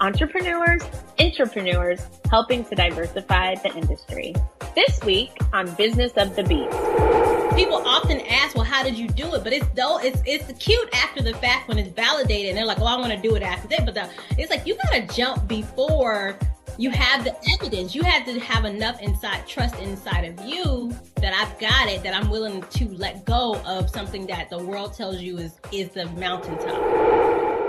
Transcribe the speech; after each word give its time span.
entrepreneurs, 0.00 0.82
entrepreneurs 1.18 2.00
helping 2.30 2.64
to 2.64 2.74
diversify 2.74 3.54
the 3.56 3.74
industry. 3.74 4.34
This 4.74 5.00
week 5.04 5.30
on 5.52 5.72
Business 5.74 6.12
of 6.16 6.36
the 6.36 6.44
Beat. 6.44 6.68
People 7.56 7.82
often 7.84 8.20
ask, 8.22 8.54
"Well, 8.54 8.64
how 8.64 8.82
did 8.84 8.96
you 8.96 9.08
do 9.08 9.34
it?" 9.34 9.42
But 9.42 9.52
it's 9.52 9.66
though 9.74 9.98
it's 9.98 10.20
it's 10.24 10.52
cute 10.64 10.88
after 10.94 11.22
the 11.22 11.34
fact 11.34 11.68
when 11.68 11.78
it's 11.78 11.90
validated, 11.90 12.50
and 12.50 12.58
they're 12.58 12.66
like, 12.66 12.78
"Well, 12.78 12.88
I 12.88 12.96
want 12.96 13.12
to 13.12 13.18
do 13.18 13.34
it 13.34 13.42
after 13.42 13.66
that." 13.68 13.84
But 13.84 13.94
the, 13.94 14.08
it's 14.36 14.50
like 14.50 14.66
you 14.66 14.76
gotta 14.84 15.02
jump 15.14 15.48
before 15.48 16.38
you 16.76 16.90
have 16.90 17.24
the 17.24 17.34
evidence. 17.54 17.94
You 17.94 18.02
have 18.02 18.24
to 18.26 18.38
have 18.38 18.64
enough 18.64 19.02
inside 19.02 19.46
trust 19.48 19.74
inside 19.80 20.24
of 20.24 20.46
you 20.46 20.92
that 21.16 21.34
I've 21.34 21.58
got 21.58 21.88
it, 21.88 22.04
that 22.04 22.14
I'm 22.14 22.30
willing 22.30 22.62
to 22.62 22.88
let 22.90 23.24
go 23.24 23.60
of 23.66 23.90
something 23.90 24.26
that 24.28 24.48
the 24.50 24.58
world 24.58 24.94
tells 24.94 25.20
you 25.20 25.38
is 25.38 25.58
is 25.72 25.88
the 25.88 26.06
mountaintop. 26.10 27.67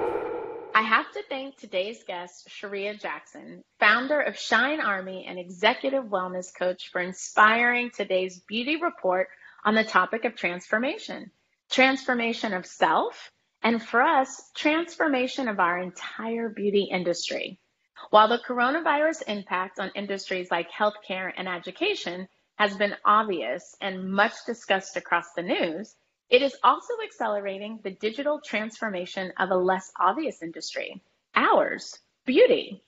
I 0.75 0.83
have 0.83 1.11
to 1.13 1.23
thank 1.29 1.57
today's 1.57 2.03
guest, 2.03 2.47
Charreah 2.49 2.99
Jackson, 2.99 3.63
founder 3.79 4.21
of 4.21 4.37
Shine 4.37 4.79
Army 4.79 5.25
and 5.27 5.39
executive 5.39 6.05
wellness 6.05 6.53
coach, 6.57 6.89
for 6.91 7.01
inspiring 7.01 7.89
today's 7.89 8.39
beauty 8.41 8.77
report 8.81 9.27
on 9.65 9.75
the 9.75 9.83
topic 9.83 10.25
of 10.25 10.35
transformation 10.35 11.31
transformation 11.71 12.53
of 12.53 12.65
self, 12.65 13.31
and 13.61 13.83
for 13.83 14.01
us, 14.01 14.51
transformation 14.55 15.47
of 15.47 15.59
our 15.59 15.79
entire 15.79 16.49
beauty 16.49 16.89
industry. 16.91 17.59
While 18.09 18.27
the 18.27 18.39
coronavirus 18.39 19.23
impact 19.27 19.79
on 19.79 19.91
industries 19.95 20.49
like 20.49 20.71
healthcare 20.71 21.31
and 21.35 21.47
education 21.47 22.27
has 22.57 22.75
been 22.75 22.95
obvious 23.05 23.75
and 23.81 24.11
much 24.11 24.33
discussed 24.45 24.97
across 24.97 25.25
the 25.35 25.43
news, 25.43 25.95
it 26.29 26.41
is 26.41 26.55
also 26.63 26.93
accelerating 27.03 27.79
the 27.83 27.91
digital 27.91 28.39
transformation 28.39 29.33
of 29.39 29.49
a 29.49 29.55
less 29.55 29.91
obvious 29.99 30.41
industry, 30.43 31.01
ours, 31.35 31.97
beauty. 32.25 32.83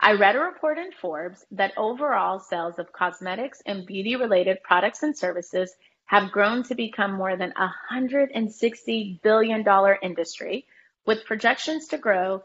I 0.00 0.12
read 0.12 0.36
a 0.36 0.40
report 0.40 0.78
in 0.78 0.92
Forbes 0.92 1.44
that 1.52 1.76
overall 1.76 2.38
sales 2.38 2.78
of 2.78 2.92
cosmetics 2.92 3.62
and 3.66 3.86
beauty 3.86 4.16
related 4.16 4.62
products 4.62 5.02
and 5.02 5.16
services 5.16 5.72
have 6.06 6.30
grown 6.30 6.62
to 6.64 6.74
become 6.74 7.12
more 7.14 7.36
than 7.36 7.52
a 7.56 7.72
$160 7.92 9.22
billion 9.22 9.64
industry, 10.02 10.66
with 11.06 11.24
projections 11.24 11.88
to 11.88 11.98
grow 11.98 12.42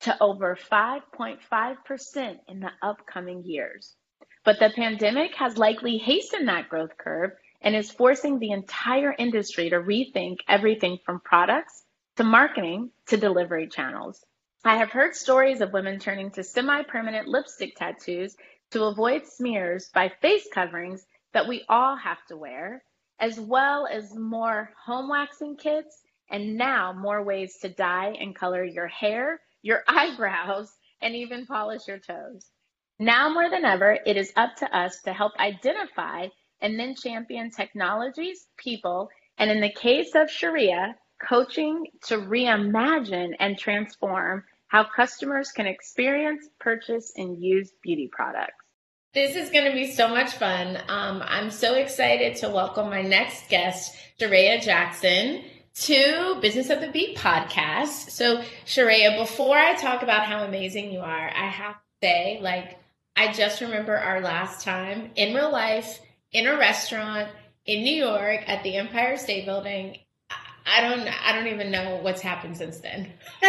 to 0.00 0.22
over 0.22 0.58
5.5% 0.70 2.38
in 2.48 2.60
the 2.60 2.70
upcoming 2.82 3.44
years. 3.44 3.94
But 4.44 4.58
the 4.58 4.70
pandemic 4.74 5.34
has 5.36 5.58
likely 5.58 5.98
hastened 5.98 6.48
that 6.48 6.68
growth 6.68 6.96
curve 6.96 7.32
and 7.66 7.74
is 7.74 7.90
forcing 7.90 8.38
the 8.38 8.52
entire 8.52 9.12
industry 9.18 9.68
to 9.68 9.80
rethink 9.80 10.36
everything 10.46 11.00
from 11.04 11.18
products 11.18 11.82
to 12.14 12.22
marketing 12.22 12.92
to 13.08 13.16
delivery 13.16 13.66
channels. 13.66 14.24
I 14.64 14.76
have 14.76 14.90
heard 14.90 15.16
stories 15.16 15.60
of 15.60 15.72
women 15.72 15.98
turning 15.98 16.30
to 16.30 16.44
semi 16.44 16.84
permanent 16.84 17.26
lipstick 17.26 17.74
tattoos 17.74 18.36
to 18.70 18.84
avoid 18.84 19.26
smears 19.26 19.90
by 19.92 20.12
face 20.22 20.46
coverings 20.54 21.04
that 21.32 21.48
we 21.48 21.64
all 21.68 21.96
have 21.96 22.24
to 22.28 22.36
wear, 22.36 22.84
as 23.18 23.40
well 23.40 23.88
as 23.90 24.14
more 24.14 24.70
home 24.84 25.08
waxing 25.08 25.56
kits 25.56 26.00
and 26.30 26.56
now 26.56 26.92
more 26.92 27.24
ways 27.24 27.58
to 27.62 27.68
dye 27.68 28.16
and 28.20 28.36
color 28.36 28.62
your 28.62 28.86
hair, 28.86 29.40
your 29.62 29.82
eyebrows, 29.88 30.70
and 31.02 31.16
even 31.16 31.46
polish 31.46 31.88
your 31.88 31.98
toes. 31.98 32.46
Now 33.00 33.28
more 33.28 33.50
than 33.50 33.64
ever, 33.64 33.98
it 34.06 34.16
is 34.16 34.32
up 34.36 34.54
to 34.58 34.76
us 34.76 35.02
to 35.02 35.12
help 35.12 35.32
identify 35.40 36.28
and 36.60 36.78
then 36.78 36.94
champion 36.94 37.50
technologies, 37.50 38.46
people, 38.56 39.08
and 39.38 39.50
in 39.50 39.60
the 39.60 39.72
case 39.72 40.14
of 40.14 40.28
Charreah, 40.28 40.94
coaching 41.26 41.86
to 42.06 42.18
reimagine 42.18 43.34
and 43.38 43.58
transform 43.58 44.44
how 44.68 44.84
customers 44.84 45.52
can 45.52 45.66
experience, 45.66 46.48
purchase, 46.58 47.12
and 47.16 47.42
use 47.42 47.70
beauty 47.82 48.08
products. 48.10 48.54
This 49.14 49.36
is 49.36 49.50
going 49.50 49.64
to 49.64 49.72
be 49.72 49.90
so 49.90 50.08
much 50.08 50.32
fun. 50.32 50.76
Um, 50.88 51.22
I'm 51.24 51.50
so 51.50 51.74
excited 51.74 52.36
to 52.36 52.50
welcome 52.50 52.90
my 52.90 53.02
next 53.02 53.48
guest, 53.48 53.96
Charreah 54.20 54.60
Jackson, 54.60 55.42
to 55.82 56.38
Business 56.42 56.68
of 56.70 56.80
the 56.80 56.90
Beat 56.90 57.16
podcast. 57.16 58.10
So, 58.10 58.42
Charreah, 58.66 59.16
before 59.18 59.56
I 59.56 59.74
talk 59.74 60.02
about 60.02 60.26
how 60.26 60.44
amazing 60.44 60.92
you 60.92 61.00
are, 61.00 61.30
I 61.30 61.48
have 61.48 61.74
to 61.74 61.80
say, 62.02 62.40
like, 62.42 62.78
I 63.14 63.32
just 63.32 63.62
remember 63.62 63.96
our 63.96 64.20
last 64.20 64.64
time 64.64 65.10
in 65.16 65.34
real 65.34 65.50
life 65.50 66.00
in 66.32 66.46
a 66.46 66.56
restaurant 66.56 67.28
in 67.64 67.82
New 67.82 67.94
York 67.94 68.48
at 68.48 68.62
the 68.62 68.76
Empire 68.76 69.16
State 69.16 69.44
Building. 69.44 69.98
I 70.66 70.80
don't 70.80 71.08
I 71.24 71.32
don't 71.32 71.46
even 71.46 71.70
know 71.70 72.00
what's 72.02 72.20
happened 72.20 72.56
since 72.56 72.78
then. 72.78 73.12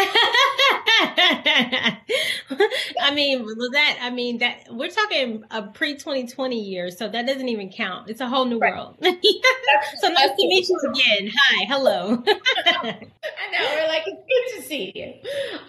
I 2.99 3.11
mean, 3.13 3.45
that 3.71 3.97
I 4.01 4.11
mean 4.11 4.37
that 4.37 4.67
we're 4.69 4.89
talking 4.89 5.43
a 5.49 5.63
pre 5.63 5.95
2020 5.95 6.61
year, 6.61 6.91
so 6.91 7.07
that 7.07 7.25
doesn't 7.25 7.49
even 7.49 7.71
count. 7.71 8.09
It's 8.09 8.21
a 8.21 8.27
whole 8.27 8.45
new 8.45 8.59
right. 8.59 8.73
world. 8.73 8.97
so 9.01 10.09
nice 10.09 10.29
to 10.29 10.47
meet 10.47 10.69
you 10.69 10.79
again. 10.91 11.31
Hi, 11.35 11.65
hello. 11.65 12.23
I 12.27 13.07
know 13.51 13.75
we're 13.75 13.87
like 13.87 14.03
it's 14.05 14.21
good 14.21 14.61
to 14.61 14.67
see 14.67 14.91
you. 14.93 15.13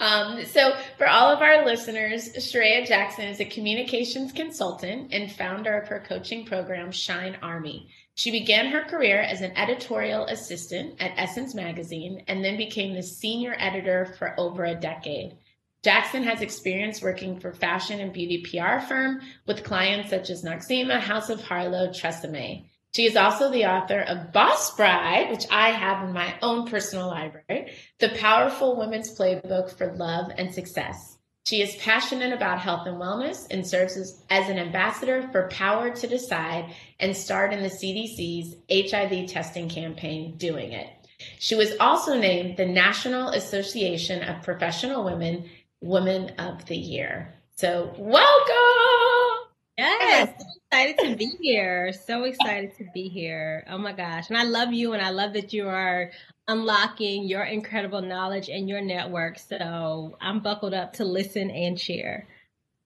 Um, 0.01 0.45
so 0.45 0.77
for 0.99 1.09
all 1.09 1.33
of 1.33 1.41
our 1.41 1.65
listeners, 1.65 2.29
Charreah 2.37 2.87
Jackson 2.87 3.25
is 3.25 3.41
a 3.41 3.47
communications 3.47 4.33
consultant 4.33 5.15
and 5.15 5.33
founder 5.33 5.79
of 5.79 5.89
her 5.89 6.05
coaching 6.07 6.45
program 6.45 6.93
Shine 6.93 7.39
Army. 7.41 7.89
She 8.19 8.33
began 8.33 8.73
her 8.73 8.83
career 8.83 9.21
as 9.21 9.43
an 9.43 9.57
editorial 9.57 10.25
assistant 10.25 11.01
at 11.01 11.13
Essence 11.17 11.55
Magazine 11.55 12.25
and 12.27 12.45
then 12.45 12.57
became 12.57 12.95
the 12.95 13.03
senior 13.05 13.55
editor 13.57 14.07
for 14.19 14.35
over 14.37 14.65
a 14.65 14.75
decade. 14.75 15.37
Jackson 15.85 16.25
has 16.25 16.41
experience 16.41 17.01
working 17.01 17.39
for 17.39 17.53
fashion 17.53 18.01
and 18.01 18.13
beauty 18.13 18.43
PR 18.43 18.81
firm 18.81 19.21
with 19.47 19.63
clients 19.63 20.11
such 20.11 20.31
as 20.31 20.43
Noxzema, 20.43 20.99
House 20.99 21.31
of 21.31 21.41
Harlow, 21.41 21.91
Tresemme. 21.91 22.65
She 22.93 23.07
is 23.07 23.15
also 23.15 23.53
the 23.53 23.67
author 23.67 24.01
of 24.01 24.33
Boss 24.33 24.75
Bride, 24.75 25.31
which 25.31 25.47
I 25.49 25.69
have 25.69 26.03
in 26.03 26.13
my 26.13 26.35
own 26.43 26.67
personal 26.67 27.07
library, 27.07 27.73
the 28.01 28.09
powerful 28.09 28.77
women's 28.77 29.17
playbook 29.17 29.71
for 29.71 29.95
love 29.95 30.33
and 30.37 30.53
success. 30.53 31.18
She 31.49 31.63
is 31.63 31.77
passionate 31.77 32.35
about 32.35 32.61
health 32.61 32.87
and 32.87 32.99
wellness 32.99 33.47
and 33.51 33.67
serves 33.67 33.97
as, 33.97 34.23
as, 34.29 34.51
an 34.51 34.59
ambassador 34.59 35.27
for 35.33 35.49
Power 35.49 35.89
to 35.89 36.07
Decide 36.07 36.75
and 37.01 37.17
starred 37.17 37.55
in 37.55 37.63
the 37.63 37.71
CDC's 37.71 38.55
HIV 38.71 39.31
testing 39.31 39.71
campaign, 39.71 40.37
Doing 40.37 40.73
It. 40.73 40.91
She 41.39 41.55
was 41.55 41.73
also 41.81 42.19
named 42.19 42.59
the 42.59 42.67
National 42.67 43.31
Association 43.31 44.23
of 44.25 44.43
Professional 44.43 45.05
Women 45.05 45.49
Women 45.81 46.35
of 46.39 46.67
the 46.67 46.77
Year. 46.77 47.33
So, 47.57 47.95
welcome! 47.97 49.49
Yes, 49.79 50.45
excited 50.71 50.99
to 50.99 51.17
be 51.17 51.33
here. 51.41 51.93
So 51.93 52.25
excited 52.25 52.77
to 52.79 52.87
be 52.93 53.09
here. 53.09 53.65
Oh 53.69 53.79
my 53.79 53.93
gosh. 53.93 54.29
And 54.29 54.37
I 54.37 54.45
love 54.45 54.73
you 54.73 54.93
and 54.93 55.03
I 55.03 55.11
love 55.11 55.33
that 55.33 55.53
you 55.53 55.69
are 55.69 56.11
unlocking 56.47 57.25
your 57.25 57.45
incredible 57.45 58.03
knowledge 58.03 58.49
and 58.49 58.69
your 58.69 58.81
network. 58.81 59.39
So 59.39 60.17
I'm 60.21 60.41
buckled 60.41 60.75
up 60.75 60.95
to 60.95 61.05
listen 61.05 61.51
and 61.51 61.79
share. 61.79 62.27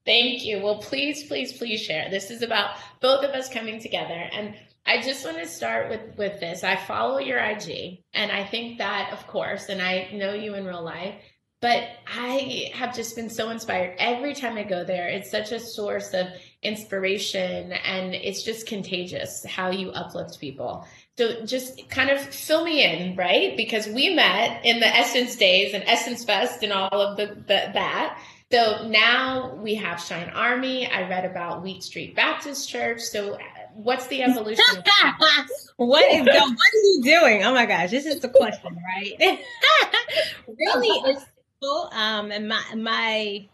Thank 0.05 0.45
you. 0.45 0.61
Well, 0.63 0.79
please, 0.79 1.27
please, 1.29 1.57
please 1.57 1.81
share. 1.81 2.11
This 2.11 2.31
is 2.31 2.43
about 2.43 2.77
both 3.01 3.25
of 3.25 3.31
us 3.31 3.49
coming 3.49 3.81
together. 3.81 4.29
And 4.33 4.55
I 4.85 5.01
just 5.01 5.25
want 5.25 5.39
to 5.39 5.47
start 5.47 5.91
with 5.91 6.19
with 6.19 6.41
this. 6.41 6.65
I 6.65 6.75
follow 6.75 7.19
your 7.19 7.39
IG, 7.39 8.03
and 8.15 8.33
I 8.33 8.43
think 8.45 8.79
that, 8.79 9.11
of 9.13 9.29
course, 9.29 9.69
and 9.69 9.81
I 9.81 10.11
know 10.13 10.35
you 10.35 10.55
in 10.55 10.65
real 10.65 10.83
life, 10.83 11.15
but 11.61 11.85
I 12.05 12.73
have 12.75 12.93
just 12.93 13.15
been 13.15 13.31
so 13.31 13.51
inspired 13.51 13.95
every 14.01 14.35
time 14.35 14.57
I 14.57 14.65
go 14.65 14.83
there. 14.83 15.07
It's 15.07 15.31
such 15.31 15.53
a 15.53 15.61
source 15.61 16.15
of 16.15 16.27
inspiration, 16.63 17.73
and 17.73 18.15
it's 18.15 18.43
just 18.43 18.67
contagious 18.67 19.45
how 19.45 19.71
you 19.71 19.91
uplift 19.91 20.41
people. 20.41 20.87
So 21.19 21.45
just 21.45 21.89
kind 21.91 22.11
of 22.11 22.21
fill 22.21 22.65
me 22.65 22.85
in, 22.85 23.17
right? 23.17 23.57
Because 23.57 23.87
we 23.87 24.15
met 24.15 24.65
in 24.65 24.81
the 24.81 24.87
Essence 24.87 25.37
Days 25.37 25.75
and 25.75 25.85
Essence 25.87 26.25
Fest 26.25 26.63
and 26.63 26.73
all 26.73 27.01
of 27.01 27.17
the, 27.17 27.27
the 27.27 27.71
that. 27.75 28.19
So 28.51 28.87
now 28.87 29.55
we 29.57 29.75
have 29.75 30.01
Shine 30.01 30.31
Army. 30.31 30.87
I 30.87 31.09
read 31.09 31.25
about 31.25 31.63
Wheat 31.63 31.83
Street 31.83 32.15
Baptist 32.15 32.69
Church. 32.69 33.01
So 33.01 33.39
what's 33.75 34.07
the 34.07 34.23
evolution? 34.23 34.65
what 35.77 36.05
is 36.13 36.25
the, 36.25 36.33
what 36.33 36.41
are 36.41 36.85
you 36.85 37.01
doing? 37.03 37.45
Oh 37.45 37.53
my 37.53 37.67
gosh, 37.67 37.91
this 37.91 38.07
is 38.07 38.21
the 38.21 38.29
question, 38.29 38.79
right? 38.97 39.39
really, 40.49 41.17
um, 41.93 42.31
and 42.31 42.49
my 42.49 42.63
my 42.77 43.49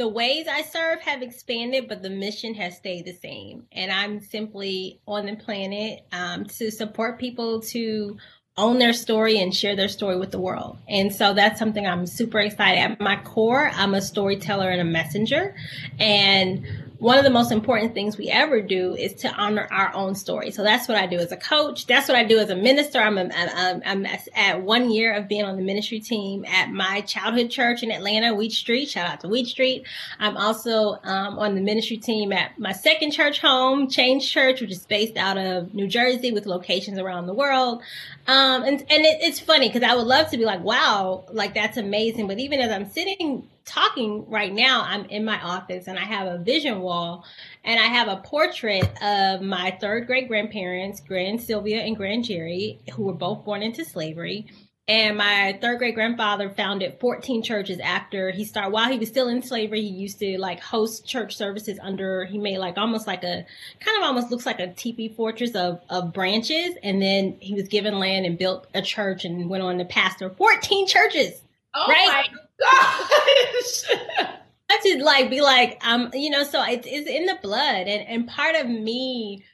the 0.00 0.08
ways 0.08 0.48
I 0.48 0.62
serve 0.62 1.02
have 1.02 1.20
expanded, 1.20 1.86
but 1.86 2.00
the 2.00 2.08
mission 2.08 2.54
has 2.54 2.74
stayed 2.74 3.04
the 3.04 3.12
same. 3.12 3.66
And 3.70 3.92
I'm 3.92 4.20
simply 4.20 4.98
on 5.06 5.26
the 5.26 5.36
planet 5.36 6.06
um, 6.10 6.46
to 6.46 6.70
support 6.70 7.18
people 7.18 7.60
to 7.60 8.16
own 8.56 8.78
their 8.78 8.94
story 8.94 9.38
and 9.38 9.54
share 9.54 9.76
their 9.76 9.88
story 9.88 10.18
with 10.18 10.30
the 10.30 10.38
world. 10.38 10.78
And 10.88 11.14
so 11.14 11.34
that's 11.34 11.58
something 11.58 11.86
I'm 11.86 12.06
super 12.06 12.38
excited. 12.38 12.80
At 12.80 12.98
my 12.98 13.16
core, 13.16 13.70
I'm 13.74 13.92
a 13.92 14.00
storyteller 14.00 14.70
and 14.70 14.80
a 14.80 14.84
messenger. 14.84 15.54
And 15.98 16.64
one 17.00 17.16
of 17.16 17.24
the 17.24 17.30
most 17.30 17.50
important 17.50 17.94
things 17.94 18.18
we 18.18 18.28
ever 18.28 18.60
do 18.60 18.94
is 18.94 19.14
to 19.14 19.32
honor 19.32 19.66
our 19.70 19.92
own 19.94 20.14
story. 20.14 20.50
So 20.50 20.62
that's 20.62 20.86
what 20.86 20.98
I 20.98 21.06
do 21.06 21.16
as 21.16 21.32
a 21.32 21.36
coach. 21.36 21.86
That's 21.86 22.08
what 22.08 22.16
I 22.16 22.24
do 22.24 22.38
as 22.38 22.50
a 22.50 22.54
minister. 22.54 23.00
I'm, 23.00 23.16
a, 23.16 23.30
I'm, 23.34 23.82
I'm 23.86 24.06
at 24.34 24.60
one 24.60 24.90
year 24.90 25.14
of 25.14 25.26
being 25.26 25.44
on 25.44 25.56
the 25.56 25.62
ministry 25.62 25.98
team 25.98 26.44
at 26.44 26.70
my 26.70 27.00
childhood 27.00 27.50
church 27.50 27.82
in 27.82 27.90
Atlanta, 27.90 28.34
Wheat 28.34 28.52
Street. 28.52 28.90
Shout 28.90 29.08
out 29.08 29.20
to 29.20 29.28
Wheat 29.28 29.46
Street. 29.46 29.86
I'm 30.18 30.36
also 30.36 30.98
um, 31.02 31.38
on 31.38 31.54
the 31.54 31.62
ministry 31.62 31.96
team 31.96 32.32
at 32.34 32.58
my 32.58 32.72
second 32.72 33.12
church 33.12 33.40
home, 33.40 33.88
Change 33.88 34.30
Church, 34.30 34.60
which 34.60 34.70
is 34.70 34.84
based 34.84 35.16
out 35.16 35.38
of 35.38 35.72
New 35.72 35.88
Jersey 35.88 36.32
with 36.32 36.44
locations 36.44 36.98
around 36.98 37.26
the 37.26 37.34
world. 37.34 37.82
Um, 38.26 38.62
and 38.62 38.80
and 38.80 39.04
it, 39.06 39.18
it's 39.22 39.40
funny 39.40 39.68
because 39.68 39.82
I 39.82 39.94
would 39.94 40.06
love 40.06 40.30
to 40.32 40.36
be 40.36 40.44
like, 40.44 40.62
wow, 40.62 41.24
like 41.32 41.54
that's 41.54 41.78
amazing. 41.78 42.28
But 42.28 42.38
even 42.38 42.60
as 42.60 42.70
I'm 42.70 42.90
sitting 42.90 43.48
talking 43.64 44.28
right 44.28 44.52
now, 44.52 44.82
I'm 44.86 45.04
in 45.06 45.24
my 45.24 45.40
office 45.42 45.86
and 45.86 45.98
I 45.98 46.04
have 46.04 46.26
a 46.26 46.38
vision 46.38 46.80
wall 46.80 47.24
and 47.64 47.78
I 47.78 47.84
have 47.84 48.08
a 48.08 48.16
portrait 48.16 48.90
of 49.02 49.42
my 49.42 49.76
third 49.80 50.06
great 50.06 50.28
grandparents, 50.28 51.00
Grand 51.00 51.40
Sylvia 51.40 51.80
and 51.82 51.96
Grand 51.96 52.24
Jerry, 52.24 52.80
who 52.94 53.04
were 53.04 53.14
both 53.14 53.44
born 53.44 53.62
into 53.62 53.84
slavery. 53.84 54.46
And 54.88 55.18
my 55.18 55.56
third 55.60 55.78
great 55.78 55.94
grandfather 55.94 56.50
founded 56.50 56.98
14 56.98 57.44
churches 57.44 57.78
after 57.78 58.32
he 58.32 58.44
started, 58.44 58.72
while 58.72 58.90
he 58.90 58.98
was 58.98 59.08
still 59.08 59.28
in 59.28 59.40
slavery, 59.40 59.82
he 59.82 59.86
used 59.86 60.18
to 60.18 60.36
like 60.36 60.58
host 60.58 61.06
church 61.06 61.36
services 61.36 61.78
under, 61.80 62.24
he 62.24 62.38
made 62.38 62.58
like 62.58 62.76
almost 62.76 63.06
like 63.06 63.22
a, 63.22 63.46
kind 63.78 63.96
of 63.98 64.02
almost 64.02 64.32
looks 64.32 64.46
like 64.46 64.58
a 64.58 64.72
teepee 64.72 65.10
fortress 65.10 65.54
of, 65.54 65.80
of 65.90 66.12
branches. 66.12 66.74
And 66.82 67.00
then 67.00 67.36
he 67.38 67.54
was 67.54 67.68
given 67.68 68.00
land 68.00 68.26
and 68.26 68.36
built 68.36 68.66
a 68.74 68.82
church 68.82 69.24
and 69.24 69.48
went 69.48 69.62
on 69.62 69.78
to 69.78 69.84
pastor 69.84 70.28
14 70.28 70.88
churches. 70.88 71.40
Oh 71.74 71.86
right? 71.88 72.28
gosh. 72.60 73.98
I 74.70 74.78
should 74.86 75.00
like 75.00 75.30
be 75.30 75.40
like, 75.40 75.84
um, 75.84 76.10
you 76.14 76.30
know, 76.30 76.44
so 76.44 76.62
it's 76.62 76.86
it's 76.88 77.08
in 77.08 77.26
the 77.26 77.38
blood, 77.42 77.88
and 77.88 78.06
and 78.08 78.28
part 78.28 78.54
of 78.56 78.68
me 78.68 79.44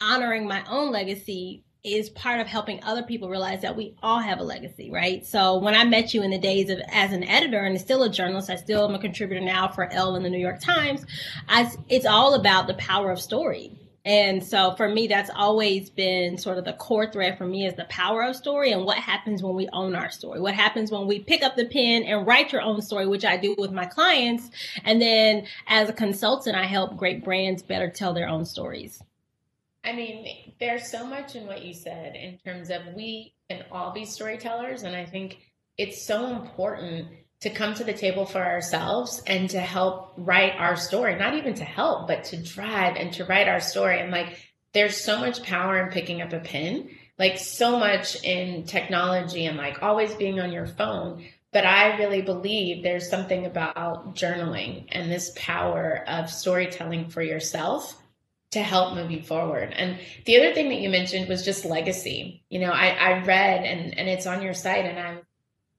honoring 0.00 0.46
my 0.46 0.64
own 0.68 0.90
legacy 0.90 1.64
is 1.84 2.08
part 2.10 2.40
of 2.40 2.46
helping 2.46 2.82
other 2.82 3.02
people 3.02 3.28
realize 3.28 3.60
that 3.60 3.76
we 3.76 3.94
all 4.02 4.18
have 4.18 4.40
a 4.40 4.42
legacy, 4.42 4.90
right? 4.90 5.24
So 5.26 5.58
when 5.58 5.74
I 5.74 5.84
met 5.84 6.14
you 6.14 6.22
in 6.22 6.30
the 6.30 6.38
days 6.38 6.70
of 6.70 6.80
as 6.90 7.12
an 7.12 7.22
editor 7.24 7.60
and 7.60 7.78
still 7.78 8.02
a 8.02 8.10
journalist, 8.10 8.48
I 8.48 8.56
still 8.56 8.88
am 8.88 8.94
a 8.94 8.98
contributor 8.98 9.42
now 9.44 9.68
for 9.68 9.92
Elle 9.92 10.16
and 10.16 10.24
the 10.24 10.30
New 10.30 10.38
York 10.38 10.60
Times. 10.60 11.04
I, 11.46 11.70
it's 11.90 12.06
all 12.06 12.34
about 12.34 12.66
the 12.66 12.74
power 12.74 13.10
of 13.10 13.20
story 13.20 13.78
and 14.04 14.44
so 14.44 14.74
for 14.76 14.86
me, 14.86 15.06
that's 15.06 15.30
always 15.34 15.88
been 15.88 16.36
sort 16.36 16.58
of 16.58 16.66
the 16.66 16.74
core 16.74 17.10
thread 17.10 17.38
for 17.38 17.46
me 17.46 17.66
is 17.66 17.74
the 17.74 17.86
power 17.86 18.22
of 18.22 18.36
story 18.36 18.70
and 18.70 18.84
what 18.84 18.98
happens 18.98 19.42
when 19.42 19.54
we 19.54 19.66
own 19.72 19.94
our 19.94 20.10
story. 20.10 20.40
What 20.40 20.54
happens 20.54 20.90
when 20.90 21.06
we 21.06 21.20
pick 21.20 21.42
up 21.42 21.56
the 21.56 21.64
pen 21.64 22.02
and 22.02 22.26
write 22.26 22.52
your 22.52 22.60
own 22.60 22.82
story, 22.82 23.06
which 23.06 23.24
I 23.24 23.38
do 23.38 23.54
with 23.56 23.72
my 23.72 23.86
clients. 23.86 24.50
And 24.84 25.00
then 25.00 25.46
as 25.68 25.88
a 25.88 25.94
consultant, 25.94 26.54
I 26.54 26.66
help 26.66 26.98
great 26.98 27.24
brands 27.24 27.62
better 27.62 27.88
tell 27.88 28.12
their 28.12 28.28
own 28.28 28.44
stories. 28.44 29.02
I 29.84 29.92
mean, 29.92 30.52
there's 30.60 30.90
so 30.90 31.06
much 31.06 31.34
in 31.34 31.46
what 31.46 31.64
you 31.64 31.72
said 31.72 32.14
in 32.14 32.38
terms 32.38 32.68
of 32.68 32.82
we 32.94 33.34
can 33.48 33.64
all 33.72 33.92
be 33.92 34.04
storytellers. 34.04 34.82
And 34.82 34.94
I 34.94 35.06
think 35.06 35.38
it's 35.78 36.02
so 36.02 36.26
important 36.26 37.08
to 37.44 37.50
come 37.50 37.74
to 37.74 37.84
the 37.84 37.92
table 37.92 38.24
for 38.24 38.42
ourselves 38.42 39.22
and 39.26 39.50
to 39.50 39.60
help 39.60 40.14
write 40.16 40.54
our 40.56 40.76
story, 40.76 41.14
not 41.14 41.34
even 41.34 41.52
to 41.52 41.62
help, 41.62 42.08
but 42.08 42.24
to 42.24 42.42
drive 42.42 42.96
and 42.96 43.12
to 43.12 43.22
write 43.26 43.48
our 43.48 43.60
story. 43.60 44.00
And 44.00 44.10
like, 44.10 44.38
there's 44.72 44.96
so 44.96 45.20
much 45.20 45.42
power 45.42 45.78
in 45.78 45.92
picking 45.92 46.22
up 46.22 46.32
a 46.32 46.40
pen, 46.40 46.88
like 47.18 47.36
so 47.36 47.78
much 47.78 48.24
in 48.24 48.64
technology 48.64 49.44
and 49.44 49.58
like 49.58 49.82
always 49.82 50.14
being 50.14 50.40
on 50.40 50.52
your 50.52 50.66
phone. 50.66 51.22
But 51.52 51.66
I 51.66 51.98
really 51.98 52.22
believe 52.22 52.82
there's 52.82 53.10
something 53.10 53.44
about 53.44 54.16
journaling 54.16 54.86
and 54.88 55.12
this 55.12 55.30
power 55.36 56.02
of 56.08 56.30
storytelling 56.30 57.10
for 57.10 57.20
yourself 57.20 57.94
to 58.52 58.62
help 58.62 59.10
you 59.10 59.20
forward. 59.20 59.74
And 59.76 59.98
the 60.24 60.38
other 60.38 60.54
thing 60.54 60.70
that 60.70 60.80
you 60.80 60.88
mentioned 60.88 61.28
was 61.28 61.44
just 61.44 61.66
legacy. 61.66 62.42
You 62.48 62.60
know, 62.60 62.70
I, 62.70 62.88
I 62.88 63.22
read 63.22 63.64
and, 63.64 63.98
and 63.98 64.08
it's 64.08 64.26
on 64.26 64.40
your 64.40 64.54
site 64.54 64.86
and 64.86 64.98
I'm 64.98 65.18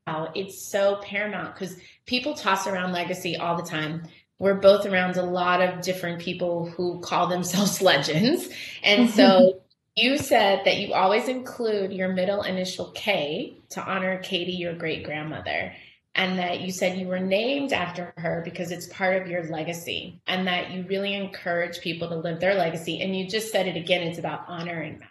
it's 0.08 0.62
so 0.62 0.98
paramount 1.02 1.54
because 1.54 1.78
people 2.06 2.34
toss 2.34 2.68
around 2.68 2.92
legacy 2.92 3.38
all 3.38 3.56
the 3.56 3.68
time. 3.68 4.04
We're 4.38 4.56
both 4.56 4.86
around 4.86 5.18
a 5.18 5.24
lot 5.24 5.62
of 5.62 5.82
different 5.82 6.20
people 6.20 6.70
who 6.70 7.00
call 7.00 7.28
themselves 7.28 7.82
legends. 7.82 8.50
And 8.84 9.10
so 9.10 9.24
mm-hmm. 9.24 9.58
you 9.96 10.18
said 10.18 10.62
that 10.66 10.78
you 10.78 10.94
always 10.94 11.28
include 11.28 11.94
your 11.94 12.10
middle 12.10 12.44
initial 12.44 12.92
K 12.92 13.58
to 13.70 13.84
honor 13.84 14.20
Katie, 14.20 14.54
your 14.54 14.74
great 14.76 15.04
grandmother. 15.04 15.74
And 16.18 16.40
that 16.40 16.62
you 16.62 16.72
said 16.72 16.98
you 16.98 17.08
were 17.08 17.20
named 17.20 17.74
after 17.74 18.14
her 18.16 18.42
because 18.46 18.72
it's 18.72 18.88
part 18.88 19.22
of 19.22 19.28
your 19.28 19.44
legacy 19.50 20.22
and 20.28 20.48
that 20.48 20.72
you 20.72 20.86
really 20.88 21.14
encourage 21.14 21.82
people 21.82 22.08
to 22.08 22.16
live 22.16 22.40
their 22.40 22.56
legacy. 22.56 23.02
And 23.02 23.14
you 23.14 23.28
just 23.28 23.52
said 23.52 23.68
it 23.68 23.76
again, 23.76 24.02
it's 24.02 24.18
about 24.18 24.46
honoring. 24.48 25.02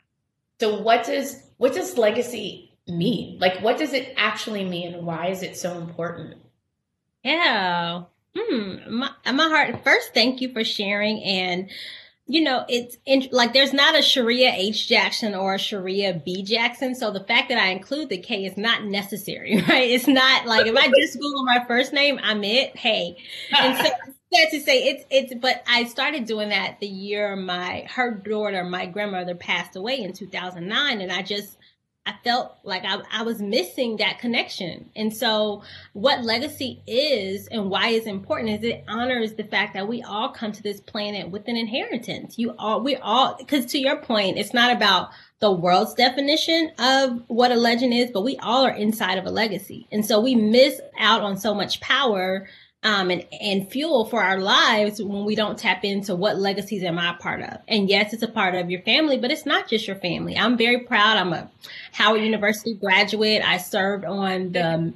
So 0.60 0.80
what 0.80 1.04
does 1.04 1.42
what 1.58 1.74
does 1.74 1.98
legacy 1.98 2.73
mean? 2.88 3.38
Like, 3.38 3.60
what 3.60 3.78
does 3.78 3.92
it 3.92 4.14
actually 4.16 4.64
mean? 4.64 4.94
And 4.94 5.06
why 5.06 5.28
is 5.28 5.42
it 5.42 5.56
so 5.56 5.78
important? 5.78 6.36
Yeah. 7.22 8.02
Hmm. 8.36 8.98
My, 8.98 9.10
my 9.32 9.48
heart. 9.48 9.82
First, 9.84 10.12
thank 10.12 10.40
you 10.40 10.52
for 10.52 10.64
sharing. 10.64 11.22
And, 11.22 11.70
you 12.26 12.42
know, 12.42 12.64
it's 12.68 12.96
in, 13.06 13.28
like 13.32 13.52
there's 13.52 13.72
not 13.72 13.94
a 13.94 13.98
Charreah 13.98 14.52
H 14.54 14.88
Jackson 14.88 15.34
or 15.34 15.54
a 15.54 15.58
Charreah 15.58 16.22
B 16.24 16.42
Jackson. 16.42 16.94
So 16.94 17.10
the 17.10 17.24
fact 17.24 17.48
that 17.50 17.58
I 17.58 17.68
include 17.68 18.08
the 18.08 18.18
K 18.18 18.44
is 18.44 18.56
not 18.56 18.84
necessary, 18.84 19.62
right? 19.68 19.90
It's 19.90 20.08
not 20.08 20.46
like 20.46 20.66
if 20.66 20.76
I 20.76 20.88
just 21.00 21.18
Google 21.18 21.44
my 21.44 21.64
first 21.66 21.92
name, 21.92 22.18
I'm 22.22 22.42
it. 22.44 22.76
Hey. 22.76 23.16
And 23.56 23.76
so 23.78 23.84
sad 24.34 24.50
to 24.50 24.60
say 24.60 24.84
it's 24.84 25.04
it's 25.10 25.34
but 25.34 25.62
I 25.66 25.84
started 25.84 26.26
doing 26.26 26.48
that 26.48 26.80
the 26.80 26.86
year 26.86 27.36
my 27.36 27.86
her 27.90 28.10
daughter, 28.10 28.64
my 28.64 28.86
grandmother 28.86 29.34
passed 29.34 29.76
away 29.76 30.00
in 30.00 30.12
2009 30.12 31.00
and 31.00 31.12
I 31.12 31.22
just 31.22 31.56
I 32.06 32.14
felt 32.22 32.58
like 32.64 32.84
I, 32.84 33.00
I 33.10 33.22
was 33.22 33.40
missing 33.40 33.96
that 33.96 34.18
connection. 34.18 34.90
And 34.94 35.14
so, 35.16 35.62
what 35.94 36.22
legacy 36.22 36.82
is 36.86 37.46
and 37.48 37.70
why 37.70 37.88
it's 37.88 38.06
important 38.06 38.50
is 38.50 38.62
it 38.62 38.84
honors 38.86 39.34
the 39.34 39.44
fact 39.44 39.72
that 39.72 39.88
we 39.88 40.02
all 40.02 40.28
come 40.28 40.52
to 40.52 40.62
this 40.62 40.80
planet 40.80 41.30
with 41.30 41.48
an 41.48 41.56
inheritance. 41.56 42.38
You 42.38 42.54
all, 42.58 42.82
we 42.82 42.96
all, 42.96 43.36
because 43.38 43.64
to 43.66 43.78
your 43.78 43.96
point, 43.96 44.36
it's 44.36 44.52
not 44.52 44.70
about 44.70 45.10
the 45.40 45.50
world's 45.50 45.94
definition 45.94 46.72
of 46.78 47.22
what 47.28 47.52
a 47.52 47.56
legend 47.56 47.94
is, 47.94 48.10
but 48.12 48.22
we 48.22 48.36
all 48.38 48.66
are 48.66 48.74
inside 48.74 49.16
of 49.16 49.24
a 49.24 49.30
legacy. 49.30 49.88
And 49.90 50.04
so, 50.04 50.20
we 50.20 50.34
miss 50.34 50.82
out 50.98 51.22
on 51.22 51.38
so 51.38 51.54
much 51.54 51.80
power 51.80 52.46
um, 52.84 53.10
and, 53.10 53.26
and 53.40 53.70
fuel 53.70 54.04
for 54.04 54.22
our 54.22 54.38
lives 54.38 55.02
when 55.02 55.24
we 55.24 55.34
don't 55.34 55.58
tap 55.58 55.84
into 55.84 56.14
what 56.14 56.36
legacies 56.38 56.84
am 56.84 56.98
I 56.98 57.14
part 57.18 57.42
of. 57.42 57.58
And 57.66 57.88
yes, 57.88 58.12
it's 58.12 58.22
a 58.22 58.28
part 58.28 58.54
of 58.54 58.70
your 58.70 58.82
family, 58.82 59.16
but 59.16 59.30
it's 59.30 59.46
not 59.46 59.68
just 59.68 59.86
your 59.86 59.96
family. 59.96 60.36
I'm 60.36 60.58
very 60.58 60.80
proud. 60.80 61.16
I'm 61.16 61.32
a 61.32 61.50
Howard 61.92 62.20
University 62.20 62.74
graduate. 62.74 63.42
I 63.42 63.56
served 63.56 64.04
on 64.04 64.52
the, 64.52 64.92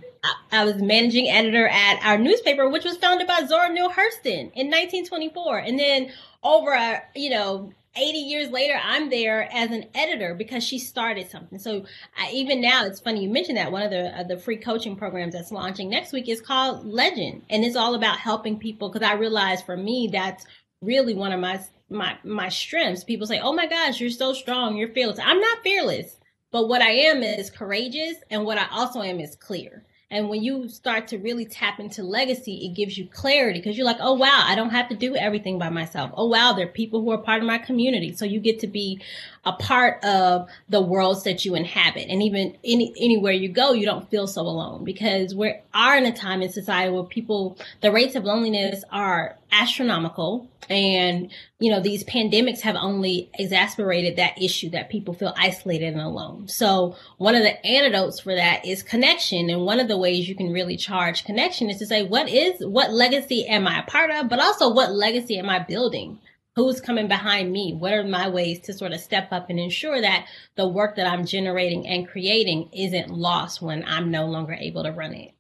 I 0.53 0.65
was 0.67 0.83
managing 0.83 1.31
editor 1.31 1.67
at 1.67 2.05
our 2.05 2.19
newspaper, 2.19 2.69
which 2.69 2.85
was 2.85 2.99
founded 2.99 3.27
by 3.27 3.45
Zora 3.47 3.73
Neale 3.73 3.91
Hurston 3.91 4.53
in 4.55 4.71
1924. 4.71 5.59
And 5.59 5.79
then 5.79 6.13
over 6.43 7.03
you 7.15 7.31
know, 7.31 7.73
80 7.99 8.19
years 8.19 8.51
later, 8.51 8.79
I'm 8.83 9.11
there 9.11 9.49
as 9.53 9.71
an 9.71 9.87
editor 9.95 10.35
because 10.35 10.65
she 10.65 10.79
started 10.79 11.31
something. 11.31 11.59
So 11.59 11.85
I, 12.17 12.31
even 12.31 12.61
now, 12.61 12.87
it's 12.87 13.01
funny 13.01 13.23
you 13.23 13.31
mentioned 13.31 13.59
that 13.59 13.73
one 13.73 13.83
of 13.83 13.91
the 13.91 14.19
uh, 14.19 14.23
the 14.23 14.39
free 14.39 14.57
coaching 14.57 14.97
programs 14.97 15.35
that's 15.35 15.53
launching 15.53 15.91
next 15.91 16.13
week 16.13 16.29
is 16.29 16.41
called 16.41 16.87
Legend, 16.87 17.43
and 17.51 17.65
it's 17.65 17.77
all 17.77 17.95
about 17.95 18.19
helping 18.19 18.59
people. 18.59 18.89
Because 18.89 19.07
I 19.07 19.15
realize 19.15 19.63
for 19.63 19.77
me, 19.77 20.09
that's 20.13 20.45
really 20.81 21.15
one 21.15 21.33
of 21.33 21.41
my 21.41 21.61
my 21.91 22.17
my 22.25 22.49
strengths. 22.49 23.05
People 23.05 23.27
say, 23.27 23.41
"Oh 23.41 23.53
my 23.53 23.67
gosh, 23.67 24.01
you're 24.01 24.11
so 24.11 24.33
strong, 24.33 24.77
you're 24.77 24.93
fearless." 24.93 25.19
I'm 25.19 25.41
not 25.41 25.63
fearless, 25.63 26.17
but 26.53 26.69
what 26.69 26.83
I 26.83 26.91
am 26.91 27.23
is 27.23 27.51
courageous, 27.51 28.17
and 28.31 28.45
what 28.45 28.59
I 28.59 28.69
also 28.71 29.03
am 29.03 29.21
is 29.21 29.37
clear. 29.37 29.85
And 30.11 30.31
when 30.31 30.43
you 30.43 30.69
start 30.69 31.09
to 31.09 31.19
really 31.19 31.45
tap 31.45 31.79
into 31.79 32.03
legacy, 32.03 32.65
it 32.67 32.75
gives 32.75 32.97
you 32.97 33.07
clarity 33.07 33.59
because 33.59 33.77
you're 33.77 33.85
like, 33.85 33.99
oh, 34.01 34.15
wow, 34.15 34.43
I 34.47 34.55
don't 34.55 34.71
have 34.71 34.89
to 34.89 34.95
do 34.95 35.15
everything 35.15 35.59
by 35.59 35.69
myself. 35.69 36.13
Oh, 36.15 36.27
wow, 36.27 36.55
there 36.55 36.67
are 36.67 36.71
people 36.71 37.03
who 37.03 37.11
are 37.11 37.19
part 37.19 37.43
of 37.43 37.47
my 37.47 37.59
community. 37.59 38.15
So 38.17 38.25
you 38.25 38.41
get 38.41 38.59
to 38.61 38.67
be 38.67 39.03
a 39.49 39.53
part 39.53 40.05
of 40.05 40.49
the 40.69 40.81
worlds 40.81 41.25
that 41.25 41.45
you 41.45 41.55
inhabit. 41.55 42.09
And 42.09 42.23
even 42.23 42.57
any, 42.65 42.93
anywhere 43.01 43.33
you 43.33 43.49
go, 43.49 43.73
you 43.73 43.87
don't 43.87 44.09
feel 44.11 44.27
so 44.27 44.43
alone 44.43 44.85
because 44.85 45.35
we 45.35 45.55
are 45.73 45.97
in 45.97 46.07
a 46.07 46.13
time 46.13 46.43
in 46.43 46.53
society 46.53 46.93
where 46.93 47.05
people, 47.05 47.57
the 47.81 47.91
rates 47.91 48.15
of 48.15 48.25
loneliness 48.25 48.85
are 48.91 49.37
astronomical 49.51 50.49
and 50.69 51.31
you 51.59 51.73
know, 51.73 51.81
these 51.81 52.05
pandemics 52.05 52.61
have 52.61 52.77
only 52.77 53.31
exacerbated 53.35 54.17
that 54.17 54.41
issue 54.41 54.71
that 54.71 54.91
people 54.91 55.13
feel 55.13 55.35
isolated 55.37 55.93
and 55.93 56.01
alone. 56.01 56.47
So 56.47 56.95
one 57.17 57.35
of 57.35 57.43
the 57.43 57.67
antidotes 57.67 58.21
for 58.21 58.35
that 58.35 58.65
is 58.65 58.83
connection. 58.83 59.51
And 59.51 59.65
one 59.65 59.81
of 59.81 59.89
the 59.89 59.99
ways 59.99 60.29
you 60.29 60.37
can 60.37 60.53
really 60.53 60.77
charge 60.77 61.25
connection 61.25 61.69
is 61.69 61.79
to 61.79 61.87
say, 61.87 62.05
what 62.05 62.29
is, 62.29 62.65
what 62.65 62.93
legacy 62.93 63.47
am 63.47 63.67
I 63.67 63.81
a 63.81 63.83
part 63.85 64.11
of? 64.11 64.29
But 64.29 64.41
also 64.41 64.73
what 64.73 64.93
legacy 64.93 65.39
am 65.39 65.49
I 65.49 65.59
building? 65.59 66.21
Who's 66.59 66.81
coming 66.81 67.07
behind 67.07 67.53
me? 67.53 67.73
What 67.73 67.93
are 67.93 68.03
my 68.03 68.29
ways 68.29 68.59
to 68.63 68.73
sort 68.73 68.91
of 68.91 68.99
step 68.99 69.29
up 69.31 69.49
and 69.49 69.61
ensure 69.61 70.01
that 70.01 70.27
the 70.57 70.67
work 70.67 70.97
that 70.97 71.07
I'm 71.07 71.25
generating 71.25 71.87
and 71.87 72.09
creating 72.09 72.71
isn't 72.73 73.11
lost 73.11 73.63
when 73.63 73.85
I'm 73.87 74.11
no 74.11 74.27
longer 74.27 74.55
able 74.55 74.83
to 74.83 74.91
run 74.91 75.15
it? 75.15 75.35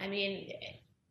I 0.00 0.08
mean, 0.08 0.54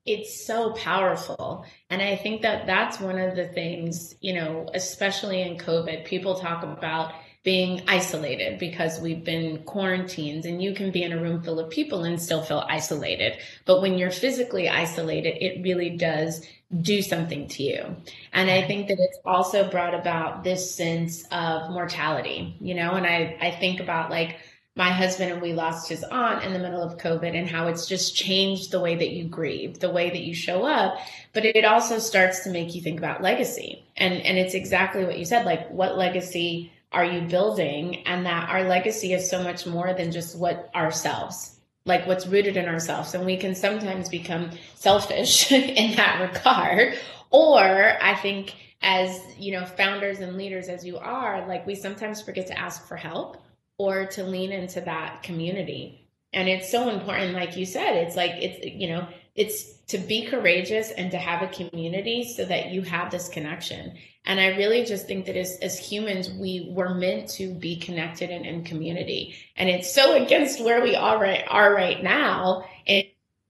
it's 0.05 0.45
so 0.45 0.73
powerful. 0.73 1.63
And 1.89 2.01
I 2.01 2.17
think 2.17 2.41
that 2.41 2.67
that's 2.67 2.99
one 2.99 3.17
of 3.17 3.37
the 3.37 3.47
things, 3.47 4.13
you 4.19 4.33
know, 4.33 4.69
especially 4.73 5.41
in 5.41 5.57
COVID, 5.57 6.03
people 6.03 6.35
talk 6.35 6.63
about 6.63 7.13
being 7.47 7.81
isolated 7.87 8.59
because 8.59 8.99
we've 8.99 9.23
been 9.23 9.63
quarantined 9.63 10.43
and 10.43 10.61
you 10.61 10.73
can 10.73 10.91
be 10.91 11.01
in 11.01 11.13
a 11.13 11.21
room 11.21 11.41
full 11.41 11.61
of 11.61 11.69
people 11.69 12.03
and 12.03 12.21
still 12.21 12.41
feel 12.41 12.65
isolated. 12.67 13.37
But 13.63 13.81
when 13.81 13.97
you're 13.97 14.11
physically 14.11 14.67
isolated, 14.67 15.41
it 15.41 15.63
really 15.63 15.91
does 15.91 16.45
do 16.81 17.01
something 17.01 17.47
to 17.47 17.63
you. 17.63 17.95
And 18.33 18.51
I 18.51 18.67
think 18.67 18.89
that 18.89 18.97
it's 18.99 19.19
also 19.23 19.69
brought 19.69 19.93
about 19.93 20.43
this 20.43 20.75
sense 20.75 21.23
of 21.31 21.71
mortality, 21.71 22.57
you 22.59 22.75
know, 22.75 22.95
and 22.95 23.05
I, 23.05 23.37
I 23.39 23.51
think 23.51 23.79
about 23.79 24.09
like, 24.09 24.39
my 24.75 24.91
husband 24.91 25.31
and 25.31 25.41
we 25.41 25.53
lost 25.53 25.89
his 25.89 26.03
aunt 26.03 26.43
in 26.43 26.53
the 26.53 26.59
middle 26.59 26.83
of 26.83 26.99
COVID 26.99 27.35
and 27.35 27.49
how 27.49 27.67
it's 27.67 27.87
just 27.87 28.15
changed 28.15 28.69
the 28.69 28.79
way 28.79 28.93
that 28.95 29.09
you 29.09 29.23
grieve, 29.23 29.79
the 29.79 29.89
way 29.89 30.09
that 30.11 30.21
you 30.21 30.35
show 30.35 30.65
up. 30.65 30.99
But 31.33 31.45
it 31.45 31.65
also 31.65 31.97
starts 31.97 32.43
to 32.43 32.51
make 32.51 32.75
you 32.75 32.81
think 32.81 32.99
about 32.99 33.23
legacy. 33.23 33.83
And, 33.95 34.13
and 34.21 34.37
it's 34.37 34.53
exactly 34.53 35.03
what 35.03 35.17
you 35.17 35.25
said, 35.25 35.47
like 35.47 35.67
what 35.71 35.97
legacy 35.97 36.71
are 36.91 37.05
you 37.05 37.21
building? 37.21 38.03
And 38.05 38.25
that 38.25 38.49
our 38.49 38.63
legacy 38.63 39.13
is 39.13 39.29
so 39.29 39.43
much 39.43 39.65
more 39.65 39.93
than 39.93 40.11
just 40.11 40.37
what 40.37 40.69
ourselves, 40.73 41.59
like 41.85 42.07
what's 42.07 42.27
rooted 42.27 42.57
in 42.57 42.65
ourselves. 42.67 43.13
And 43.13 43.25
we 43.25 43.37
can 43.37 43.55
sometimes 43.55 44.09
become 44.09 44.51
selfish 44.75 45.51
in 45.51 45.95
that 45.95 46.21
regard. 46.21 46.97
Or 47.29 47.97
I 48.01 48.15
think 48.15 48.55
as, 48.81 49.19
you 49.37 49.51
know, 49.51 49.65
founders 49.65 50.19
and 50.19 50.37
leaders 50.37 50.69
as 50.69 50.85
you 50.85 50.97
are, 50.97 51.45
like 51.47 51.65
we 51.65 51.75
sometimes 51.75 52.21
forget 52.21 52.47
to 52.47 52.57
ask 52.57 52.87
for 52.87 52.95
help 52.95 53.37
or 53.77 54.05
to 54.07 54.23
lean 54.23 54.51
into 54.51 54.81
that 54.81 55.23
community. 55.23 56.07
And 56.33 56.47
it's 56.47 56.71
so 56.71 56.89
important, 56.89 57.33
like 57.33 57.57
you 57.57 57.65
said, 57.65 57.95
it's 57.95 58.15
like, 58.15 58.31
it's, 58.39 58.65
you 58.65 58.89
know, 58.89 59.07
it's 59.35 59.76
to 59.87 59.97
be 59.97 60.25
courageous 60.25 60.91
and 60.91 61.11
to 61.11 61.17
have 61.17 61.41
a 61.41 61.47
community 61.47 62.23
so 62.23 62.43
that 62.45 62.71
you 62.71 62.81
have 62.81 63.09
this 63.09 63.29
connection. 63.29 63.97
And 64.25 64.39
I 64.39 64.47
really 64.57 64.83
just 64.83 65.07
think 65.07 65.25
that 65.27 65.37
as, 65.37 65.57
as 65.61 65.79
humans, 65.79 66.29
we 66.29 66.69
were 66.75 66.93
meant 66.93 67.29
to 67.31 67.53
be 67.53 67.77
connected 67.77 68.29
and 68.29 68.45
in 68.45 68.65
community. 68.65 69.35
And 69.55 69.69
it's 69.69 69.93
so 69.93 70.21
against 70.23 70.63
where 70.63 70.81
we 70.81 70.95
are 70.95 71.17
right, 71.17 71.45
are 71.47 71.73
right 71.73 72.03
now 72.03 72.65
in 72.85 73.05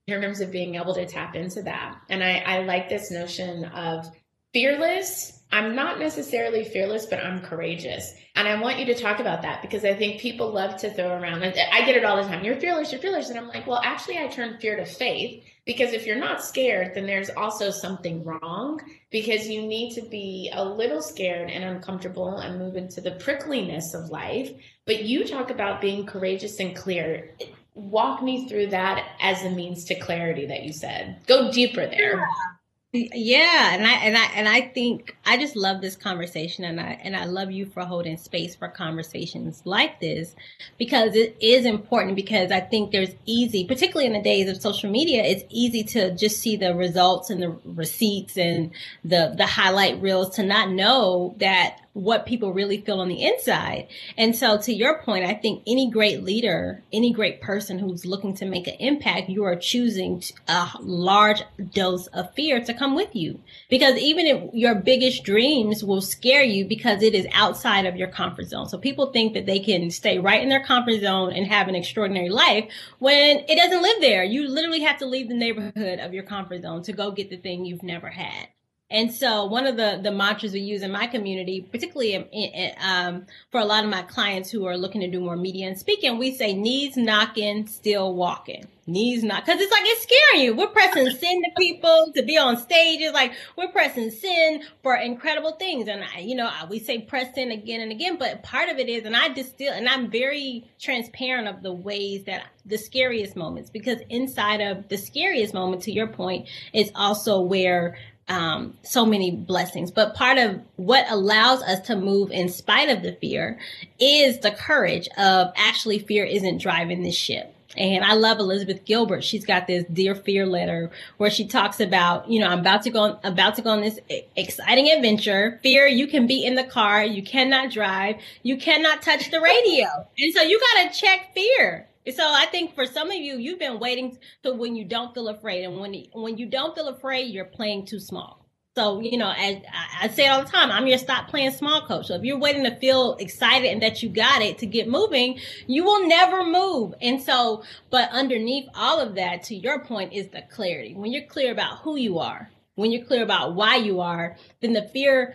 terms 0.08 0.40
of 0.40 0.52
being 0.52 0.76
able 0.76 0.94
to 0.94 1.06
tap 1.06 1.34
into 1.34 1.62
that. 1.62 2.00
And 2.08 2.22
I, 2.22 2.38
I 2.38 2.62
like 2.62 2.88
this 2.88 3.10
notion 3.10 3.64
of 3.64 4.08
fearless. 4.52 5.37
I'm 5.50 5.74
not 5.74 5.98
necessarily 5.98 6.62
fearless, 6.64 7.06
but 7.06 7.24
I'm 7.24 7.40
courageous. 7.40 8.14
And 8.36 8.46
I 8.46 8.60
want 8.60 8.78
you 8.78 8.84
to 8.86 8.94
talk 8.94 9.18
about 9.18 9.42
that 9.42 9.62
because 9.62 9.84
I 9.84 9.94
think 9.94 10.20
people 10.20 10.52
love 10.52 10.76
to 10.78 10.90
throw 10.90 11.18
around, 11.18 11.42
I 11.42 11.84
get 11.86 11.96
it 11.96 12.04
all 12.04 12.22
the 12.22 12.28
time. 12.28 12.44
You're 12.44 12.60
fearless, 12.60 12.92
you're 12.92 13.00
fearless. 13.00 13.30
And 13.30 13.38
I'm 13.38 13.48
like, 13.48 13.66
well, 13.66 13.80
actually, 13.82 14.18
I 14.18 14.26
turn 14.28 14.58
fear 14.58 14.76
to 14.76 14.84
faith 14.84 15.42
because 15.64 15.92
if 15.92 16.06
you're 16.06 16.16
not 16.16 16.44
scared, 16.44 16.94
then 16.94 17.06
there's 17.06 17.30
also 17.30 17.70
something 17.70 18.24
wrong 18.24 18.80
because 19.10 19.48
you 19.48 19.62
need 19.62 19.94
to 19.94 20.02
be 20.02 20.50
a 20.54 20.62
little 20.62 21.00
scared 21.00 21.50
and 21.50 21.64
uncomfortable 21.64 22.38
and 22.38 22.58
move 22.58 22.76
into 22.76 23.00
the 23.00 23.12
prickliness 23.12 23.94
of 23.94 24.10
life. 24.10 24.52
But 24.84 25.04
you 25.04 25.26
talk 25.26 25.50
about 25.50 25.80
being 25.80 26.04
courageous 26.04 26.60
and 26.60 26.76
clear. 26.76 27.34
Walk 27.74 28.22
me 28.22 28.48
through 28.48 28.68
that 28.68 29.04
as 29.20 29.42
a 29.44 29.50
means 29.50 29.84
to 29.84 29.94
clarity 29.94 30.46
that 30.46 30.64
you 30.64 30.72
said. 30.72 31.20
Go 31.26 31.50
deeper 31.50 31.86
there. 31.86 32.18
Yeah. 32.18 32.57
Yeah, 32.94 33.74
and 33.74 33.86
I 33.86 33.92
and 33.96 34.16
I 34.16 34.24
and 34.34 34.48
I 34.48 34.62
think 34.62 35.14
I 35.26 35.36
just 35.36 35.56
love 35.56 35.82
this 35.82 35.94
conversation 35.94 36.64
and 36.64 36.80
I 36.80 36.98
and 37.02 37.14
I 37.14 37.26
love 37.26 37.50
you 37.50 37.66
for 37.66 37.82
holding 37.84 38.16
space 38.16 38.56
for 38.56 38.68
conversations 38.68 39.60
like 39.66 40.00
this 40.00 40.34
because 40.78 41.14
it 41.14 41.36
is 41.38 41.66
important 41.66 42.16
because 42.16 42.50
I 42.50 42.60
think 42.60 42.90
there's 42.90 43.14
easy, 43.26 43.66
particularly 43.66 44.06
in 44.06 44.14
the 44.14 44.22
days 44.22 44.48
of 44.48 44.62
social 44.62 44.90
media, 44.90 45.22
it's 45.22 45.44
easy 45.50 45.84
to 45.84 46.14
just 46.16 46.38
see 46.38 46.56
the 46.56 46.74
results 46.74 47.28
and 47.28 47.42
the 47.42 47.50
receipts 47.66 48.38
and 48.38 48.70
the 49.04 49.34
the 49.36 49.44
highlight 49.44 50.00
reels 50.00 50.36
to 50.36 50.42
not 50.42 50.70
know 50.70 51.34
that 51.40 51.80
what 51.92 52.26
people 52.26 52.52
really 52.52 52.80
feel 52.80 53.00
on 53.00 53.08
the 53.08 53.24
inside. 53.24 53.88
And 54.16 54.34
so 54.36 54.58
to 54.58 54.72
your 54.72 55.02
point, 55.02 55.24
I 55.24 55.34
think 55.34 55.62
any 55.66 55.90
great 55.90 56.22
leader, 56.22 56.82
any 56.92 57.12
great 57.12 57.40
person 57.40 57.78
who's 57.78 58.06
looking 58.06 58.34
to 58.36 58.46
make 58.46 58.66
an 58.66 58.76
impact, 58.78 59.28
you 59.28 59.44
are 59.44 59.56
choosing 59.56 60.22
a 60.46 60.68
large 60.80 61.42
dose 61.72 62.06
of 62.08 62.32
fear 62.34 62.62
to 62.64 62.74
come 62.74 62.94
with 62.94 63.14
you. 63.14 63.40
Because 63.68 63.96
even 63.98 64.26
if 64.26 64.54
your 64.54 64.74
biggest 64.74 65.24
dreams 65.24 65.82
will 65.82 66.00
scare 66.00 66.44
you 66.44 66.64
because 66.64 67.02
it 67.02 67.14
is 67.14 67.26
outside 67.32 67.86
of 67.86 67.96
your 67.96 68.08
comfort 68.08 68.48
zone. 68.48 68.68
So 68.68 68.78
people 68.78 69.12
think 69.12 69.34
that 69.34 69.46
they 69.46 69.58
can 69.58 69.90
stay 69.90 70.18
right 70.18 70.42
in 70.42 70.48
their 70.48 70.64
comfort 70.64 71.00
zone 71.00 71.32
and 71.32 71.46
have 71.46 71.68
an 71.68 71.74
extraordinary 71.74 72.28
life 72.28 72.70
when 72.98 73.44
it 73.48 73.56
doesn't 73.56 73.82
live 73.82 74.00
there. 74.00 74.24
You 74.24 74.48
literally 74.48 74.80
have 74.80 74.98
to 74.98 75.06
leave 75.06 75.28
the 75.28 75.34
neighborhood 75.34 75.98
of 75.98 76.14
your 76.14 76.24
comfort 76.24 76.62
zone 76.62 76.82
to 76.84 76.92
go 76.92 77.10
get 77.10 77.30
the 77.30 77.36
thing 77.36 77.64
you've 77.64 77.82
never 77.82 78.10
had. 78.10 78.48
And 78.90 79.12
so 79.12 79.44
one 79.44 79.66
of 79.66 79.76
the, 79.76 80.00
the 80.02 80.10
mantras 80.10 80.54
we 80.54 80.60
use 80.60 80.82
in 80.82 80.90
my 80.90 81.06
community, 81.06 81.60
particularly 81.60 82.14
in, 82.14 82.24
in, 82.24 82.72
um, 82.82 83.26
for 83.50 83.60
a 83.60 83.64
lot 83.64 83.84
of 83.84 83.90
my 83.90 84.00
clients 84.00 84.50
who 84.50 84.64
are 84.64 84.78
looking 84.78 85.02
to 85.02 85.10
do 85.10 85.20
more 85.20 85.36
media 85.36 85.68
and 85.68 85.78
speaking, 85.78 86.16
we 86.16 86.34
say 86.34 86.54
knees 86.54 86.96
knocking, 86.96 87.66
still 87.66 88.14
walking. 88.14 88.66
Knees 88.86 89.22
not, 89.22 89.44
cause 89.44 89.60
it's 89.60 89.70
like, 89.70 89.82
it's 89.84 90.02
scaring 90.04 90.46
you. 90.46 90.56
We're 90.56 90.68
pressing 90.68 91.10
sin 91.10 91.42
to 91.42 91.50
people 91.58 92.10
to 92.16 92.22
be 92.22 92.38
on 92.38 92.56
stages. 92.56 93.12
Like 93.12 93.34
we're 93.54 93.70
pressing 93.70 94.10
sin 94.10 94.62
for 94.82 94.96
incredible 94.96 95.52
things. 95.56 95.88
And 95.88 96.02
I, 96.02 96.20
you 96.20 96.34
know, 96.34 96.50
we 96.70 96.78
say 96.78 97.02
press 97.02 97.36
in 97.36 97.50
again 97.50 97.82
and 97.82 97.92
again, 97.92 98.16
but 98.16 98.42
part 98.42 98.70
of 98.70 98.78
it 98.78 98.88
is, 98.88 99.04
and 99.04 99.14
I 99.14 99.28
distill, 99.28 99.74
and 99.74 99.86
I'm 99.86 100.10
very 100.10 100.70
transparent 100.80 101.48
of 101.48 101.62
the 101.62 101.74
ways 101.74 102.24
that 102.24 102.46
the 102.64 102.78
scariest 102.78 103.36
moments, 103.36 103.68
because 103.68 103.98
inside 104.08 104.62
of 104.62 104.88
the 104.88 104.96
scariest 104.96 105.52
moment, 105.52 105.82
to 105.82 105.92
your 105.92 106.06
point, 106.06 106.48
is 106.72 106.90
also 106.94 107.40
where 107.42 107.98
um, 108.28 108.76
so 108.82 109.06
many 109.06 109.30
blessings. 109.30 109.90
But 109.90 110.14
part 110.14 110.38
of 110.38 110.60
what 110.76 111.06
allows 111.10 111.62
us 111.62 111.80
to 111.86 111.96
move 111.96 112.30
in 112.30 112.48
spite 112.48 112.88
of 112.88 113.02
the 113.02 113.12
fear 113.12 113.58
is 113.98 114.38
the 114.38 114.50
courage 114.50 115.08
of 115.16 115.52
actually 115.56 115.98
fear 116.00 116.24
isn't 116.24 116.58
driving 116.60 117.02
this 117.02 117.16
ship. 117.16 117.54
And 117.76 118.02
I 118.02 118.14
love 118.14 118.38
Elizabeth 118.38 118.84
Gilbert. 118.84 119.22
She's 119.22 119.44
got 119.44 119.66
this 119.66 119.84
Dear 119.92 120.14
Fear 120.14 120.46
letter 120.46 120.90
where 121.18 121.30
she 121.30 121.46
talks 121.46 121.80
about, 121.80 122.28
you 122.28 122.40
know, 122.40 122.48
I'm 122.48 122.60
about 122.60 122.82
to 122.82 122.90
go, 122.90 123.00
on, 123.00 123.18
about 123.24 123.56
to 123.56 123.62
go 123.62 123.70
on 123.70 123.82
this 123.82 124.00
exciting 124.36 124.90
adventure. 124.90 125.60
Fear, 125.62 125.86
you 125.88 126.06
can 126.06 126.26
be 126.26 126.44
in 126.44 126.54
the 126.54 126.64
car. 126.64 127.04
You 127.04 127.22
cannot 127.22 127.70
drive. 127.70 128.16
You 128.42 128.56
cannot 128.56 129.02
touch 129.02 129.30
the 129.30 129.40
radio. 129.40 129.86
And 130.18 130.34
so 130.34 130.42
you 130.42 130.58
got 130.58 130.90
to 130.90 130.98
check 130.98 131.34
fear. 131.34 131.87
So 132.12 132.24
I 132.24 132.46
think 132.46 132.74
for 132.74 132.86
some 132.86 133.10
of 133.10 133.16
you, 133.16 133.38
you've 133.38 133.58
been 133.58 133.78
waiting 133.78 134.18
to 134.42 134.52
when 134.52 134.76
you 134.76 134.84
don't 134.84 135.14
feel 135.14 135.28
afraid, 135.28 135.64
and 135.64 135.78
when 135.78 135.94
when 136.12 136.38
you 136.38 136.46
don't 136.46 136.74
feel 136.74 136.88
afraid, 136.88 137.32
you're 137.32 137.44
playing 137.44 137.86
too 137.86 138.00
small. 138.00 138.46
So 138.76 139.00
you 139.00 139.18
know, 139.18 139.32
as 139.36 139.56
I 140.00 140.08
say 140.08 140.26
it 140.26 140.28
all 140.28 140.44
the 140.44 140.50
time, 140.50 140.70
I'm 140.70 140.86
your 140.86 140.98
stop 140.98 141.28
playing 141.28 141.50
small 141.50 141.82
coach. 141.82 142.06
So 142.06 142.14
if 142.14 142.22
you're 142.22 142.38
waiting 142.38 142.64
to 142.64 142.76
feel 142.76 143.16
excited 143.16 143.70
and 143.70 143.82
that 143.82 144.02
you 144.02 144.08
got 144.08 144.40
it 144.40 144.58
to 144.58 144.66
get 144.66 144.88
moving, 144.88 145.40
you 145.66 145.84
will 145.84 146.06
never 146.06 146.44
move. 146.44 146.94
And 147.00 147.20
so, 147.20 147.64
but 147.90 148.08
underneath 148.10 148.68
all 148.74 149.00
of 149.00 149.16
that, 149.16 149.42
to 149.44 149.56
your 149.56 149.84
point, 149.84 150.12
is 150.12 150.28
the 150.28 150.42
clarity. 150.42 150.94
When 150.94 151.12
you're 151.12 151.26
clear 151.26 151.50
about 151.50 151.78
who 151.80 151.96
you 151.96 152.20
are, 152.20 152.50
when 152.76 152.92
you're 152.92 153.04
clear 153.04 153.24
about 153.24 153.56
why 153.56 153.76
you 153.76 154.00
are, 154.00 154.36
then 154.60 154.72
the 154.72 154.82
fear 154.82 155.34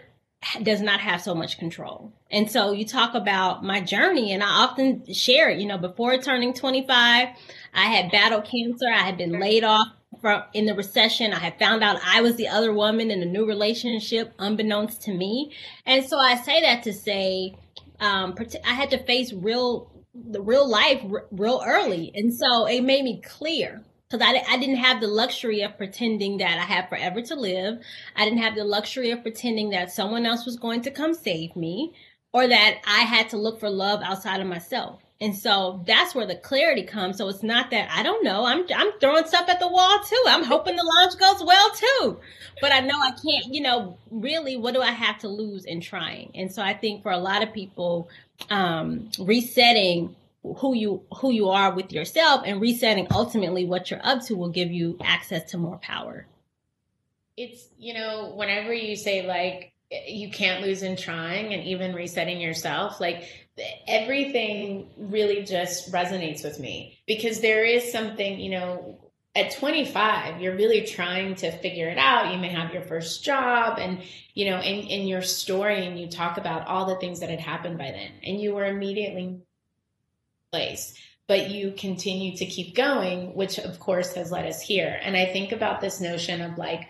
does 0.61 0.81
not 0.81 1.01
have 1.01 1.21
so 1.21 1.35
much 1.35 1.57
control. 1.57 2.13
And 2.33 2.49
so 2.49 2.71
you 2.71 2.83
talk 2.83 3.13
about 3.13 3.63
my 3.63 3.79
journey 3.79 4.33
and 4.33 4.41
I 4.41 4.47
often 4.47 5.05
share 5.13 5.51
it, 5.51 5.59
you 5.59 5.67
know, 5.67 5.77
before 5.77 6.17
turning 6.17 6.55
25, 6.55 7.27
I 7.75 7.85
had 7.85 8.11
battled 8.11 8.45
cancer. 8.45 8.87
I 8.91 9.03
had 9.03 9.17
been 9.17 9.39
laid 9.39 9.63
off 9.63 9.87
from 10.19 10.41
in 10.53 10.65
the 10.65 10.73
recession. 10.73 11.31
I 11.31 11.37
had 11.37 11.59
found 11.59 11.83
out 11.83 11.99
I 12.03 12.21
was 12.21 12.35
the 12.35 12.47
other 12.47 12.73
woman 12.73 13.11
in 13.11 13.21
a 13.21 13.25
new 13.25 13.45
relationship 13.45 14.33
unbeknownst 14.39 15.03
to 15.03 15.13
me. 15.13 15.53
And 15.85 16.03
so 16.03 16.17
I 16.17 16.35
say 16.37 16.61
that 16.61 16.81
to 16.83 16.93
say, 16.93 17.55
um, 17.99 18.35
I 18.65 18.73
had 18.73 18.89
to 18.89 19.03
face 19.03 19.31
real, 19.31 19.91
the 20.15 20.41
real 20.41 20.67
life 20.67 21.03
r- 21.03 21.27
real 21.29 21.61
early. 21.63 22.11
And 22.15 22.33
so 22.33 22.65
it 22.65 22.81
made 22.81 23.03
me 23.03 23.21
clear 23.21 23.83
because 24.09 24.25
I, 24.27 24.43
I 24.49 24.57
didn't 24.57 24.77
have 24.77 25.01
the 25.01 25.07
luxury 25.07 25.61
of 25.61 25.77
pretending 25.77 26.37
that 26.37 26.57
I 26.57 26.63
had 26.63 26.89
forever 26.89 27.21
to 27.21 27.35
live. 27.35 27.77
I 28.15 28.25
didn't 28.25 28.39
have 28.39 28.55
the 28.55 28.63
luxury 28.63 29.11
of 29.11 29.21
pretending 29.21 29.69
that 29.69 29.91
someone 29.91 30.25
else 30.25 30.47
was 30.47 30.57
going 30.57 30.81
to 30.81 30.91
come 30.91 31.13
save 31.13 31.55
me 31.55 31.93
or 32.33 32.47
that 32.47 32.81
I 32.85 33.01
had 33.01 33.29
to 33.29 33.37
look 33.37 33.59
for 33.59 33.69
love 33.69 34.01
outside 34.03 34.41
of 34.41 34.47
myself. 34.47 34.99
And 35.21 35.37
so 35.37 35.81
that's 35.87 36.13
where 36.13 36.25
the 36.25 36.35
clarity 36.35 36.83
comes. 36.83 37.17
So 37.17 37.29
it's 37.29 37.43
not 37.43 37.71
that 37.71 37.89
I 37.89 38.03
don't 38.03 38.25
know. 38.25 38.45
I'm 38.45 38.65
I'm 38.75 38.91
throwing 38.99 39.25
stuff 39.25 39.47
at 39.47 39.59
the 39.59 39.69
wall 39.69 39.99
too. 40.03 40.23
I'm 40.27 40.43
hoping 40.43 40.75
the 40.75 40.83
launch 40.83 41.17
goes 41.17 41.45
well 41.45 41.69
too. 41.71 42.19
But 42.59 42.73
I 42.73 42.81
know 42.81 42.99
I 42.99 43.11
can't, 43.11 43.53
you 43.53 43.61
know, 43.61 43.97
really 44.11 44.57
what 44.57 44.73
do 44.73 44.81
I 44.81 44.91
have 44.91 45.19
to 45.19 45.29
lose 45.29 45.63
in 45.63 45.79
trying? 45.79 46.31
And 46.35 46.53
so 46.53 46.61
I 46.61 46.73
think 46.73 47.03
for 47.03 47.11
a 47.11 47.17
lot 47.17 47.41
of 47.41 47.53
people, 47.53 48.09
um, 48.49 49.09
resetting 49.17 50.15
who 50.57 50.75
you 50.75 51.03
who 51.19 51.31
you 51.31 51.49
are 51.49 51.73
with 51.73 51.93
yourself 51.93 52.41
and 52.45 52.59
resetting 52.59 53.07
ultimately 53.11 53.63
what 53.63 53.89
you're 53.91 54.05
up 54.05 54.23
to 54.23 54.35
will 54.35 54.49
give 54.49 54.71
you 54.71 54.97
access 55.01 55.51
to 55.51 55.57
more 55.57 55.77
power. 55.77 56.25
It's, 57.37 57.69
you 57.77 57.93
know, 57.93 58.33
whenever 58.35 58.73
you 58.73 58.95
say 58.95 59.25
like 59.25 59.72
you 60.07 60.29
can't 60.29 60.63
lose 60.63 60.83
in 60.83 60.95
trying 60.95 61.53
and 61.53 61.63
even 61.63 61.93
resetting 61.93 62.39
yourself. 62.39 62.99
Like 62.99 63.27
everything 63.87 64.89
really 64.97 65.43
just 65.43 65.91
resonates 65.91 66.43
with 66.43 66.59
me 66.59 66.99
because 67.05 67.41
there 67.41 67.63
is 67.63 67.91
something 67.91 68.39
you 68.39 68.49
know 68.49 68.97
at 69.35 69.51
25 69.55 70.41
you're 70.41 70.55
really 70.55 70.85
trying 70.85 71.35
to 71.35 71.51
figure 71.51 71.87
it 71.87 71.97
out. 71.97 72.33
You 72.33 72.39
may 72.39 72.49
have 72.49 72.73
your 72.73 72.81
first 72.83 73.23
job 73.23 73.77
and 73.79 74.01
you 74.33 74.49
know 74.49 74.59
in, 74.59 74.87
in 74.87 75.07
your 75.07 75.21
story 75.21 75.85
and 75.85 75.99
you 75.99 76.07
talk 76.07 76.37
about 76.37 76.67
all 76.67 76.85
the 76.85 76.95
things 76.95 77.19
that 77.19 77.29
had 77.29 77.39
happened 77.39 77.77
by 77.77 77.91
then 77.91 78.11
and 78.23 78.41
you 78.41 78.53
were 78.53 78.65
immediately 78.65 79.39
place 80.51 80.95
but 81.27 81.49
you 81.49 81.73
continue 81.77 82.35
to 82.37 82.45
keep 82.45 82.75
going 82.75 83.33
which 83.35 83.57
of 83.59 83.79
course 83.79 84.13
has 84.13 84.31
led 84.31 84.45
us 84.45 84.61
here. 84.61 84.99
And 85.03 85.15
i 85.15 85.25
think 85.25 85.51
about 85.51 85.79
this 85.79 86.01
notion 86.01 86.41
of 86.41 86.57
like 86.57 86.87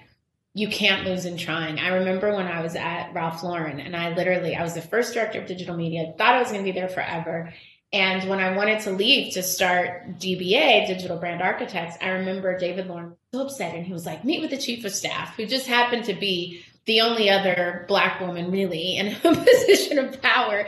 you 0.54 0.68
can't 0.68 1.06
lose 1.06 1.26
in 1.26 1.38
trying. 1.38 1.80
I 1.80 1.96
remember 1.96 2.36
when 2.36 2.46
I 2.46 2.62
was 2.62 2.76
at 2.76 3.12
Ralph 3.14 3.42
Lauren 3.44 3.80
and 3.80 3.96
I 3.96 4.14
literally, 4.14 4.56
I 4.56 4.62
was 4.62 4.76
the 4.76 4.82
first 4.82 5.14
director 5.14 5.42
of 5.42 5.48
digital 5.48 5.76
media, 5.76 6.14
thought 6.18 6.36
I 6.36 6.40
was 6.40 6.52
going 6.52 6.64
to 6.64 6.72
be 6.72 6.78
there 6.78 6.90
forever. 6.90 7.54
And 7.92 8.28
when 8.30 8.40
I 8.40 8.56
wanted 8.56 8.82
to 8.82 8.92
leave 8.92 9.34
to 9.34 9.44
start 9.44 10.20
DBA, 10.20 10.88
Digital 10.88 11.18
Brand 11.18 11.42
Architects, 11.42 11.98
I 12.02 12.10
remember 12.10 12.58
David 12.58 12.88
Lauren 12.88 13.10
was 13.10 13.18
so 13.32 13.42
upset 13.46 13.76
and 13.76 13.86
he 13.86 13.94
was 13.94 14.06
like, 14.06 14.24
meet 14.24 14.42
with 14.42 14.50
the 14.50 14.58
chief 14.58 14.84
of 14.86 14.94
staff, 14.94 15.36
who 15.36 15.46
just 15.46 15.68
happened 15.68 16.06
to 16.06 16.14
be 16.14 16.64
the 16.86 17.02
only 17.02 17.30
other 17.30 17.86
black 17.88 18.20
woman 18.20 18.52
really 18.52 18.98
in 18.98 19.08
a 19.24 19.36
position 19.36 20.00
of 20.00 20.22
power. 20.22 20.68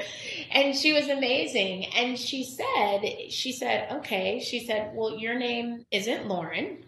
And 0.51 0.75
she 0.75 0.93
was 0.93 1.09
amazing. 1.09 1.85
And 1.95 2.17
she 2.17 2.43
said, 2.43 3.31
she 3.31 3.51
said, 3.51 3.91
okay, 3.97 4.39
she 4.39 4.65
said, 4.65 4.91
well, 4.95 5.17
your 5.17 5.37
name 5.37 5.85
isn't 5.91 6.27
Lauren 6.27 6.85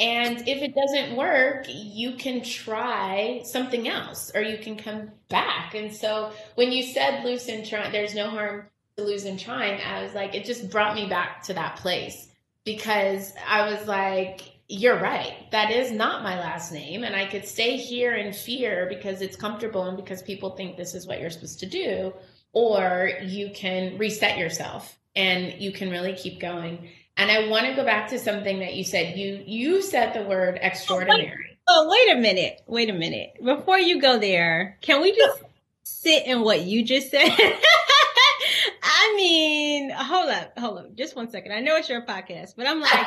and 0.00 0.48
if 0.48 0.62
it 0.62 0.74
doesn't 0.74 1.14
work, 1.14 1.66
you 1.68 2.14
can 2.14 2.42
try 2.42 3.42
something 3.44 3.86
else 3.86 4.32
or 4.34 4.40
you 4.40 4.56
can 4.56 4.78
come 4.78 5.10
back. 5.28 5.74
And 5.74 5.94
so 5.94 6.32
when 6.54 6.72
you 6.72 6.82
said 6.82 7.22
loose 7.22 7.48
and 7.48 7.66
try, 7.66 7.90
there's 7.90 8.14
no 8.14 8.30
harm 8.30 8.64
to 8.96 9.04
lose 9.04 9.26
and 9.26 9.38
trying, 9.38 9.78
I 9.82 10.02
was 10.02 10.14
like, 10.14 10.34
it 10.34 10.46
just 10.46 10.70
brought 10.70 10.94
me 10.94 11.06
back 11.06 11.42
to 11.44 11.54
that 11.54 11.76
place 11.76 12.28
because 12.64 13.34
I 13.46 13.70
was 13.70 13.86
like, 13.86 14.40
you're 14.68 14.98
right. 14.98 15.34
That 15.50 15.70
is 15.70 15.92
not 15.92 16.22
my 16.22 16.38
last 16.40 16.72
name. 16.72 17.04
And 17.04 17.14
I 17.14 17.26
could 17.26 17.44
stay 17.44 17.76
here 17.76 18.14
in 18.14 18.32
fear 18.32 18.86
because 18.88 19.20
it's 19.20 19.36
comfortable 19.36 19.82
and 19.82 19.98
because 19.98 20.22
people 20.22 20.56
think 20.56 20.78
this 20.78 20.94
is 20.94 21.06
what 21.06 21.20
you're 21.20 21.28
supposed 21.28 21.60
to 21.60 21.66
do. 21.66 22.14
Or 22.54 23.10
you 23.22 23.50
can 23.54 23.98
reset 23.98 24.38
yourself 24.38 24.98
and 25.14 25.60
you 25.60 25.72
can 25.72 25.90
really 25.90 26.14
keep 26.14 26.40
going. 26.40 26.88
And 27.16 27.30
I 27.30 27.48
want 27.48 27.66
to 27.66 27.74
go 27.74 27.84
back 27.84 28.08
to 28.10 28.18
something 28.18 28.60
that 28.60 28.74
you 28.74 28.84
said. 28.84 29.18
You 29.18 29.42
you 29.46 29.82
said 29.82 30.14
the 30.14 30.26
word 30.26 30.58
extraordinary. 30.60 31.58
Oh, 31.68 31.88
wait, 31.88 31.98
oh, 32.08 32.12
wait 32.12 32.16
a 32.16 32.20
minute. 32.20 32.62
Wait 32.66 32.88
a 32.88 32.94
minute. 32.94 33.34
Before 33.44 33.78
you 33.78 34.00
go 34.00 34.18
there, 34.18 34.78
can 34.80 35.02
we 35.02 35.14
just 35.14 35.42
sit 35.82 36.26
in 36.26 36.40
what 36.42 36.62
you 36.62 36.84
just 36.84 37.10
said? 37.10 37.28
I 38.82 39.14
mean, 39.16 39.90
hold 39.90 40.30
up, 40.30 40.58
hold 40.58 40.78
up, 40.78 40.94
just 40.94 41.16
one 41.16 41.30
second. 41.30 41.52
I 41.52 41.60
know 41.60 41.76
it's 41.76 41.88
your 41.88 42.02
podcast, 42.02 42.54
but 42.56 42.66
I'm 42.66 42.80
like, 42.80 43.06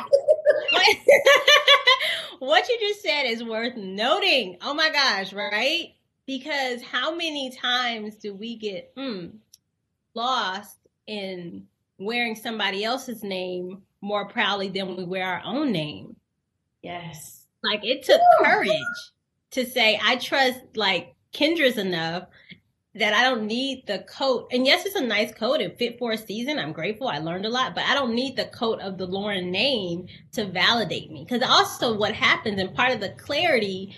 what 2.38 2.68
you 2.68 2.78
just 2.80 3.02
said 3.02 3.24
is 3.24 3.42
worth 3.42 3.76
noting. 3.76 4.58
Oh 4.62 4.74
my 4.74 4.90
gosh, 4.90 5.32
right? 5.32 5.94
Because 6.26 6.82
how 6.82 7.14
many 7.14 7.50
times 7.50 8.16
do 8.16 8.34
we 8.34 8.56
get 8.56 8.94
mm, 8.96 9.32
lost 10.14 10.78
in 11.06 11.66
wearing 11.98 12.34
somebody 12.34 12.84
else's 12.84 13.22
name 13.22 13.82
more 14.04 14.28
proudly 14.28 14.68
than 14.68 14.96
we 14.96 15.04
wear 15.04 15.26
our 15.26 15.42
own 15.44 15.72
name. 15.72 16.14
Yes. 16.82 17.46
Like 17.62 17.80
it 17.82 18.04
took 18.04 18.20
Ooh. 18.20 18.44
courage 18.44 18.70
to 19.52 19.64
say, 19.64 19.98
I 20.02 20.16
trust 20.16 20.60
like 20.76 21.14
Kendra's 21.32 21.78
enough 21.78 22.28
that 22.94 23.14
I 23.14 23.22
don't 23.22 23.46
need 23.46 23.86
the 23.86 24.00
coat. 24.00 24.48
And 24.52 24.66
yes, 24.66 24.84
it's 24.84 24.94
a 24.94 25.00
nice 25.00 25.32
coat. 25.32 25.62
It 25.62 25.78
fit 25.78 25.98
for 25.98 26.12
a 26.12 26.18
season. 26.18 26.58
I'm 26.58 26.72
grateful. 26.72 27.08
I 27.08 27.18
learned 27.18 27.46
a 27.46 27.50
lot, 27.50 27.74
but 27.74 27.84
I 27.84 27.94
don't 27.94 28.14
need 28.14 28.36
the 28.36 28.44
coat 28.44 28.80
of 28.80 28.98
the 28.98 29.06
Lauren 29.06 29.50
name 29.50 30.06
to 30.32 30.44
validate 30.44 31.10
me. 31.10 31.24
Because 31.24 31.42
also 31.42 31.96
what 31.96 32.12
happens 32.12 32.60
and 32.60 32.74
part 32.74 32.92
of 32.92 33.00
the 33.00 33.08
clarity, 33.08 33.96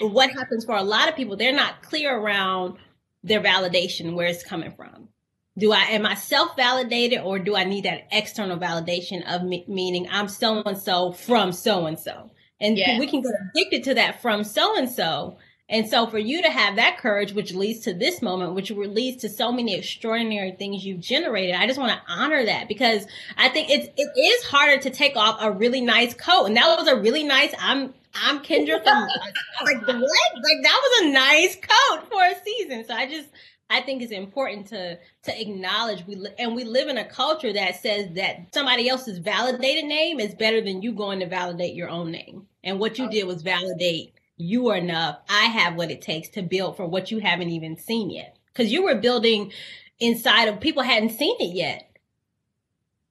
what 0.00 0.30
happens 0.30 0.64
for 0.64 0.74
a 0.74 0.82
lot 0.82 1.08
of 1.08 1.14
people, 1.14 1.36
they're 1.36 1.54
not 1.54 1.82
clear 1.82 2.14
around 2.18 2.76
their 3.22 3.40
validation, 3.40 4.14
where 4.14 4.26
it's 4.26 4.44
coming 4.44 4.72
from 4.72 5.08
do 5.56 5.72
I 5.72 5.82
am 5.82 6.06
I 6.06 6.14
self 6.14 6.56
validated 6.56 7.20
or 7.20 7.38
do 7.38 7.54
I 7.56 7.64
need 7.64 7.84
that 7.84 8.08
external 8.10 8.58
validation 8.58 9.24
of 9.32 9.42
me, 9.44 9.64
meaning 9.68 10.08
I'm 10.10 10.28
so 10.28 10.62
and 10.62 10.78
so 10.78 11.12
from 11.12 11.52
so 11.52 11.86
and 11.86 11.98
so, 11.98 12.30
and 12.60 12.76
we 12.98 13.06
can 13.06 13.22
get 13.22 13.32
addicted 13.50 13.84
to 13.84 13.94
that 13.94 14.20
from 14.20 14.44
so 14.44 14.76
and 14.76 14.90
so. 14.90 15.38
And 15.66 15.88
so 15.88 16.06
for 16.06 16.18
you 16.18 16.42
to 16.42 16.50
have 16.50 16.76
that 16.76 16.98
courage, 16.98 17.32
which 17.32 17.54
leads 17.54 17.80
to 17.80 17.94
this 17.94 18.20
moment, 18.20 18.52
which 18.52 18.70
leads 18.70 19.22
to 19.22 19.30
so 19.30 19.50
many 19.50 19.74
extraordinary 19.74 20.52
things 20.52 20.84
you've 20.84 21.00
generated, 21.00 21.54
I 21.54 21.66
just 21.66 21.80
want 21.80 21.90
to 21.90 22.12
honor 22.12 22.44
that 22.44 22.68
because 22.68 23.06
I 23.38 23.48
think 23.48 23.70
it's 23.70 23.88
it 23.96 24.18
is 24.18 24.44
harder 24.44 24.82
to 24.82 24.90
take 24.90 25.16
off 25.16 25.38
a 25.40 25.50
really 25.50 25.80
nice 25.80 26.12
coat, 26.12 26.46
and 26.46 26.56
that 26.56 26.78
was 26.78 26.86
a 26.86 26.96
really 26.96 27.24
nice. 27.24 27.54
I'm 27.58 27.94
I'm 28.14 28.40
Kendra 28.40 28.82
from 28.84 29.08
like 29.64 29.86
what? 29.86 29.96
Like 29.96 30.62
that 30.62 30.80
was 30.82 31.00
a 31.06 31.12
nice 31.12 31.56
coat 31.56 32.08
for 32.10 32.22
a 32.22 32.44
season. 32.44 32.84
So 32.86 32.94
I 32.94 33.06
just 33.06 33.30
I 33.70 33.80
think 33.80 34.02
it's 34.02 34.12
important 34.12 34.66
to 34.68 34.98
to 35.24 35.40
acknowledge 35.40 36.06
we 36.06 36.16
li- 36.16 36.34
and 36.38 36.54
we 36.54 36.64
live 36.64 36.88
in 36.88 36.98
a 36.98 37.04
culture 37.04 37.52
that 37.52 37.80
says 37.80 38.14
that 38.14 38.54
somebody 38.54 38.88
else's 38.88 39.18
validated 39.18 39.86
name 39.86 40.20
is 40.20 40.34
better 40.34 40.60
than 40.60 40.82
you 40.82 40.92
going 40.92 41.20
to 41.20 41.26
validate 41.26 41.74
your 41.74 41.88
own 41.88 42.12
name. 42.12 42.46
And 42.62 42.78
what 42.78 42.98
you 42.98 43.08
did 43.10 43.26
was 43.26 43.42
validate 43.42 44.14
you 44.36 44.68
are 44.70 44.76
enough. 44.76 45.18
I 45.28 45.44
have 45.44 45.76
what 45.76 45.90
it 45.90 46.02
takes 46.02 46.28
to 46.30 46.42
build 46.42 46.76
for 46.76 46.86
what 46.86 47.10
you 47.10 47.18
haven't 47.20 47.50
even 47.50 47.76
seen 47.76 48.10
yet. 48.10 48.36
Because 48.52 48.72
you 48.72 48.84
were 48.84 48.96
building 48.96 49.52
inside 50.00 50.46
of 50.48 50.60
people 50.60 50.82
hadn't 50.82 51.10
seen 51.10 51.36
it 51.38 51.54
yet. 51.54 51.93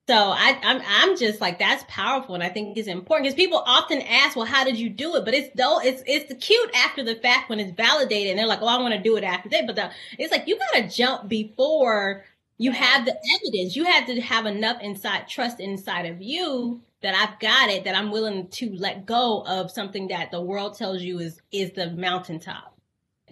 So 0.06 0.16
I, 0.16 0.60
I'm, 0.64 0.82
I'm 0.86 1.18
just 1.18 1.40
like 1.40 1.60
that's 1.60 1.86
powerful, 1.88 2.36
and 2.36 2.44
I 2.44 2.50
think 2.50 2.78
it's 2.78 2.90
important 2.90 3.26
because 3.26 3.36
people 3.36 3.64
often 3.66 4.02
ask, 4.02 4.36
"Well, 4.36 4.46
how 4.46 4.66
did 4.66 4.78
you 4.78 4.90
do 4.90 5.16
it?" 5.16 5.24
But 5.24 5.34
it's 5.34 5.50
though 5.56 5.80
it's 5.80 6.04
it's 6.06 6.28
the 6.28 6.36
cute 6.36 6.72
after 6.76 7.04
the 7.04 7.16
fact 7.16 7.50
when 7.50 7.62
it's 7.62 7.72
validated, 7.72 8.32
and 8.32 8.40
they're 8.40 8.48
like, 8.48 8.62
"Oh, 8.62 8.68
I 8.68 8.82
want 8.82 8.94
to 8.94 9.02
do 9.02 9.16
it 9.16 9.24
after 9.24 9.48
that." 9.50 9.66
But 9.66 9.78
the, 9.78 9.92
it's 10.20 10.32
like 10.32 10.46
you 10.46 10.60
got 10.60 10.82
to 10.82 10.90
jump 10.94 11.30
before 11.30 12.26
you 12.58 12.72
have 12.72 13.06
the 13.06 13.16
evidence. 13.36 13.78
You 13.78 13.86
have 13.86 14.06
to 14.08 14.20
have 14.20 14.46
enough 14.46 14.82
inside 14.82 15.30
trust 15.30 15.62
inside 15.62 16.06
of 16.06 16.22
you 16.22 16.82
that 17.02 17.16
I've 17.16 17.40
got 17.40 17.70
it, 17.70 17.86
that 17.86 17.96
I'm 17.96 18.12
willing 18.12 18.48
to 18.48 18.76
let 18.76 19.06
go 19.06 19.46
of 19.48 19.72
something 19.72 20.10
that 20.10 20.32
the 20.32 20.42
world 20.42 20.78
tells 20.78 21.02
you 21.02 21.20
is 21.20 21.42
is 21.54 21.72
the 21.72 21.92
mountaintop. 21.92 22.78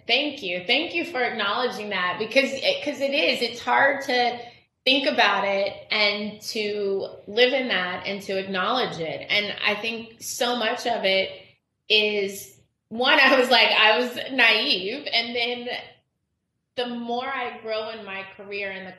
Thank 0.08 0.42
you, 0.42 0.64
thank 0.66 0.94
you 0.94 1.04
for 1.04 1.22
acknowledging 1.22 1.90
that 1.90 2.16
because 2.18 2.52
because 2.52 3.02
it 3.02 3.14
is. 3.14 3.42
It's 3.42 3.60
hard 3.60 4.06
to 4.06 4.40
think 4.86 5.08
about 5.08 5.44
it 5.46 5.74
and 5.92 6.42
to 6.42 7.08
live 7.28 7.54
in 7.54 7.68
that 7.68 8.06
and 8.08 8.22
to 8.24 8.38
acknowledge 8.38 9.00
it. 9.00 9.28
And 9.30 9.56
I 9.66 9.76
think 9.76 10.22
so 10.22 10.56
much 10.56 10.88
of 10.88 11.06
it 11.06 11.30
is 11.88 12.60
one, 12.90 13.20
I 13.24 13.40
was 13.40 13.50
like, 13.50 13.70
I 13.70 14.00
was 14.00 14.18
naive. 14.32 15.08
And 15.12 15.36
then 15.36 15.68
the 16.76 16.88
more 16.88 17.28
I 17.28 17.60
grow 17.62 17.90
in 17.90 18.06
my 18.06 18.26
career 18.38 18.72
and 18.72 18.88
the 18.88 18.94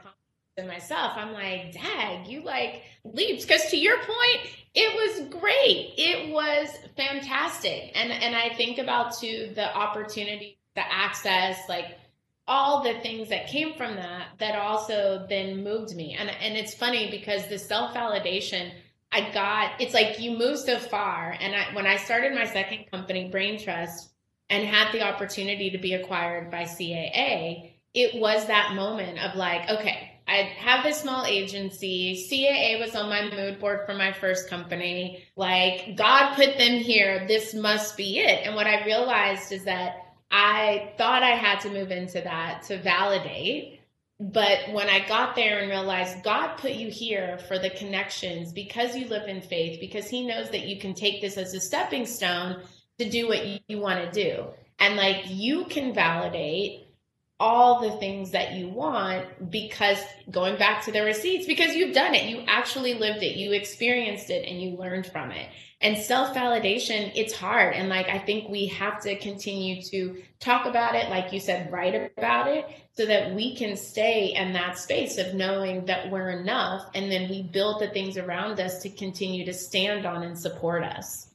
in 0.58 0.66
myself, 0.66 1.12
I'm 1.16 1.32
like, 1.32 1.72
dag, 1.72 2.26
you 2.26 2.42
like 2.42 2.82
leaps. 3.04 3.46
Cause 3.46 3.70
to 3.70 3.76
your 3.76 3.96
point, 3.96 4.50
it 4.74 4.94
was 4.94 5.28
great. 5.28 5.94
It 5.96 6.30
was 6.30 6.68
fantastic. 6.96 7.90
And 7.94 8.12
and 8.12 8.36
I 8.36 8.54
think 8.54 8.78
about 8.78 9.18
too 9.18 9.52
the 9.54 9.74
opportunity, 9.74 10.58
the 10.74 10.82
access, 10.92 11.58
like 11.70 11.98
all 12.52 12.82
the 12.82 13.00
things 13.00 13.30
that 13.30 13.48
came 13.48 13.72
from 13.74 13.96
that 13.96 14.26
that 14.38 14.58
also 14.58 15.24
then 15.26 15.64
moved 15.64 15.96
me. 15.96 16.14
And 16.18 16.28
and 16.28 16.54
it's 16.54 16.74
funny 16.74 17.10
because 17.10 17.48
the 17.48 17.58
self-validation 17.58 18.70
I 19.10 19.30
got 19.32 19.80
it's 19.80 19.94
like 19.94 20.20
you 20.20 20.36
move 20.36 20.58
so 20.58 20.78
far 20.78 21.34
and 21.40 21.56
I 21.56 21.74
when 21.74 21.86
I 21.86 21.96
started 21.96 22.34
my 22.34 22.44
second 22.44 22.90
company 22.90 23.30
Brain 23.30 23.58
Trust 23.58 24.10
and 24.50 24.68
had 24.68 24.92
the 24.92 25.02
opportunity 25.02 25.70
to 25.70 25.78
be 25.78 25.94
acquired 25.94 26.50
by 26.50 26.64
CAA, 26.64 27.72
it 27.94 28.20
was 28.20 28.46
that 28.46 28.74
moment 28.74 29.18
of 29.18 29.34
like, 29.34 29.70
okay, 29.70 30.10
I 30.28 30.52
have 30.58 30.84
this 30.84 31.00
small 31.00 31.24
agency. 31.24 32.26
CAA 32.30 32.78
was 32.78 32.94
on 32.94 33.08
my 33.08 33.34
mood 33.34 33.60
board 33.60 33.86
for 33.86 33.94
my 33.94 34.12
first 34.12 34.50
company. 34.50 35.24
Like, 35.36 35.96
God 35.96 36.34
put 36.34 36.58
them 36.58 36.74
here. 36.74 37.26
This 37.26 37.54
must 37.54 37.96
be 37.96 38.18
it. 38.18 38.46
And 38.46 38.54
what 38.54 38.66
I 38.66 38.84
realized 38.84 39.52
is 39.52 39.64
that 39.64 40.01
I 40.32 40.92
thought 40.96 41.22
I 41.22 41.36
had 41.36 41.60
to 41.60 41.70
move 41.70 41.90
into 41.90 42.20
that 42.22 42.62
to 42.64 42.78
validate 42.78 43.82
but 44.22 44.70
when 44.72 44.88
I 44.88 45.06
got 45.08 45.34
there 45.34 45.58
and 45.58 45.68
realized 45.68 46.22
God 46.22 46.56
put 46.56 46.72
you 46.72 46.88
here 46.90 47.38
for 47.48 47.58
the 47.58 47.70
connections 47.70 48.52
because 48.52 48.94
you 48.96 49.08
live 49.08 49.28
in 49.28 49.40
faith, 49.40 49.80
because 49.80 50.08
He 50.08 50.24
knows 50.24 50.48
that 50.50 50.68
you 50.68 50.78
can 50.78 50.94
take 50.94 51.20
this 51.20 51.36
as 51.36 51.54
a 51.54 51.60
stepping 51.60 52.06
stone 52.06 52.62
to 53.00 53.10
do 53.10 53.26
what 53.26 53.44
you, 53.44 53.58
you 53.66 53.78
want 53.78 53.98
to 53.98 54.24
do. 54.24 54.46
And 54.78 54.96
like 54.96 55.24
you 55.28 55.64
can 55.64 55.92
validate 55.92 56.86
all 57.42 57.80
the 57.80 57.90
things 57.96 58.30
that 58.30 58.52
you 58.52 58.68
want 58.68 59.50
because 59.50 59.98
going 60.30 60.56
back 60.56 60.84
to 60.84 60.92
the 60.92 61.02
receipts, 61.02 61.44
because 61.44 61.74
you've 61.74 61.92
done 61.92 62.14
it, 62.14 62.30
you 62.30 62.44
actually 62.46 62.94
lived 62.94 63.20
it, 63.24 63.36
you 63.36 63.50
experienced 63.50 64.30
it, 64.30 64.46
and 64.48 64.62
you 64.62 64.76
learned 64.76 65.06
from 65.06 65.32
it. 65.32 65.48
And 65.80 65.98
self 65.98 66.36
validation, 66.36 67.10
it's 67.16 67.34
hard. 67.34 67.74
And 67.74 67.88
like, 67.88 68.08
I 68.08 68.20
think 68.20 68.48
we 68.48 68.66
have 68.68 69.02
to 69.02 69.18
continue 69.18 69.82
to 69.82 70.22
talk 70.38 70.66
about 70.66 70.94
it, 70.94 71.10
like 71.10 71.32
you 71.32 71.40
said, 71.40 71.72
write 71.72 72.12
about 72.16 72.46
it 72.46 72.64
so 72.92 73.06
that 73.06 73.34
we 73.34 73.56
can 73.56 73.76
stay 73.76 74.34
in 74.36 74.52
that 74.52 74.78
space 74.78 75.18
of 75.18 75.34
knowing 75.34 75.86
that 75.86 76.12
we're 76.12 76.30
enough. 76.30 76.88
And 76.94 77.10
then 77.10 77.28
we 77.28 77.42
build 77.42 77.80
the 77.80 77.88
things 77.88 78.16
around 78.16 78.60
us 78.60 78.80
to 78.82 78.88
continue 78.88 79.44
to 79.46 79.52
stand 79.52 80.06
on 80.06 80.22
and 80.22 80.38
support 80.38 80.84
us. 80.84 81.28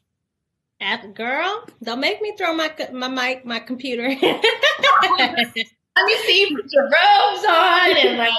Girl, 1.15 1.65
don't 1.83 1.99
make 1.99 2.21
me 2.21 2.33
throw 2.37 2.53
my 2.53 2.71
my 2.93 3.09
mic, 3.09 3.45
my 3.45 3.59
computer. 3.59 4.15
Let 5.97 6.05
me 6.05 6.15
see 6.27 6.41
you 6.41 6.55
put 6.55 6.71
your 6.71 6.83
robes 6.83 7.45
on 7.49 7.97
and 7.97 8.17
like 8.19 8.33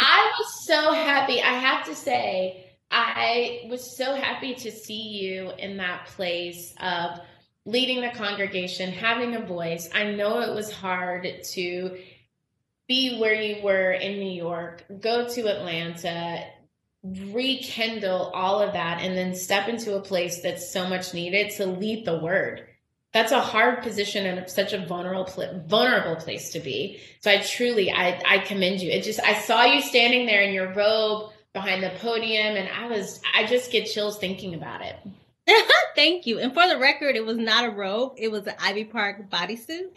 I 0.00 0.32
was 0.36 0.66
so 0.66 0.92
happy. 0.92 1.40
I 1.40 1.52
have 1.52 1.86
to 1.86 1.94
say, 1.94 2.66
I 2.90 3.68
was 3.70 3.96
so 3.96 4.16
happy 4.16 4.54
to 4.56 4.70
see 4.72 5.00
you 5.00 5.52
in 5.58 5.76
that 5.76 6.06
place 6.06 6.74
of 6.80 7.20
leading 7.64 8.00
the 8.00 8.10
congregation, 8.10 8.90
having 8.90 9.36
a 9.36 9.46
voice. 9.46 9.88
I 9.94 10.10
know 10.10 10.40
it 10.40 10.52
was 10.54 10.72
hard 10.72 11.28
to 11.52 11.98
be 12.88 13.16
where 13.20 13.34
you 13.34 13.62
were 13.62 13.92
in 13.92 14.18
New 14.18 14.32
York, 14.32 14.84
go 15.00 15.28
to 15.28 15.48
Atlanta, 15.48 16.44
rekindle 17.04 18.32
all 18.34 18.60
of 18.60 18.72
that, 18.72 19.02
and 19.02 19.16
then 19.16 19.36
step 19.36 19.68
into 19.68 19.94
a 19.94 20.00
place 20.00 20.42
that's 20.42 20.72
so 20.72 20.88
much 20.88 21.14
needed 21.14 21.52
to 21.52 21.66
lead 21.66 22.04
the 22.04 22.18
word 22.18 22.66
that's 23.12 23.32
a 23.32 23.40
hard 23.40 23.82
position 23.82 24.26
and 24.26 24.48
such 24.50 24.72
a 24.72 24.84
vulnerable 24.86 25.30
vulnerable 25.66 26.16
place 26.16 26.50
to 26.52 26.60
be. 26.60 26.98
So 27.20 27.30
I 27.30 27.38
truly 27.38 27.90
I 27.90 28.20
I 28.26 28.38
commend 28.38 28.80
you. 28.80 28.90
It 28.90 29.04
just 29.04 29.20
I 29.20 29.34
saw 29.34 29.64
you 29.64 29.82
standing 29.82 30.26
there 30.26 30.42
in 30.42 30.52
your 30.54 30.72
robe 30.72 31.32
behind 31.52 31.82
the 31.82 31.90
podium 32.00 32.56
and 32.56 32.68
I 32.68 32.86
was 32.88 33.20
I 33.34 33.44
just 33.46 33.70
get 33.70 33.86
chills 33.86 34.18
thinking 34.18 34.54
about 34.54 34.80
it. 34.82 34.96
Thank 35.94 36.26
you. 36.26 36.38
And 36.38 36.54
for 36.54 36.66
the 36.66 36.78
record, 36.78 37.16
it 37.16 37.24
was 37.26 37.36
not 37.36 37.64
a 37.64 37.70
robe; 37.70 38.14
it 38.16 38.30
was 38.30 38.46
an 38.46 38.54
Ivy 38.60 38.84
Park 38.84 39.28
bodysuit. 39.28 39.90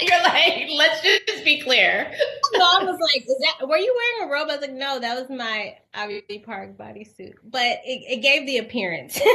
You're 0.00 0.22
like, 0.22 0.68
let's 0.74 1.02
just 1.02 1.44
be 1.44 1.60
clear. 1.60 2.12
I 2.64 2.84
was 2.84 2.98
like, 3.00 3.22
"Is 3.22 3.36
that? 3.40 3.68
Were 3.68 3.76
you 3.76 3.94
wearing 3.96 4.30
a 4.30 4.34
robe?" 4.34 4.48
I 4.50 4.56
was 4.56 4.60
like, 4.62 4.72
"No, 4.72 4.98
that 4.98 5.18
was 5.20 5.30
my 5.36 5.76
Ivy 5.94 6.42
Park 6.44 6.76
bodysuit." 6.76 7.34
But 7.44 7.80
it, 7.84 8.18
it 8.18 8.22
gave 8.22 8.46
the 8.46 8.58
appearance. 8.58 9.20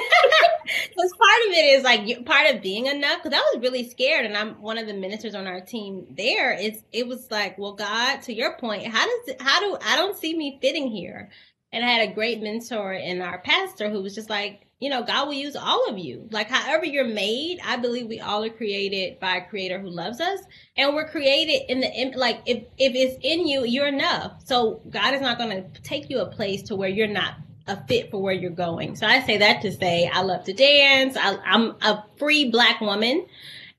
Because 0.65 1.11
part 1.19 1.49
of 1.49 1.53
it 1.55 1.65
is 1.65 1.83
like 1.83 2.25
part 2.25 2.55
of 2.55 2.61
being 2.61 2.85
enough. 2.85 3.21
Because 3.21 3.37
I 3.37 3.41
was 3.53 3.61
really 3.61 3.89
scared, 3.89 4.25
and 4.25 4.37
I'm 4.37 4.61
one 4.61 4.77
of 4.77 4.87
the 4.87 4.93
ministers 4.93 5.35
on 5.35 5.45
our 5.45 5.59
team. 5.59 6.07
There, 6.09 6.53
it's 6.53 6.81
it 6.93 7.05
was 7.05 7.29
like, 7.29 7.57
well, 7.57 7.73
God, 7.73 8.21
to 8.23 8.33
your 8.33 8.57
point, 8.57 8.87
how 8.87 9.05
does 9.05 9.35
how 9.41 9.59
do 9.59 9.77
I 9.85 9.97
don't 9.97 10.17
see 10.17 10.37
me 10.37 10.59
fitting 10.61 10.87
here? 10.87 11.31
And 11.73 11.83
I 11.83 11.89
had 11.89 12.09
a 12.09 12.13
great 12.13 12.41
mentor 12.41 12.93
in 12.93 13.21
our 13.21 13.39
pastor 13.39 13.89
who 13.89 14.01
was 14.01 14.15
just 14.15 14.29
like, 14.29 14.67
you 14.83 14.89
know, 14.89 15.01
God 15.01 15.27
will 15.27 15.33
use 15.33 15.55
all 15.55 15.87
of 15.87 15.97
you. 15.97 16.27
Like, 16.29 16.49
however 16.49 16.85
you're 16.85 17.07
made, 17.07 17.59
I 17.65 17.77
believe 17.77 18.07
we 18.07 18.19
all 18.19 18.43
are 18.43 18.49
created 18.49 19.17
by 19.17 19.37
a 19.37 19.47
creator 19.47 19.79
who 19.79 19.89
loves 19.89 20.19
us. 20.19 20.41
And 20.75 20.93
we're 20.93 21.07
created 21.07 21.71
in 21.71 21.79
the, 21.79 22.17
like, 22.17 22.41
if, 22.45 22.65
if 22.77 22.93
it's 22.93 23.17
in 23.23 23.47
you, 23.47 23.63
you're 23.63 23.87
enough. 23.87 24.41
So 24.43 24.81
God 24.89 25.13
is 25.13 25.21
not 25.21 25.37
going 25.37 25.51
to 25.51 25.81
take 25.83 26.09
you 26.09 26.19
a 26.19 26.25
place 26.25 26.63
to 26.63 26.75
where 26.75 26.89
you're 26.89 27.07
not 27.07 27.35
a 27.65 27.81
fit 27.87 28.11
for 28.11 28.21
where 28.21 28.33
you're 28.33 28.51
going. 28.51 28.97
So 28.97 29.07
I 29.07 29.21
say 29.21 29.37
that 29.37 29.61
to 29.61 29.71
say 29.71 30.11
I 30.13 30.21
love 30.21 30.43
to 30.43 30.53
dance. 30.53 31.15
I, 31.15 31.37
I'm 31.45 31.75
a 31.81 32.03
free 32.17 32.49
black 32.49 32.81
woman. 32.81 33.25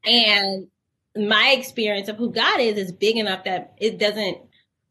And 0.07 0.69
my 1.15 1.55
experience 1.59 2.09
of 2.09 2.17
who 2.17 2.33
God 2.33 2.61
is 2.61 2.79
is 2.79 2.93
big 2.93 3.19
enough 3.19 3.45
that 3.45 3.75
it 3.77 3.99
doesn't 3.99 4.39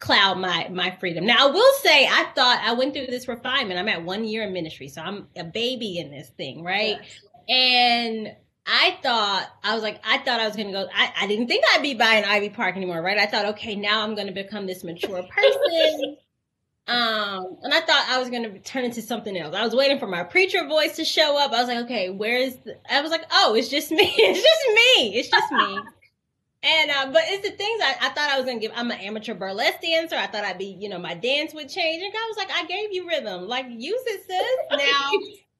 cloud 0.03 0.37
my 0.37 0.67
my 0.69 0.91
freedom. 0.99 1.25
Now 1.25 1.47
I 1.47 1.51
will 1.51 1.73
say 1.81 2.05
I 2.05 2.25
thought 2.35 2.59
I 2.61 2.73
went 2.73 2.93
through 2.93 3.07
this 3.07 3.27
refinement. 3.27 3.79
I'm 3.79 3.87
at 3.87 4.03
one 4.03 4.25
year 4.25 4.43
in 4.43 4.51
ministry, 4.51 4.89
so 4.89 5.01
I'm 5.01 5.27
a 5.37 5.45
baby 5.45 5.97
in 5.97 6.11
this 6.11 6.29
thing, 6.29 6.61
right? 6.61 6.97
Yes. 6.99 7.19
And 7.47 8.35
I 8.65 8.97
thought 9.01 9.47
I 9.63 9.73
was 9.73 9.81
like 9.81 10.01
I 10.03 10.17
thought 10.17 10.41
I 10.41 10.47
was 10.47 10.57
gonna 10.57 10.73
go. 10.73 10.87
I, 10.93 11.13
I 11.21 11.27
didn't 11.27 11.47
think 11.47 11.63
I'd 11.73 11.81
be 11.81 11.93
buying 11.93 12.25
Ivy 12.25 12.49
Park 12.49 12.75
anymore, 12.75 13.01
right? 13.01 13.17
I 13.17 13.27
thought, 13.27 13.45
okay, 13.53 13.75
now 13.75 14.03
I'm 14.03 14.13
gonna 14.13 14.33
become 14.33 14.67
this 14.67 14.83
mature 14.83 15.23
person. 15.29 16.17
um, 16.87 17.57
and 17.63 17.73
I 17.73 17.79
thought 17.79 18.05
I 18.09 18.19
was 18.19 18.29
gonna 18.29 18.59
turn 18.59 18.83
into 18.83 19.01
something 19.01 19.37
else. 19.37 19.55
I 19.55 19.63
was 19.63 19.73
waiting 19.73 19.99
for 19.99 20.07
my 20.07 20.23
preacher 20.23 20.67
voice 20.67 20.97
to 20.97 21.05
show 21.05 21.37
up. 21.37 21.53
I 21.53 21.61
was 21.61 21.69
like, 21.69 21.85
okay, 21.85 22.09
where's? 22.09 22.55
The, 22.57 22.77
I 22.89 22.99
was 22.99 23.11
like, 23.11 23.23
oh, 23.31 23.55
it's 23.55 23.69
just 23.69 23.89
me. 23.89 24.03
it's 24.17 24.41
just 24.41 24.67
me. 24.75 25.17
It's 25.17 25.29
just 25.29 25.51
me. 25.53 25.79
And 26.63 26.91
uh, 26.91 27.11
but 27.11 27.23
it's 27.25 27.47
the 27.47 27.55
things 27.55 27.81
I, 27.83 27.95
I 28.01 28.09
thought 28.09 28.29
I 28.29 28.37
was 28.37 28.45
gonna 28.45 28.59
give. 28.59 28.71
I'm 28.73 28.89
an 28.89 28.99
amateur 28.99 29.33
burlesque 29.33 29.81
dancer. 29.81 30.15
I 30.15 30.27
thought 30.27 30.45
I'd 30.45 30.57
be, 30.57 30.77
you 30.79 30.87
know, 30.87 30.97
my 30.97 31.13
dance 31.13 31.53
would 31.53 31.67
change. 31.67 32.01
And 32.01 32.13
God 32.13 32.23
was 32.29 32.37
like, 32.37 32.51
I 32.51 32.65
gave 32.65 32.93
you 32.93 33.07
rhythm. 33.07 33.47
Like 33.47 33.65
use 33.69 34.01
it, 34.05 34.23
sis. 34.27 34.57
Now 34.77 35.11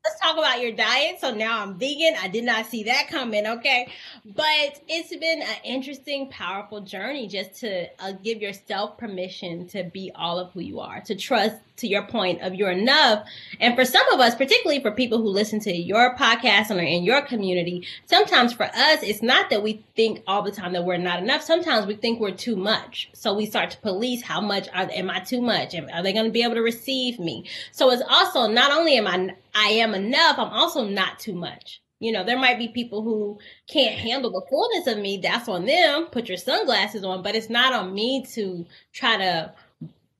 let's 0.05 0.19
talk 0.19 0.37
about 0.37 0.61
your 0.61 0.73
diet. 0.73 1.19
So 1.21 1.33
now 1.33 1.61
I'm 1.61 1.77
vegan. 1.77 2.15
I 2.21 2.27
did 2.27 2.43
not 2.43 2.65
see 2.65 2.83
that 2.83 3.07
coming. 3.07 3.47
Okay. 3.47 3.87
But 4.25 4.81
it's 4.87 5.15
been 5.15 5.41
an 5.41 5.57
interesting, 5.63 6.29
powerful 6.29 6.81
journey 6.81 7.27
just 7.27 7.61
to 7.61 7.87
uh, 7.99 8.11
give 8.21 8.41
yourself 8.41 8.97
permission 8.97 9.67
to 9.69 9.83
be 9.83 10.11
all 10.13 10.39
of 10.39 10.51
who 10.51 10.59
you 10.59 10.81
are, 10.81 10.99
to 11.01 11.15
trust 11.15 11.55
to 11.77 11.87
your 11.87 12.05
point 12.05 12.41
of 12.41 12.53
you're 12.53 12.71
enough. 12.71 13.25
And 13.59 13.75
for 13.75 13.85
some 13.85 14.07
of 14.09 14.19
us, 14.19 14.35
particularly 14.35 14.81
for 14.81 14.91
people 14.91 15.19
who 15.19 15.29
listen 15.29 15.59
to 15.61 15.73
your 15.73 16.15
podcast 16.15 16.69
and 16.69 16.79
are 16.79 16.83
in 16.83 17.03
your 17.03 17.21
community, 17.21 17.87
sometimes 18.05 18.53
for 18.53 18.65
us, 18.65 19.03
it's 19.03 19.23
not 19.23 19.49
that 19.49 19.63
we 19.63 19.83
think 19.95 20.21
all 20.27 20.41
the 20.41 20.51
time 20.51 20.73
that 20.73 20.83
we're 20.83 20.97
not 20.97 21.23
enough. 21.23 21.41
Sometimes 21.41 21.87
we 21.87 21.95
think 21.95 22.19
we're 22.19 22.31
too 22.31 22.55
much. 22.55 23.09
So 23.13 23.33
we 23.33 23.45
start 23.45 23.71
to 23.71 23.77
police 23.77 24.21
how 24.21 24.41
much 24.41 24.67
are, 24.73 24.89
am 24.91 25.09
I 25.09 25.19
too 25.21 25.41
much? 25.41 25.73
Are 25.75 26.03
they 26.03 26.13
going 26.13 26.25
to 26.25 26.31
be 26.31 26.43
able 26.43 26.55
to 26.55 26.61
receive 26.61 27.19
me? 27.19 27.45
So 27.71 27.89
it's 27.89 28.03
also 28.07 28.47
not 28.47 28.71
only 28.71 28.97
am 28.97 29.07
I, 29.07 29.35
I 29.55 29.69
am 29.69 29.93
enough, 29.93 30.37
I'm 30.37 30.49
also 30.49 30.87
not 30.87 31.19
too 31.19 31.33
much. 31.33 31.81
You 31.99 32.11
know, 32.11 32.25
there 32.25 32.37
might 32.37 32.57
be 32.57 32.67
people 32.67 33.01
who 33.01 33.39
can't 33.69 33.95
handle 33.95 34.29
the 34.29 34.45
fullness 34.49 34.87
of 34.87 34.97
me. 34.97 35.21
That's 35.23 35.47
on 35.47 35.65
them. 35.65 36.07
Put 36.07 36.27
your 36.27 36.37
sunglasses 36.37 37.03
on, 37.05 37.23
but 37.23 37.33
it's 37.33 37.49
not 37.49 37.71
on 37.71 37.93
me 37.93 38.25
to 38.33 38.65
try 38.91 39.15
to 39.17 39.53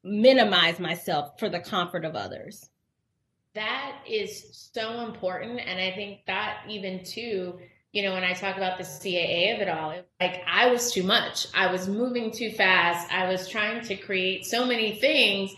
minimize 0.04 0.80
myself 0.80 1.38
for 1.40 1.50
the 1.50 1.60
comfort 1.60 2.06
of 2.06 2.16
others. 2.16 2.70
That 3.56 3.98
is 4.08 4.70
so 4.74 5.02
important. 5.02 5.60
And 5.60 5.80
I 5.80 5.92
think 5.92 6.26
that 6.26 6.64
even 6.70 7.04
too, 7.04 7.60
you 7.92 8.02
know, 8.02 8.14
when 8.14 8.24
I 8.24 8.34
talk 8.34 8.58
about 8.58 8.78
the 8.78 8.84
CAA 8.84 9.54
of 9.56 9.62
it 9.62 9.70
all, 9.70 9.94
like 10.20 10.42
I 10.48 10.68
was 10.68 10.92
too 10.92 11.04
much. 11.04 11.48
I 11.54 11.72
was 11.72 11.88
moving 11.88 12.32
too 12.32 12.52
fast. 12.52 13.12
I 13.12 13.28
was 13.30 13.48
trying 13.48 13.84
to 13.86 13.96
create 13.96 14.46
so 14.46 14.66
many 14.66 14.96
things. 14.96 15.54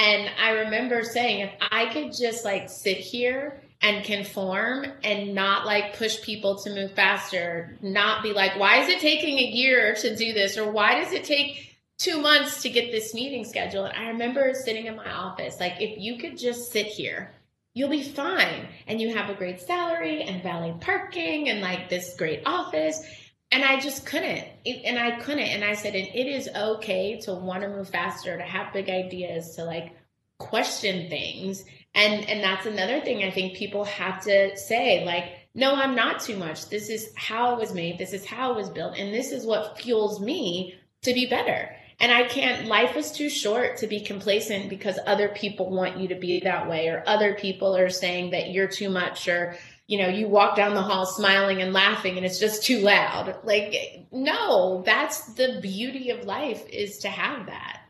And 0.00 0.30
I 0.42 0.50
remember 0.64 1.02
saying, 1.04 1.40
if 1.40 1.52
I 1.70 1.92
could 1.92 2.14
just 2.16 2.42
like 2.42 2.70
sit 2.70 2.96
here 2.96 3.60
and 3.82 4.02
conform 4.02 4.86
and 5.04 5.34
not 5.34 5.66
like 5.66 5.98
push 5.98 6.22
people 6.22 6.56
to 6.62 6.74
move 6.74 6.92
faster, 6.92 7.76
not 7.82 8.22
be 8.22 8.32
like, 8.32 8.58
why 8.58 8.78
is 8.78 8.88
it 8.88 9.00
taking 9.00 9.38
a 9.38 9.44
year 9.44 9.94
to 9.96 10.16
do 10.16 10.32
this? 10.32 10.56
Or 10.56 10.72
why 10.72 11.02
does 11.02 11.12
it 11.12 11.24
take 11.24 11.70
two 12.00 12.18
months 12.18 12.62
to 12.62 12.70
get 12.70 12.90
this 12.90 13.12
meeting 13.12 13.44
scheduled. 13.44 13.90
I 13.94 14.08
remember 14.08 14.54
sitting 14.54 14.86
in 14.86 14.96
my 14.96 15.12
office, 15.12 15.60
like, 15.60 15.74
if 15.80 15.98
you 15.98 16.16
could 16.16 16.38
just 16.38 16.72
sit 16.72 16.86
here, 16.86 17.30
you'll 17.74 17.90
be 17.90 18.02
fine. 18.02 18.68
And 18.86 19.00
you 19.00 19.14
have 19.14 19.28
a 19.28 19.34
great 19.34 19.60
salary 19.60 20.22
and 20.22 20.42
valet 20.42 20.74
parking 20.80 21.50
and 21.50 21.60
like 21.60 21.90
this 21.90 22.16
great 22.16 22.42
office. 22.46 23.04
And 23.52 23.64
I 23.64 23.80
just 23.80 24.06
couldn't. 24.06 24.46
and 24.64 24.98
I 24.98 25.20
couldn't. 25.20 25.40
And 25.40 25.64
I 25.64 25.74
said, 25.74 25.94
and 25.94 26.08
it 26.08 26.26
is 26.26 26.48
okay 26.54 27.18
to 27.22 27.34
want 27.34 27.62
to 27.62 27.68
move 27.68 27.88
faster, 27.88 28.36
to 28.36 28.42
have 28.42 28.72
big 28.72 28.88
ideas, 28.88 29.56
to 29.56 29.64
like 29.64 29.92
question 30.38 31.08
things. 31.08 31.64
And 31.94 32.28
and 32.28 32.42
that's 32.42 32.66
another 32.66 33.00
thing 33.00 33.24
I 33.24 33.30
think 33.30 33.56
people 33.56 33.84
have 33.84 34.22
to 34.24 34.56
say, 34.56 35.04
like, 35.04 35.32
no, 35.54 35.74
I'm 35.74 35.96
not 35.96 36.20
too 36.20 36.36
much. 36.36 36.68
This 36.68 36.88
is 36.88 37.12
how 37.16 37.54
it 37.54 37.58
was 37.58 37.74
made. 37.74 37.98
This 37.98 38.12
is 38.12 38.24
how 38.24 38.52
it 38.52 38.56
was 38.56 38.70
built. 38.70 38.96
And 38.96 39.12
this 39.12 39.32
is 39.32 39.44
what 39.44 39.80
fuels 39.80 40.20
me 40.20 40.76
to 41.02 41.12
be 41.12 41.26
better. 41.26 41.74
And 42.00 42.10
I 42.10 42.22
can't, 42.24 42.66
life 42.66 42.96
is 42.96 43.12
too 43.12 43.28
short 43.28 43.76
to 43.78 43.86
be 43.86 44.00
complacent 44.00 44.70
because 44.70 44.98
other 45.06 45.28
people 45.28 45.68
want 45.68 45.98
you 45.98 46.08
to 46.08 46.14
be 46.14 46.40
that 46.40 46.66
way, 46.66 46.88
or 46.88 47.04
other 47.06 47.34
people 47.34 47.76
are 47.76 47.90
saying 47.90 48.30
that 48.30 48.52
you're 48.52 48.68
too 48.68 48.88
much, 48.88 49.28
or, 49.28 49.56
you 49.90 49.98
know, 49.98 50.06
you 50.06 50.28
walk 50.28 50.54
down 50.54 50.74
the 50.74 50.82
hall 50.82 51.04
smiling 51.04 51.60
and 51.60 51.72
laughing 51.72 52.16
and 52.16 52.24
it's 52.24 52.38
just 52.38 52.62
too 52.62 52.78
loud. 52.78 53.34
Like, 53.42 54.06
no, 54.12 54.84
that's 54.86 55.34
the 55.34 55.58
beauty 55.60 56.10
of 56.10 56.24
life 56.24 56.64
is 56.68 56.98
to 56.98 57.08
have 57.08 57.46
that. 57.46 57.80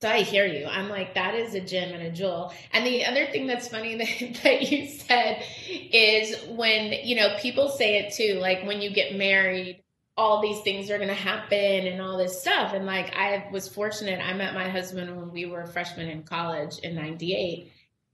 So 0.00 0.08
I 0.08 0.22
hear 0.22 0.44
you. 0.44 0.66
I'm 0.66 0.88
like, 0.88 1.14
that 1.14 1.36
is 1.36 1.54
a 1.54 1.60
gem 1.60 1.92
and 1.92 2.02
a 2.02 2.10
jewel. 2.10 2.52
And 2.72 2.84
the 2.84 3.06
other 3.06 3.26
thing 3.26 3.46
that's 3.46 3.68
funny 3.68 3.94
that, 3.98 4.42
that 4.42 4.72
you 4.72 4.88
said 4.88 5.44
is 5.68 6.36
when, 6.48 6.92
you 7.04 7.14
know, 7.14 7.36
people 7.38 7.68
say 7.68 7.98
it 7.98 8.12
too, 8.12 8.40
like 8.40 8.66
when 8.66 8.80
you 8.80 8.92
get 8.92 9.14
married, 9.14 9.84
all 10.16 10.42
these 10.42 10.62
things 10.62 10.90
are 10.90 10.96
going 10.96 11.06
to 11.06 11.14
happen 11.14 11.86
and 11.86 12.02
all 12.02 12.18
this 12.18 12.40
stuff. 12.40 12.72
And 12.72 12.86
like, 12.86 13.14
I 13.14 13.46
was 13.52 13.68
fortunate. 13.68 14.18
I 14.18 14.32
met 14.32 14.52
my 14.52 14.68
husband 14.68 15.16
when 15.16 15.30
we 15.30 15.46
were 15.46 15.64
freshmen 15.64 16.08
in 16.08 16.24
college 16.24 16.78
in 16.78 16.96
98. 16.96 17.70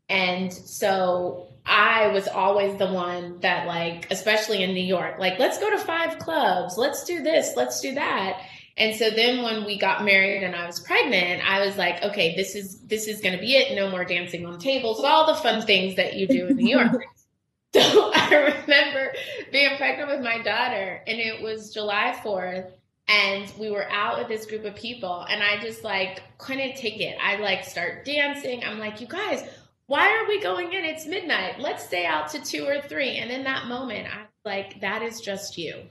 And 0.09 0.53
so 0.53 1.49
I 1.67 2.09
was 2.09 2.29
always 2.29 2.79
the 2.79 2.91
one 2.91 3.41
that, 3.41 3.67
like, 3.67 4.11
especially 4.11 4.63
in 4.63 4.73
New 4.73 4.85
York, 4.85 5.19
like, 5.19 5.39
let's 5.39 5.59
go 5.59 5.71
to 5.71 5.79
five 5.79 6.19
clubs, 6.19 6.79
let's 6.79 7.05
do 7.05 7.23
this, 7.23 7.53
let's 7.57 7.81
do 7.81 7.95
that. 7.95 8.41
And 8.79 8.95
so 8.97 9.11
then 9.11 9.43
when 9.43 9.65
we 9.65 9.77
got 9.77 10.05
married 10.05 10.45
and 10.45 10.55
I 10.55 10.65
was 10.65 10.79
pregnant, 10.81 11.43
I 11.47 11.67
was 11.67 11.77
like, 11.77 12.03
okay, 12.03 12.37
this 12.37 12.55
is 12.55 12.79
this 12.83 13.09
is 13.09 13.21
going 13.21 13.35
to 13.35 13.41
be 13.41 13.57
it. 13.57 13.75
No 13.75 13.91
more 13.91 14.05
dancing 14.05 14.47
on 14.47 14.59
tables, 14.59 15.01
all 15.01 15.27
the 15.27 15.35
fun 15.35 15.63
things 15.63 15.97
that 15.97 16.15
you 16.15 16.29
do 16.29 16.47
in 16.47 16.57
New 16.57 16.69
York. 16.79 17.05
so 17.75 18.13
I 18.15 18.55
remember 18.65 19.13
being 19.51 19.77
pregnant 19.77 20.09
with 20.09 20.21
my 20.21 20.41
daughter, 20.43 21.03
and 21.07 21.19
it 21.19 21.43
was 21.43 21.75
July 21.75 22.19
Fourth, 22.23 22.67
and 23.09 23.53
we 23.59 23.71
were 23.71 23.91
out 23.91 24.19
with 24.19 24.29
this 24.29 24.47
group 24.47 24.65
of 24.65 24.77
people, 24.77 25.27
and 25.29 25.43
I 25.43 25.61
just 25.61 25.83
like 25.83 26.23
couldn't 26.39 26.77
take 26.77 27.01
it. 27.01 27.17
I 27.21 27.37
like 27.37 27.65
start 27.65 28.05
dancing. 28.05 28.63
I'm 28.65 28.79
like, 28.79 29.01
you 29.01 29.09
guys, 29.09 29.43
why 29.89 30.07
are 30.07 30.29
we 30.29 30.41
going 30.41 30.75
in? 30.75 30.85
It's 30.85 31.07
midnight. 31.07 31.59
Let's 31.59 31.85
stay 31.85 32.05
out 32.05 32.29
to 32.31 32.41
two 32.41 32.67
or 32.67 32.81
three. 32.81 33.17
And 33.17 33.31
in 33.31 33.45
that 33.45 33.67
moment, 33.67 34.07
I 34.07 34.21
was 34.21 34.29
like, 34.45 34.83
that 34.83 35.03
is 35.03 35.21
just 35.21 35.57
you. 35.57 35.83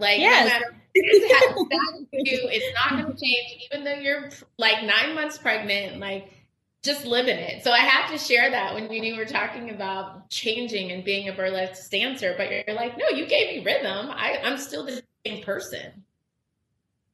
Like, 0.00 0.18
yes. 0.18 0.48
no 0.48 0.58
matter 0.58 0.74
what 1.54 2.08
you, 2.12 2.40
it's 2.50 2.74
not 2.74 3.00
going 3.00 3.16
to 3.16 3.20
change, 3.20 3.62
even 3.70 3.84
though 3.84 3.94
you're 3.94 4.28
like 4.58 4.84
nine 4.84 5.14
months 5.14 5.38
pregnant. 5.38 6.00
Like, 6.00 6.32
just 6.82 7.06
live 7.06 7.28
in 7.28 7.38
it. 7.38 7.62
So 7.62 7.70
I 7.70 7.78
have 7.78 8.10
to 8.10 8.18
share 8.18 8.50
that 8.50 8.74
when 8.74 8.92
you 8.92 9.16
were 9.16 9.24
talking 9.24 9.70
about 9.70 10.28
changing 10.30 10.90
and 10.90 11.04
being 11.04 11.28
a 11.28 11.32
burlesque 11.32 11.88
dancer, 11.90 12.34
but 12.36 12.50
you're 12.50 12.76
like, 12.76 12.98
no, 12.98 13.08
you 13.16 13.26
gave 13.26 13.56
me 13.56 13.64
rhythm. 13.64 14.10
I, 14.10 14.40
I'm 14.42 14.58
still 14.58 14.84
the 14.84 15.00
same 15.24 15.44
person. 15.44 16.02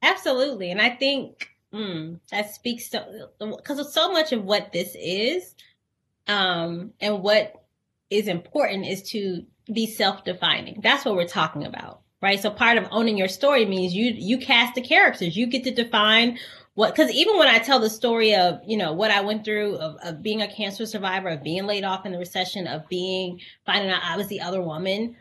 Absolutely. 0.01 0.71
And 0.71 0.81
I 0.81 0.89
think 0.89 1.49
mm, 1.71 2.19
that 2.31 2.53
speaks 2.53 2.89
to, 2.89 3.29
because 3.39 3.93
so 3.93 4.11
much 4.11 4.33
of 4.33 4.43
what 4.43 4.73
this 4.73 4.95
is 4.99 5.53
um, 6.27 6.93
and 6.99 7.21
what 7.21 7.53
is 8.09 8.27
important 8.27 8.85
is 8.85 9.03
to 9.11 9.45
be 9.71 9.87
self-defining. 9.87 10.81
That's 10.81 11.05
what 11.05 11.15
we're 11.15 11.27
talking 11.27 11.65
about, 11.65 12.01
right? 12.21 12.39
So 12.39 12.49
part 12.49 12.77
of 12.77 12.87
owning 12.91 13.17
your 13.17 13.27
story 13.27 13.65
means 13.65 13.93
you 13.93 14.13
you 14.15 14.37
cast 14.37 14.75
the 14.75 14.81
characters. 14.81 15.37
You 15.37 15.47
get 15.47 15.63
to 15.63 15.71
define 15.71 16.39
what 16.73 16.95
because 16.95 17.11
even 17.11 17.37
when 17.37 17.47
I 17.47 17.59
tell 17.59 17.79
the 17.79 17.89
story 17.89 18.35
of 18.35 18.59
you 18.65 18.77
know 18.77 18.93
what 18.93 19.11
I 19.11 19.21
went 19.21 19.45
through 19.45 19.75
of, 19.75 19.95
of 20.03 20.21
being 20.21 20.41
a 20.41 20.53
cancer 20.53 20.85
survivor, 20.85 21.29
of 21.29 21.43
being 21.43 21.65
laid 21.65 21.83
off 21.83 22.05
in 22.05 22.11
the 22.11 22.17
recession, 22.17 22.67
of 22.67 22.87
being 22.89 23.39
finding 23.65 23.91
out 23.91 24.03
I 24.03 24.17
was 24.17 24.27
the 24.27 24.41
other 24.41 24.61
woman, 24.61 25.15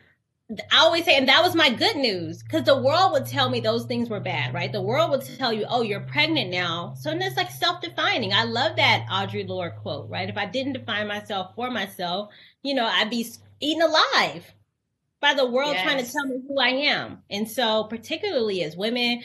I 0.73 0.79
always 0.79 1.05
say, 1.05 1.17
and 1.17 1.29
that 1.29 1.43
was 1.43 1.55
my 1.55 1.71
good 1.71 1.97
news 1.97 2.43
because 2.43 2.65
the 2.65 2.81
world 2.81 3.13
would 3.13 3.27
tell 3.27 3.49
me 3.51 3.61
those 3.61 3.85
things 3.85 4.09
were 4.09 4.21
bad, 4.21 4.53
right? 4.53 4.73
The 4.73 4.83
world 4.83 5.11
would 5.11 5.23
tell 5.39 5.53
you, 5.53 5.65
oh, 5.69 5.83
you're 5.83 6.01
pregnant 6.01 6.51
now. 6.51 6.95
So 6.99 7.11
it's 7.13 7.37
like 7.37 7.51
self 7.51 7.81
defining. 7.81 8.33
I 8.33 8.45
love 8.45 8.77
that 8.77 9.07
Audre 9.11 9.47
Lorde 9.47 9.77
quote, 9.77 10.09
right? 10.11 10.29
If 10.29 10.37
I 10.37 10.47
didn't 10.47 10.73
define 10.73 11.07
myself 11.07 11.55
for 11.55 11.71
myself, 11.71 12.31
you 12.63 12.75
know, 12.75 12.87
I'd 12.87 13.11
be 13.11 13.27
eaten 13.61 13.83
alive 13.83 14.53
by 15.21 15.35
the 15.35 15.47
world 15.47 15.75
yes. 15.75 15.85
trying 15.85 16.05
to 16.05 16.11
tell 16.11 16.27
me 16.27 16.41
who 16.49 16.59
I 16.59 16.69
am. 16.69 17.23
And 17.31 17.49
so, 17.49 17.85
particularly 17.85 18.65
as 18.65 18.77
women, 18.77 19.23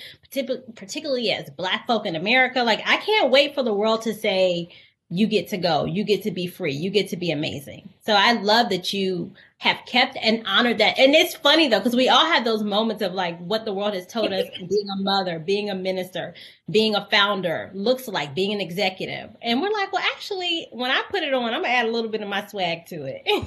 particularly 0.75 1.31
as 1.31 1.49
Black 1.51 1.87
folk 1.87 2.05
in 2.05 2.15
America, 2.15 2.63
like 2.63 2.81
I 2.85 2.97
can't 2.97 3.31
wait 3.31 3.55
for 3.55 3.63
the 3.63 3.73
world 3.73 4.03
to 4.03 4.13
say, 4.13 4.69
you 5.09 5.27
get 5.27 5.49
to 5.49 5.57
go, 5.57 5.85
you 5.85 6.03
get 6.03 6.23
to 6.23 6.31
be 6.31 6.47
free, 6.47 6.73
you 6.73 6.89
get 6.89 7.09
to 7.09 7.17
be 7.17 7.31
amazing. 7.31 7.89
So 8.05 8.13
I 8.13 8.33
love 8.33 8.69
that 8.69 8.93
you 8.93 9.33
have 9.57 9.79
kept 9.87 10.15
and 10.21 10.43
honored 10.45 10.77
that. 10.77 10.99
And 10.99 11.15
it's 11.15 11.33
funny 11.35 11.67
though, 11.67 11.79
because 11.79 11.95
we 11.95 12.07
all 12.07 12.25
have 12.25 12.45
those 12.45 12.61
moments 12.61 13.01
of 13.01 13.13
like 13.13 13.39
what 13.39 13.65
the 13.65 13.73
world 13.73 13.95
has 13.95 14.05
told 14.05 14.31
us 14.31 14.45
being 14.57 14.87
a 14.99 15.01
mother, 15.01 15.39
being 15.39 15.71
a 15.71 15.75
minister, 15.75 16.35
being 16.69 16.93
a 16.93 17.07
founder 17.09 17.71
looks 17.73 18.07
like, 18.07 18.35
being 18.35 18.53
an 18.53 18.61
executive. 18.61 19.35
And 19.41 19.61
we're 19.61 19.71
like, 19.71 19.91
well, 19.91 20.03
actually, 20.13 20.67
when 20.71 20.91
I 20.91 21.01
put 21.09 21.23
it 21.23 21.33
on, 21.33 21.51
I'm 21.51 21.63
gonna 21.63 21.73
add 21.73 21.87
a 21.87 21.91
little 21.91 22.11
bit 22.11 22.21
of 22.21 22.27
my 22.27 22.45
swag 22.45 22.85
to 22.87 23.05
it. 23.05 23.23
I'm 23.27 23.39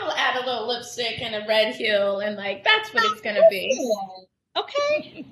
gonna 0.00 0.14
add 0.16 0.36
a 0.36 0.46
little 0.46 0.68
lipstick 0.68 1.20
and 1.20 1.34
a 1.34 1.44
red 1.48 1.74
heel, 1.74 2.20
and 2.20 2.36
like 2.36 2.62
that's 2.62 2.94
what 2.94 3.04
it's 3.12 3.20
gonna 3.20 3.48
be. 3.50 3.76
Okay. 4.56 5.24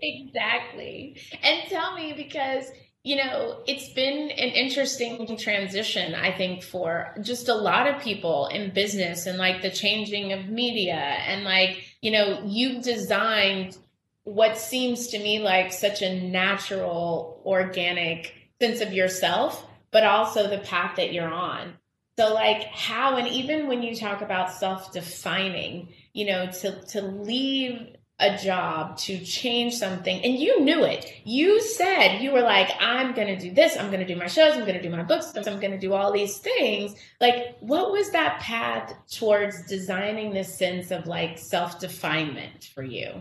exactly. 0.00 1.20
And 1.42 1.68
tell 1.68 1.96
me 1.96 2.12
because 2.12 2.66
you 3.04 3.16
know, 3.16 3.62
it's 3.66 3.92
been 3.92 4.30
an 4.30 4.50
interesting 4.50 5.36
transition, 5.36 6.14
I 6.14 6.36
think, 6.36 6.62
for 6.62 7.14
just 7.22 7.48
a 7.48 7.54
lot 7.54 7.86
of 7.86 8.02
people 8.02 8.46
in 8.48 8.74
business 8.74 9.26
and 9.26 9.38
like 9.38 9.62
the 9.62 9.70
changing 9.70 10.32
of 10.32 10.48
media. 10.48 10.94
And 10.94 11.44
like, 11.44 11.84
you 12.02 12.10
know, 12.10 12.42
you've 12.44 12.82
designed 12.82 13.78
what 14.24 14.58
seems 14.58 15.08
to 15.08 15.18
me 15.18 15.38
like 15.38 15.72
such 15.72 16.02
a 16.02 16.20
natural, 16.20 17.40
organic 17.46 18.34
sense 18.60 18.80
of 18.80 18.92
yourself, 18.92 19.66
but 19.90 20.04
also 20.04 20.48
the 20.48 20.58
path 20.58 20.96
that 20.96 21.12
you're 21.12 21.32
on. 21.32 21.74
So, 22.18 22.34
like, 22.34 22.64
how, 22.64 23.16
and 23.16 23.28
even 23.28 23.68
when 23.68 23.82
you 23.82 23.94
talk 23.94 24.22
about 24.22 24.52
self 24.52 24.92
defining, 24.92 25.94
you 26.12 26.26
know, 26.26 26.50
to, 26.50 26.80
to 26.88 27.00
leave 27.00 27.94
a 28.20 28.36
job 28.36 28.96
to 28.96 29.18
change 29.20 29.74
something 29.76 30.20
and 30.24 30.34
you 30.38 30.60
knew 30.60 30.82
it. 30.82 31.12
You 31.24 31.62
said 31.62 32.18
you 32.18 32.32
were 32.32 32.40
like, 32.40 32.70
I'm 32.80 33.14
going 33.14 33.28
to 33.28 33.38
do 33.38 33.54
this. 33.54 33.76
I'm 33.76 33.92
going 33.92 34.04
to 34.04 34.12
do 34.12 34.16
my 34.16 34.26
shows. 34.26 34.54
I'm 34.54 34.62
going 34.62 34.74
to 34.74 34.82
do 34.82 34.90
my 34.90 35.04
books. 35.04 35.32
I'm 35.36 35.60
going 35.60 35.70
to 35.70 35.78
do 35.78 35.92
all 35.92 36.12
these 36.12 36.38
things. 36.38 36.96
Like, 37.20 37.56
what 37.60 37.92
was 37.92 38.10
that 38.10 38.40
path 38.40 38.92
towards 39.08 39.66
designing 39.66 40.32
this 40.32 40.58
sense 40.58 40.90
of 40.90 41.06
like 41.06 41.38
self 41.38 41.78
definement 41.78 42.70
for 42.74 42.82
you? 42.82 43.12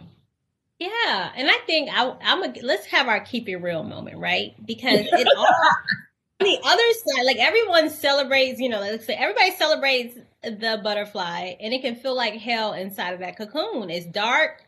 Yeah. 0.80 1.32
And 1.36 1.48
I 1.48 1.60
think 1.68 1.90
I, 1.92 2.16
am 2.22 2.44
a, 2.44 2.54
let's 2.64 2.88
have 2.88 3.08
our 3.08 3.20
keep 3.20 3.48
it 3.50 3.58
real 3.58 3.84
moment, 3.84 4.18
right? 4.18 4.54
Because 4.66 5.02
it 5.02 5.28
all, 5.38 5.48
the 6.40 6.60
other 6.64 6.94
side, 6.94 7.26
like 7.26 7.38
everyone 7.38 7.92
celebrates, 7.92 8.60
you 8.60 8.70
know, 8.70 8.80
let's 8.80 9.06
say 9.06 9.14
everybody 9.14 9.52
celebrates 9.56 10.18
the 10.42 10.80
butterfly 10.84 11.54
and 11.60 11.74
it 11.74 11.82
can 11.84 11.96
feel 11.96 12.16
like 12.16 12.34
hell 12.34 12.74
inside 12.74 13.14
of 13.14 13.20
that 13.20 13.38
cocoon. 13.38 13.92
It's 13.92 14.08
dark 14.08 14.64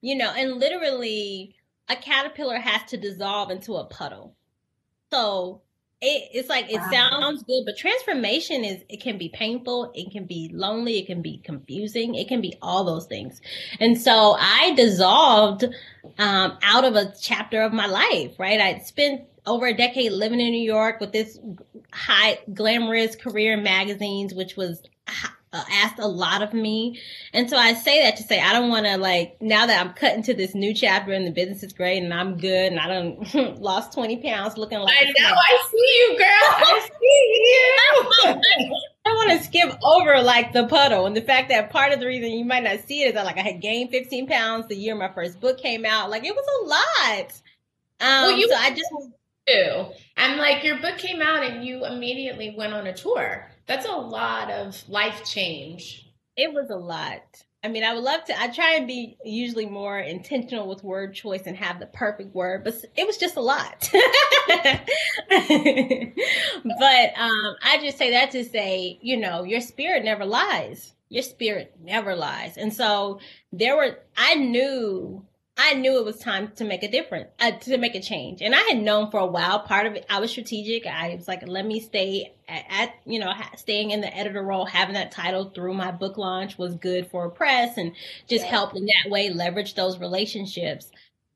you 0.00 0.16
know, 0.16 0.30
and 0.30 0.58
literally 0.58 1.54
a 1.88 1.96
caterpillar 1.96 2.58
has 2.58 2.82
to 2.90 2.96
dissolve 2.96 3.50
into 3.50 3.74
a 3.74 3.84
puddle. 3.84 4.34
So 5.10 5.62
it, 6.00 6.28
it's 6.32 6.48
like 6.48 6.70
it 6.70 6.78
wow. 6.78 6.90
sounds 6.90 7.42
good, 7.42 7.64
but 7.64 7.76
transformation 7.76 8.64
is 8.64 8.82
it 8.88 9.00
can 9.00 9.18
be 9.18 9.30
painful, 9.30 9.90
it 9.94 10.12
can 10.12 10.26
be 10.26 10.50
lonely, 10.52 10.98
it 10.98 11.06
can 11.06 11.22
be 11.22 11.38
confusing, 11.38 12.14
it 12.14 12.28
can 12.28 12.40
be 12.40 12.56
all 12.62 12.84
those 12.84 13.06
things. 13.06 13.40
And 13.80 14.00
so 14.00 14.36
I 14.38 14.74
dissolved 14.76 15.64
um, 16.18 16.58
out 16.62 16.84
of 16.84 16.94
a 16.94 17.12
chapter 17.20 17.62
of 17.62 17.72
my 17.72 17.86
life, 17.86 18.38
right? 18.38 18.60
I 18.60 18.78
spent 18.78 19.22
over 19.44 19.66
a 19.66 19.76
decade 19.76 20.12
living 20.12 20.40
in 20.40 20.50
New 20.50 20.62
York 20.62 21.00
with 21.00 21.12
this 21.12 21.38
high 21.92 22.38
glamorous 22.52 23.16
career 23.16 23.54
in 23.54 23.64
magazines, 23.64 24.34
which 24.34 24.56
was 24.56 24.82
uh, 25.52 25.64
asked 25.70 25.98
a 25.98 26.06
lot 26.06 26.42
of 26.42 26.52
me. 26.52 27.00
And 27.32 27.48
so 27.48 27.56
I 27.56 27.74
say 27.74 28.02
that 28.02 28.16
to 28.16 28.22
say, 28.22 28.40
I 28.40 28.52
don't 28.52 28.68
want 28.68 28.86
to 28.86 28.96
like, 28.96 29.40
now 29.40 29.66
that 29.66 29.84
I'm 29.84 29.94
cutting 29.94 30.22
to 30.24 30.34
this 30.34 30.54
new 30.54 30.74
chapter 30.74 31.12
and 31.12 31.26
the 31.26 31.30
business 31.30 31.62
is 31.62 31.72
great 31.72 32.02
and 32.02 32.12
I'm 32.12 32.36
good 32.36 32.72
and 32.72 32.78
I 32.78 32.88
don't 32.88 33.60
lost 33.60 33.92
20 33.92 34.22
pounds 34.22 34.58
looking 34.58 34.78
like. 34.78 34.96
I 34.98 35.04
know, 35.04 35.34
I 35.34 35.68
see 35.70 35.98
you, 35.98 36.18
girl. 36.18 36.26
I 36.58 36.88
see 37.00 37.28
you. 37.44 38.42
I 39.06 39.10
want 39.12 39.30
to 39.38 39.44
skip 39.44 39.72
over 39.82 40.20
like 40.20 40.52
the 40.52 40.66
puddle 40.66 41.06
and 41.06 41.16
the 41.16 41.22
fact 41.22 41.48
that 41.48 41.70
part 41.70 41.92
of 41.92 42.00
the 42.00 42.06
reason 42.06 42.30
you 42.30 42.44
might 42.44 42.62
not 42.62 42.80
see 42.86 43.02
it 43.02 43.08
is 43.08 43.14
that 43.14 43.24
like 43.24 43.38
I 43.38 43.42
had 43.42 43.62
gained 43.62 43.90
15 43.90 44.26
pounds 44.26 44.68
the 44.68 44.76
year 44.76 44.94
my 44.94 45.10
first 45.12 45.40
book 45.40 45.58
came 45.58 45.86
out. 45.86 46.10
Like 46.10 46.24
it 46.24 46.34
was 46.34 46.44
a 46.60 46.66
lot. 46.68 47.32
Um, 48.00 48.26
well, 48.26 48.36
you 48.36 48.48
so 48.48 48.54
I 48.54 48.70
just 48.70 48.92
do. 49.46 49.86
And 50.18 50.36
like 50.36 50.62
your 50.62 50.78
book 50.80 50.98
came 50.98 51.22
out 51.22 51.42
and 51.42 51.64
you 51.64 51.86
immediately 51.86 52.54
went 52.56 52.74
on 52.74 52.86
a 52.86 52.94
tour 52.94 53.50
that's 53.68 53.86
a 53.86 53.92
lot 53.92 54.50
of 54.50 54.82
life 54.88 55.24
change. 55.24 56.10
It 56.36 56.52
was 56.52 56.70
a 56.70 56.76
lot. 56.76 57.44
I 57.62 57.68
mean, 57.68 57.82
I 57.82 57.92
would 57.92 58.04
love 58.04 58.24
to. 58.26 58.40
I 58.40 58.48
try 58.48 58.74
and 58.74 58.86
be 58.86 59.18
usually 59.24 59.66
more 59.66 59.98
intentional 59.98 60.68
with 60.68 60.84
word 60.84 61.14
choice 61.14 61.42
and 61.44 61.56
have 61.56 61.80
the 61.80 61.86
perfect 61.86 62.34
word, 62.34 62.62
but 62.64 62.74
it 62.96 63.06
was 63.06 63.18
just 63.18 63.36
a 63.36 63.40
lot. 63.40 63.90
but 63.92 64.02
um, 67.18 67.56
I 67.62 67.78
just 67.82 67.98
say 67.98 68.12
that 68.12 68.30
to 68.30 68.44
say, 68.44 68.98
you 69.02 69.16
know, 69.16 69.42
your 69.42 69.60
spirit 69.60 70.04
never 70.04 70.24
lies. 70.24 70.94
Your 71.08 71.24
spirit 71.24 71.74
never 71.82 72.14
lies. 72.14 72.56
And 72.56 72.72
so 72.72 73.18
there 73.52 73.76
were, 73.76 73.98
I 74.16 74.36
knew 74.36 75.26
I 75.60 75.74
knew 75.74 75.98
it 75.98 76.04
was 76.04 76.18
time 76.18 76.52
to 76.56 76.64
make 76.64 76.84
a 76.84 76.90
difference, 76.90 77.30
uh, 77.40 77.50
to 77.50 77.78
make 77.78 77.96
a 77.96 78.00
change. 78.00 78.42
And 78.42 78.54
I 78.54 78.60
had 78.60 78.78
known 78.80 79.10
for 79.10 79.18
a 79.18 79.26
while, 79.26 79.58
part 79.58 79.86
of 79.86 79.94
it, 79.94 80.06
I 80.08 80.20
was 80.20 80.30
strategic. 80.30 80.86
I 80.86 81.16
was 81.16 81.26
like, 81.26 81.46
let 81.48 81.66
me 81.66 81.80
stay 81.80 82.32
at, 82.48 82.64
at, 82.70 82.94
you 83.04 83.18
know, 83.18 83.32
staying 83.56 83.90
in 83.90 84.00
the 84.00 84.16
editor 84.16 84.40
role, 84.40 84.64
having 84.64 84.94
that 84.94 85.10
title 85.10 85.50
through 85.50 85.74
my 85.74 85.90
book 85.90 86.16
launch 86.16 86.56
was 86.56 86.76
good 86.76 87.10
for 87.10 87.28
press 87.28 87.76
and 87.76 87.92
just 88.28 88.44
yeah. 88.44 88.50
helped 88.52 88.76
in 88.76 88.86
that 88.86 89.10
way 89.10 89.30
leverage 89.30 89.74
those 89.74 89.98
relationships. 89.98 90.92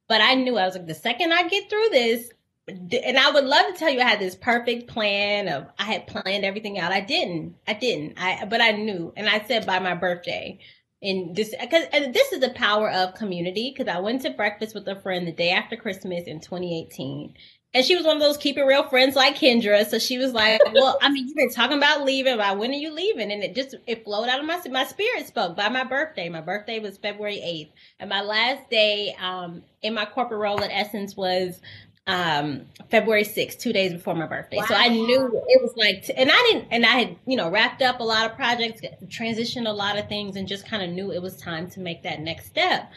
But 0.09 0.21
I 0.21 0.35
knew 0.35 0.57
I 0.57 0.67
was 0.67 0.77
like, 0.77 0.87
the 0.87 0.95
second 0.95 1.33
I 1.33 1.49
get 1.49 1.69
through 1.69 1.89
this, 1.91 2.31
and 2.69 3.19
I 3.19 3.33
would 3.33 3.45
love 3.45 3.73
to 3.73 3.79
tell 3.79 3.91
you 3.91 4.01
I 4.01 4.05
had 4.05 4.21
this 4.21 4.37
perfect 4.37 4.87
plan 4.87 5.49
of 5.49 5.67
I 5.81 5.85
had 5.85 6.07
planned 6.07 6.45
everything 6.45 6.79
out. 6.79 6.93
I 6.93 7.01
didn't. 7.01 7.57
I 7.67 7.75
didn't. 7.75 8.15
I 8.19 8.45
but 8.45 8.61
I 8.61 8.71
knew. 8.71 9.13
And 9.17 9.29
I 9.29 9.43
said 9.45 9.67
by 9.67 9.81
my 9.81 9.95
birthday, 9.95 10.61
and 11.03 11.35
this 11.35 11.55
because 11.61 11.85
and 11.93 12.15
this 12.15 12.33
is 12.33 12.41
the 12.41 12.51
power 12.51 12.91
of 12.91 13.15
community 13.15 13.75
because 13.77 13.93
I 13.93 13.99
went 14.01 14.23
to 14.23 14.31
breakfast 14.31 14.75
with 14.75 14.87
a 14.87 14.97
friend 15.01 15.27
the 15.27 15.33
day 15.33 15.51
after 15.51 15.77
Christmas 15.77 16.25
in 16.27 16.41
2018. 16.41 17.35
And 17.75 17.87
she 17.87 17.97
was 17.97 18.05
one 18.05 18.17
of 18.17 18.23
those 18.23 18.37
keep 18.37 18.59
it 18.59 18.65
real 18.65 18.87
friends 18.87 19.17
like 19.17 19.39
Kendra. 19.39 19.87
So 19.87 19.99
she 19.99 20.19
was 20.19 20.35
like, 20.35 20.61
Well, 20.75 20.99
I 21.01 21.09
mean, 21.09 21.27
you've 21.27 21.37
been 21.37 21.51
talking 21.51 21.79
about 21.79 22.05
leaving, 22.05 22.37
but 22.37 22.59
when 22.59 22.71
are 22.71 22.75
you 22.75 22.93
leaving? 22.95 23.33
And 23.33 23.43
it 23.43 23.55
just 23.55 23.75
it 23.87 24.05
flowed 24.05 24.29
out 24.29 24.41
of 24.41 24.47
my 24.47 24.61
my 24.71 24.85
spirit 24.85 25.27
spoke 25.27 25.57
by 25.57 25.69
my 25.71 25.85
birthday. 25.85 26.29
My 26.29 26.43
birthday 26.43 26.79
was 26.79 26.99
February 26.99 27.39
8th. 27.39 27.73
And 27.99 28.11
my 28.11 28.23
last 28.23 28.71
day 28.71 29.17
um 29.21 29.63
in 29.83 29.95
my 29.95 30.05
corporate 30.05 30.41
role 30.41 30.63
at 30.63 30.71
Essence 30.71 31.17
was 31.17 31.61
um 32.07 32.63
February 32.91 33.23
6th, 33.25 33.61
two 33.61 33.73
days 33.73 33.93
before 33.93 34.15
my 34.15 34.27
birthday. 34.27 34.57
Wow. 34.57 34.67
So 34.67 34.75
I 34.75 34.89
knew 34.89 35.45
it 35.49 35.63
was 35.63 35.73
like 35.77 36.05
and 36.17 36.31
I 36.33 36.49
didn't 36.51 36.69
and 36.71 36.85
I 36.85 36.91
had, 36.91 37.17
you 37.27 37.37
know, 37.37 37.49
wrapped 37.49 37.83
up 37.83 38.01
a 38.01 38.05
lot 38.05 38.29
of 38.29 38.37
projects, 38.37 38.81
transitioned 39.07 39.69
a 39.69 39.73
lot 39.73 39.99
of 39.99 40.09
things 40.09 40.37
and 40.37 40.49
just 40.49 40.67
kind 40.67 40.83
of 40.83 40.91
knew 40.91 41.13
it 41.13 41.23
was 41.23 41.37
time 41.37 41.71
to 41.71 41.81
make 41.81 42.03
that 42.03 42.21
next 42.21 42.47
step. 42.47 42.91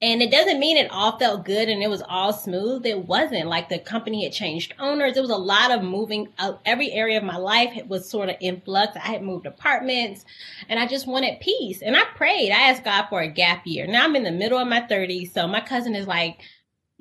And 0.00 0.22
it 0.22 0.30
doesn't 0.30 0.60
mean 0.60 0.76
it 0.76 0.92
all 0.92 1.18
felt 1.18 1.44
good 1.44 1.68
and 1.68 1.82
it 1.82 1.90
was 1.90 2.02
all 2.08 2.32
smooth. 2.32 2.86
It 2.86 3.06
wasn't 3.06 3.48
like 3.48 3.68
the 3.68 3.80
company 3.80 4.22
had 4.22 4.32
changed 4.32 4.74
owners. 4.78 5.16
It 5.16 5.20
was 5.20 5.30
a 5.30 5.36
lot 5.36 5.72
of 5.72 5.82
moving. 5.82 6.28
Uh, 6.38 6.52
every 6.64 6.92
area 6.92 7.18
of 7.18 7.24
my 7.24 7.36
life 7.36 7.76
was 7.88 8.08
sort 8.08 8.28
of 8.28 8.36
in 8.40 8.60
flux. 8.60 8.96
I 8.96 9.00
had 9.00 9.22
moved 9.22 9.46
apartments 9.46 10.24
and 10.68 10.78
I 10.78 10.86
just 10.86 11.08
wanted 11.08 11.40
peace. 11.40 11.82
And 11.82 11.96
I 11.96 12.04
prayed. 12.14 12.52
I 12.52 12.70
asked 12.70 12.84
God 12.84 13.06
for 13.08 13.20
a 13.20 13.28
gap 13.28 13.66
year. 13.66 13.88
Now 13.88 14.04
I'm 14.04 14.14
in 14.14 14.22
the 14.22 14.30
middle 14.30 14.58
of 14.58 14.68
my 14.68 14.82
30s. 14.82 15.32
So 15.32 15.48
my 15.48 15.60
cousin 15.60 15.96
is 15.96 16.06
like, 16.06 16.42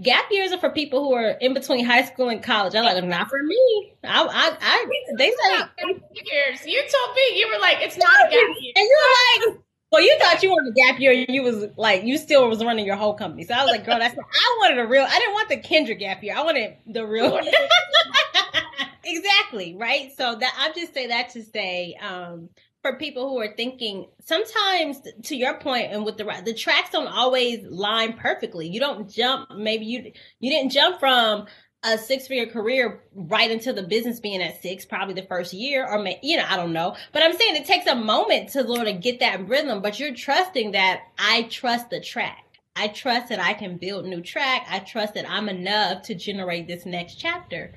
gap 0.01 0.25
years 0.31 0.51
are 0.51 0.59
for 0.59 0.69
people 0.69 1.03
who 1.03 1.13
are 1.13 1.29
in 1.29 1.53
between 1.53 1.85
high 1.85 2.03
school 2.03 2.29
and 2.29 2.41
college. 2.43 2.75
I'm 2.75 2.83
like, 2.83 3.03
not 3.03 3.29
for 3.29 3.41
me. 3.41 3.93
I, 4.03 4.23
I, 4.23 4.57
I 4.61 4.85
they 5.17 5.31
say 5.31 6.01
years. 6.25 6.65
You 6.65 6.81
told 6.81 7.15
me 7.15 7.39
you 7.39 7.49
were 7.51 7.59
like, 7.59 7.77
it's 7.81 7.97
not 7.97 8.13
a 8.27 8.29
gap 8.29 8.55
year, 8.59 8.73
and 8.75 8.87
you're 8.89 9.51
like. 9.53 9.63
Well, 9.89 10.01
you 10.01 10.17
thought 10.19 10.43
you 10.43 10.49
were 10.51 10.69
a 10.69 10.73
gap 10.73 10.99
year. 10.99 11.13
You 11.13 11.43
was 11.43 11.65
like, 11.77 12.03
you 12.03 12.17
still 12.17 12.49
was 12.49 12.61
running 12.61 12.85
your 12.85 12.97
whole 12.97 13.13
company. 13.13 13.45
So 13.45 13.53
I 13.53 13.63
was 13.63 13.71
like, 13.71 13.85
girl, 13.85 13.97
that's. 13.97 14.17
What 14.17 14.25
I 14.25 14.57
wanted 14.59 14.79
a 14.79 14.85
real. 14.85 15.05
I 15.07 15.17
didn't 15.17 15.33
want 15.33 15.47
the 15.47 15.57
Kendra 15.57 15.97
gap 15.97 16.21
year. 16.21 16.35
I 16.35 16.43
wanted 16.43 16.75
the 16.87 17.07
real. 17.07 17.39
exactly 19.05 19.75
right. 19.77 20.11
So 20.17 20.35
that 20.35 20.53
I'm 20.59 20.73
just 20.75 20.93
say 20.93 21.07
that 21.07 21.29
to 21.29 21.43
say, 21.43 21.95
um, 22.01 22.49
for 22.87 22.97
people 22.97 23.29
who 23.29 23.39
are 23.39 23.53
thinking 23.55 24.07
sometimes 24.23 25.01
to 25.23 25.35
your 25.35 25.55
point 25.59 25.91
and 25.91 26.05
with 26.05 26.17
the 26.17 26.41
the 26.45 26.53
tracks 26.53 26.91
don't 26.91 27.07
always 27.07 27.65
line 27.65 28.13
perfectly. 28.13 28.67
You 28.67 28.79
don't 28.79 29.09
jump 29.09 29.49
maybe 29.55 29.85
you 29.85 30.11
you 30.39 30.49
didn't 30.49 30.71
jump 30.71 30.99
from 30.99 31.47
a 31.83 31.97
six 31.97 32.27
figure 32.27 32.51
career 32.51 33.01
right 33.13 33.51
into 33.51 33.73
the 33.73 33.83
business 33.83 34.19
being 34.19 34.41
at 34.41 34.61
six 34.61 34.85
probably 34.85 35.13
the 35.13 35.27
first 35.27 35.53
year 35.53 35.85
or 35.85 35.99
may, 35.99 36.19
you 36.23 36.37
know 36.37 36.45
i 36.47 36.55
don't 36.55 36.73
know. 36.73 36.95
But 37.11 37.23
i'm 37.23 37.33
saying 37.33 37.55
it 37.55 37.65
takes 37.65 37.87
a 37.87 37.95
moment 37.95 38.49
to 38.49 38.65
sort 38.65 38.87
of 38.87 39.01
get 39.01 39.19
that 39.19 39.47
rhythm 39.47 39.81
but 39.81 39.99
you're 39.99 40.15
trusting 40.15 40.71
that 40.71 41.01
i 41.19 41.43
trust 41.43 41.89
the 41.89 41.99
track. 41.99 42.43
I 42.75 42.87
trust 42.87 43.29
that 43.29 43.39
i 43.39 43.53
can 43.53 43.77
build 43.77 44.05
new 44.05 44.21
track. 44.21 44.65
I 44.69 44.79
trust 44.79 45.15
that 45.15 45.29
i'm 45.29 45.49
enough 45.49 46.03
to 46.03 46.15
generate 46.15 46.67
this 46.67 46.85
next 46.85 47.15
chapter. 47.15 47.73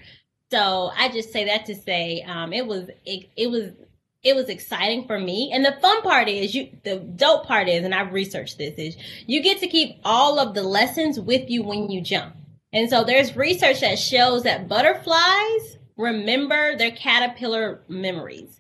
So 0.53 0.91
i 0.97 1.09
just 1.09 1.33
say 1.33 1.47
that 1.47 1.67
to 1.67 1.75
say 1.75 2.23
um, 2.23 2.53
it 2.53 2.67
was 2.67 2.91
it, 3.05 3.29
it 3.37 3.51
was 3.51 3.73
it 4.23 4.37
was 4.37 4.49
exciting 4.49 5.07
for 5.07 5.19
me. 5.19 5.51
And 5.53 5.65
the 5.65 5.77
fun 5.81 6.03
part 6.03 6.29
is 6.29 6.55
you, 6.55 6.69
the 6.85 6.97
dope 6.97 7.47
part 7.47 7.69
is, 7.69 7.85
and 7.85 7.95
I've 7.95 8.13
researched 8.13 8.59
this 8.59 8.75
is 8.79 8.97
you 9.27 9.43
get 9.43 9.59
to 9.61 9.67
keep 9.67 10.01
all 10.05 10.39
of 10.39 10.55
the 10.55 10.63
lessons 10.63 11.19
with 11.19 11.49
you 11.49 11.63
when 11.63 11.91
you 11.91 12.01
jump. 12.01 12.37
And 12.73 12.89
so 12.89 13.03
there's 13.03 13.37
research 13.37 13.81
that 13.81 13.99
shows 13.99 14.45
that 14.45 14.69
butterflies 14.69 15.79
remember 15.97 16.77
their 16.77 16.93
caterpillar 16.93 17.83
memories. 17.89 18.60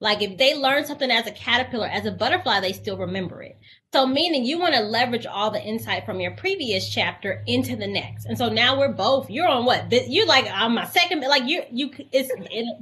Like 0.00 0.22
if 0.22 0.38
they 0.38 0.54
learn 0.54 0.86
something 0.86 1.10
as 1.10 1.26
a 1.26 1.30
caterpillar, 1.30 1.86
as 1.86 2.06
a 2.06 2.10
butterfly, 2.10 2.60
they 2.60 2.72
still 2.72 2.96
remember 2.96 3.42
it. 3.42 3.58
So 3.92 4.06
meaning 4.06 4.44
you 4.44 4.58
want 4.58 4.74
to 4.74 4.80
leverage 4.80 5.26
all 5.26 5.50
the 5.50 5.62
insight 5.62 6.06
from 6.06 6.20
your 6.20 6.30
previous 6.32 6.88
chapter 6.88 7.42
into 7.46 7.76
the 7.76 7.86
next. 7.86 8.24
And 8.24 8.38
so 8.38 8.48
now 8.48 8.78
we're 8.78 8.92
both, 8.92 9.28
you're 9.28 9.48
on 9.48 9.66
what? 9.66 9.92
You're 10.08 10.26
like 10.26 10.50
on 10.50 10.74
my 10.74 10.86
second, 10.86 11.20
like 11.20 11.44
you, 11.44 11.62
you, 11.70 11.90
it's 12.12 12.30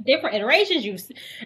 different 0.05 0.35
iterations. 0.35 0.85
You've 0.85 1.01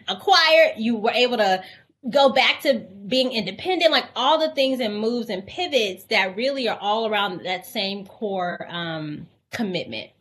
acquired, 0.08 0.74
you 0.78 0.98
were 0.98 1.12
able 1.12 1.38
to 1.38 1.64
go 2.10 2.30
back 2.30 2.62
to 2.62 2.86
being 3.08 3.32
independent, 3.32 3.92
like 3.92 4.06
all 4.16 4.38
the 4.38 4.54
things 4.54 4.80
and 4.80 5.00
moves 5.00 5.30
and 5.30 5.48
pivots 5.48 6.04
that 6.06 6.36
really 6.36 6.70
are 6.70 6.78
all 6.80 7.08
around 7.08 7.46
that 7.46 7.66
same 7.66 8.06
core, 8.06 8.68
um, 8.70 9.28
commitment. 9.52 10.12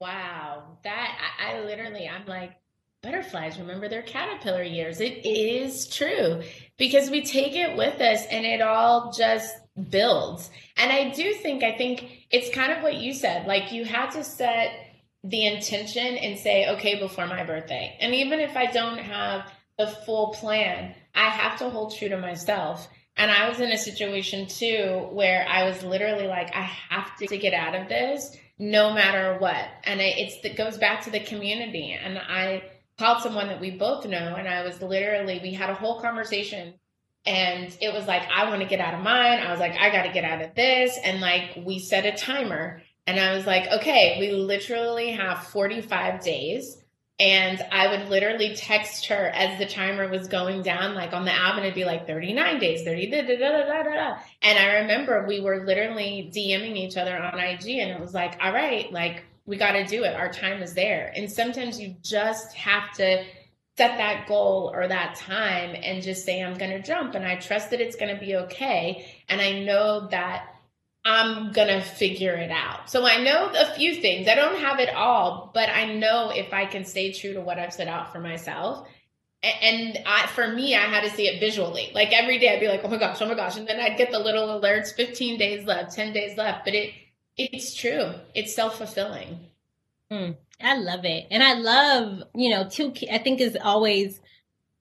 Wow. 0.00 0.64
That 0.82 1.18
I, 1.38 1.54
I 1.54 1.64
literally, 1.64 2.08
I'm 2.08 2.26
like, 2.26 2.54
butterflies 3.02 3.58
remember 3.58 3.88
their 3.88 4.02
caterpillar 4.02 4.62
years. 4.62 5.00
It 5.00 5.26
is 5.26 5.88
true 5.88 6.42
because 6.78 7.10
we 7.10 7.22
take 7.22 7.54
it 7.54 7.76
with 7.76 8.00
us 8.00 8.24
and 8.30 8.46
it 8.46 8.60
all 8.60 9.12
just 9.12 9.54
builds. 9.90 10.50
And 10.76 10.92
I 10.92 11.10
do 11.10 11.34
think, 11.34 11.64
I 11.64 11.76
think 11.76 12.26
it's 12.30 12.54
kind 12.54 12.72
of 12.72 12.82
what 12.82 12.96
you 12.96 13.12
said. 13.12 13.46
Like 13.46 13.72
you 13.72 13.84
have 13.84 14.12
to 14.14 14.22
set 14.22 14.70
the 15.24 15.46
intention 15.46 16.16
and 16.16 16.38
say, 16.38 16.68
okay, 16.70 16.98
before 16.98 17.26
my 17.26 17.44
birthday. 17.44 17.96
And 18.00 18.14
even 18.14 18.38
if 18.38 18.56
I 18.56 18.66
don't 18.66 18.98
have 18.98 19.50
the 19.78 19.86
full 19.86 20.32
plan, 20.34 20.94
I 21.14 21.28
have 21.28 21.58
to 21.58 21.70
hold 21.70 21.96
true 21.96 22.08
to 22.08 22.16
myself. 22.16 22.88
And 23.16 23.30
I 23.30 23.48
was 23.48 23.60
in 23.60 23.72
a 23.72 23.78
situation 23.78 24.46
too 24.46 25.08
where 25.10 25.44
I 25.48 25.64
was 25.64 25.82
literally 25.82 26.26
like, 26.26 26.54
I 26.54 26.62
have 26.62 27.16
to 27.16 27.36
get 27.36 27.52
out 27.52 27.74
of 27.74 27.88
this 27.88 28.36
no 28.58 28.92
matter 28.94 29.38
what. 29.38 29.68
And 29.84 30.00
it's 30.00 30.36
it 30.44 30.56
goes 30.56 30.78
back 30.78 31.02
to 31.02 31.10
the 31.10 31.20
community. 31.20 31.98
And 32.00 32.16
I 32.16 32.62
called 32.98 33.22
someone 33.22 33.48
that 33.48 33.60
we 33.60 33.70
both 33.70 34.06
know 34.06 34.34
and 34.36 34.48
I 34.48 34.64
was 34.64 34.80
literally 34.82 35.40
we 35.42 35.52
had 35.52 35.70
a 35.70 35.74
whole 35.74 36.00
conversation 36.00 36.74
and 37.24 37.76
it 37.80 37.92
was 37.92 38.06
like 38.06 38.22
I 38.34 38.48
want 38.48 38.62
to 38.62 38.68
get 38.68 38.80
out 38.80 38.94
of 38.94 39.00
mine. 39.00 39.38
I 39.40 39.50
was 39.50 39.60
like 39.60 39.76
I 39.78 39.90
got 39.90 40.02
to 40.02 40.12
get 40.12 40.24
out 40.24 40.42
of 40.42 40.54
this 40.54 40.98
and 41.02 41.20
like 41.20 41.58
we 41.64 41.78
set 41.78 42.06
a 42.06 42.16
timer 42.16 42.82
and 43.06 43.18
I 43.18 43.34
was 43.36 43.46
like 43.46 43.68
okay, 43.80 44.16
we 44.20 44.32
literally 44.32 45.12
have 45.12 45.46
45 45.46 46.22
days 46.22 46.82
and 47.22 47.64
I 47.70 47.88
would 47.88 48.08
literally 48.08 48.56
text 48.56 49.06
her 49.06 49.28
as 49.28 49.56
the 49.58 49.66
timer 49.66 50.08
was 50.08 50.26
going 50.26 50.62
down, 50.62 50.94
like 50.94 51.12
on 51.12 51.24
the 51.24 51.32
app, 51.32 51.54
and 51.54 51.64
it'd 51.64 51.74
be 51.74 51.84
like 51.84 52.06
39 52.06 52.58
days, 52.58 52.82
30, 52.82 53.10
da, 53.10 53.22
da, 53.22 53.82
da. 53.84 54.18
And 54.40 54.58
I 54.58 54.80
remember 54.80 55.24
we 55.28 55.40
were 55.40 55.64
literally 55.64 56.32
DMing 56.34 56.76
each 56.76 56.96
other 56.96 57.16
on 57.16 57.38
IG, 57.38 57.78
and 57.78 57.92
it 57.92 58.00
was 58.00 58.12
like, 58.12 58.38
all 58.42 58.52
right, 58.52 58.90
like 58.92 59.24
we 59.46 59.56
got 59.56 59.72
to 59.72 59.84
do 59.84 60.04
it. 60.04 60.14
Our 60.14 60.30
time 60.32 60.62
is 60.62 60.74
there. 60.74 61.12
And 61.14 61.30
sometimes 61.30 61.80
you 61.80 61.96
just 62.02 62.54
have 62.54 62.92
to 62.94 63.24
set 63.76 63.96
that 63.98 64.26
goal 64.28 64.70
or 64.72 64.86
that 64.86 65.16
time 65.16 65.74
and 65.82 66.02
just 66.02 66.24
say, 66.24 66.42
I'm 66.42 66.58
going 66.58 66.70
to 66.70 66.82
jump 66.82 67.14
and 67.14 67.24
I 67.24 67.36
trust 67.36 67.70
that 67.70 67.80
it's 67.80 67.96
going 67.96 68.14
to 68.14 68.20
be 68.20 68.36
okay. 68.36 69.06
And 69.28 69.40
I 69.40 69.60
know 69.60 70.08
that 70.08 70.46
I'm 71.04 71.52
going 71.52 71.68
to 71.68 71.80
figure 71.80 72.34
it 72.34 72.50
out. 72.50 72.88
So 72.88 73.04
I 73.06 73.22
know 73.22 73.50
a 73.52 73.74
few 73.74 73.96
things. 73.96 74.28
I 74.28 74.34
don't 74.34 74.58
have 74.58 74.78
it 74.78 74.94
all, 74.94 75.50
but 75.52 75.68
I 75.68 75.94
know 75.94 76.30
if 76.30 76.52
I 76.52 76.66
can 76.66 76.84
stay 76.84 77.12
true 77.12 77.34
to 77.34 77.40
what 77.40 77.58
I've 77.58 77.72
set 77.72 77.88
out 77.88 78.12
for 78.12 78.20
myself. 78.20 78.86
And 79.42 79.98
I, 80.06 80.28
for 80.28 80.46
me, 80.46 80.76
I 80.76 80.82
had 80.82 81.02
to 81.02 81.10
see 81.10 81.26
it 81.26 81.40
visually. 81.40 81.90
Like 81.92 82.12
every 82.12 82.38
day 82.38 82.54
I'd 82.54 82.60
be 82.60 82.68
like, 82.68 82.82
oh 82.84 82.88
my 82.88 82.98
gosh, 82.98 83.20
oh 83.20 83.26
my 83.26 83.34
gosh. 83.34 83.56
And 83.56 83.66
then 83.66 83.80
I'd 83.80 83.98
get 83.98 84.12
the 84.12 84.20
little 84.20 84.60
alerts 84.60 84.94
15 84.94 85.38
days 85.38 85.66
left, 85.66 85.96
10 85.96 86.12
days 86.12 86.36
left. 86.38 86.64
But 86.64 86.74
it, 86.74 86.94
it's 87.36 87.74
true. 87.74 88.12
It's 88.34 88.54
self 88.54 88.78
fulfilling. 88.78 89.38
Mm, 90.10 90.36
I 90.60 90.76
love 90.76 91.04
it. 91.04 91.26
And 91.30 91.42
I 91.42 91.54
love, 91.54 92.22
you 92.34 92.50
know, 92.50 92.68
two, 92.68 92.92
I 93.10 93.18
think 93.18 93.40
is 93.40 93.56
always, 93.62 94.20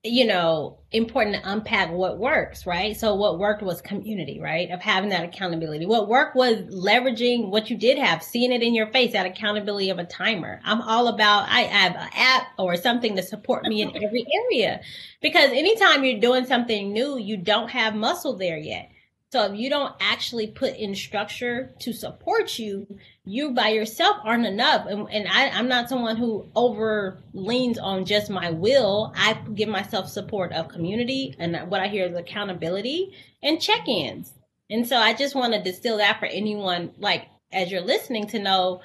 you 0.04 0.26
know, 0.26 0.80
important 0.92 1.38
to 1.38 1.50
unpack 1.52 1.92
what 1.92 2.18
works, 2.18 2.66
right? 2.66 2.98
So 2.98 3.16
what 3.16 3.40
worked 3.40 3.62
was 3.62 3.82
community, 3.82 4.42
right? 4.42 4.70
Of 4.72 4.82
having 4.82 5.12
that 5.12 5.24
accountability. 5.24 5.86
What 5.86 6.10
worked 6.10 6.36
was 6.36 6.58
leveraging 6.64 7.50
what 7.50 7.70
you 7.70 7.78
did 7.78 7.98
have, 7.98 8.22
seeing 8.22 8.52
it 8.52 8.62
in 8.62 8.74
your 8.74 8.88
face, 8.88 9.14
that 9.14 9.26
accountability 9.26 9.90
of 9.90 10.00
a 10.00 10.04
timer. 10.04 10.60
I'm 10.66 10.82
all 10.82 11.08
about, 11.08 11.48
I 11.48 11.62
have 11.62 11.96
an 11.96 12.10
app 12.14 12.48
or 12.60 12.76
something 12.76 13.16
to 13.16 13.24
support 13.24 13.64
me 13.64 13.82
in 13.82 13.96
every 13.96 14.26
area 14.52 14.82
because 15.22 15.52
anytime 15.52 16.04
you're 16.04 16.20
doing 16.20 16.46
something 16.46 16.92
new, 16.92 17.18
you 17.18 17.38
don't 17.38 17.70
have 17.70 17.96
muscle 17.96 18.36
there 18.36 18.58
yet. 18.58 18.91
So 19.32 19.46
if 19.46 19.58
you 19.58 19.70
don't 19.70 19.96
actually 20.02 20.48
put 20.48 20.76
in 20.76 20.94
structure 20.94 21.74
to 21.80 21.94
support 21.94 22.60
you, 22.60 22.86
you 23.24 23.52
by 23.52 23.70
yourself 23.70 24.18
aren't 24.26 24.46
enough. 24.46 24.86
And, 24.88 25.08
and 25.10 25.26
I, 25.26 25.48
I'm 25.50 25.70
not 25.70 25.88
someone 25.88 26.18
who 26.18 26.50
over 26.54 27.18
leans 27.34 27.78
on 27.78 28.04
just 28.04 28.30
my 28.30 28.52
will. 28.52 29.14
I 29.16 29.34
give 29.56 29.70
myself 29.70 30.10
support 30.10 30.52
of 30.52 30.68
community 30.68 31.34
and 31.40 31.70
what 31.72 31.80
I 31.80 31.88
hear 31.88 32.08
is 32.08 32.18
accountability 32.18 33.14
and 33.42 33.62
check-ins. 33.62 34.34
And 34.70 34.86
so 34.86 34.98
I 34.98 35.14
just 35.14 35.34
want 35.34 35.54
to 35.54 35.64
distill 35.64 35.98
that 35.98 36.20
for 36.20 36.26
anyone, 36.26 36.92
like 36.98 37.28
as 37.54 37.72
you're 37.72 37.82
listening 37.82 38.28
to 38.28 38.40
know 38.40 38.82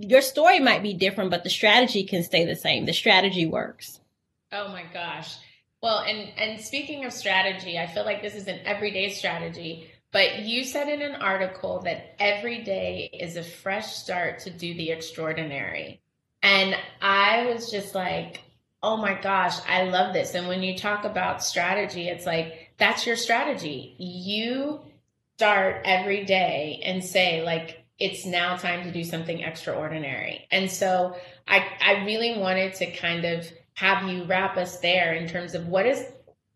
your 0.00 0.20
story 0.20 0.58
might 0.58 0.82
be 0.82 0.94
different, 0.94 1.30
but 1.30 1.44
the 1.44 1.50
strategy 1.50 2.04
can 2.04 2.24
stay 2.24 2.44
the 2.44 2.56
same. 2.56 2.86
The 2.86 2.92
strategy 2.92 3.46
works. 3.46 4.00
Oh 4.50 4.68
my 4.68 4.84
gosh. 4.92 5.36
Well, 5.82 5.98
and 6.00 6.30
and 6.36 6.60
speaking 6.60 7.04
of 7.04 7.12
strategy, 7.12 7.78
I 7.78 7.86
feel 7.86 8.04
like 8.04 8.22
this 8.22 8.34
is 8.34 8.48
an 8.48 8.60
everyday 8.64 9.10
strategy. 9.10 9.90
But 10.10 10.40
you 10.40 10.64
said 10.64 10.88
in 10.88 11.02
an 11.02 11.16
article 11.16 11.80
that 11.82 12.16
every 12.18 12.64
day 12.64 13.10
is 13.12 13.36
a 13.36 13.42
fresh 13.42 13.94
start 13.94 14.40
to 14.40 14.50
do 14.50 14.74
the 14.74 14.90
extraordinary. 14.90 16.00
And 16.42 16.74
I 17.02 17.46
was 17.52 17.70
just 17.70 17.94
like, 17.94 18.40
oh 18.82 18.96
my 18.96 19.20
gosh, 19.20 19.58
I 19.68 19.84
love 19.84 20.14
this. 20.14 20.34
And 20.34 20.48
when 20.48 20.62
you 20.62 20.76
talk 20.78 21.04
about 21.04 21.44
strategy, 21.44 22.08
it's 22.08 22.24
like 22.26 22.70
that's 22.78 23.06
your 23.06 23.16
strategy. 23.16 23.96
You 23.98 24.80
start 25.36 25.82
every 25.84 26.24
day 26.24 26.80
and 26.84 27.04
say, 27.04 27.44
like, 27.44 27.84
it's 27.98 28.24
now 28.24 28.56
time 28.56 28.84
to 28.84 28.92
do 28.92 29.04
something 29.04 29.40
extraordinary. 29.40 30.46
And 30.50 30.70
so 30.70 31.16
I, 31.46 31.66
I 31.80 32.04
really 32.04 32.38
wanted 32.38 32.74
to 32.74 32.90
kind 32.92 33.24
of 33.24 33.46
have 33.78 34.08
you 34.08 34.24
wrap 34.24 34.56
us 34.56 34.80
there 34.80 35.12
in 35.14 35.28
terms 35.28 35.54
of 35.54 35.68
what 35.68 35.86
is 35.86 36.04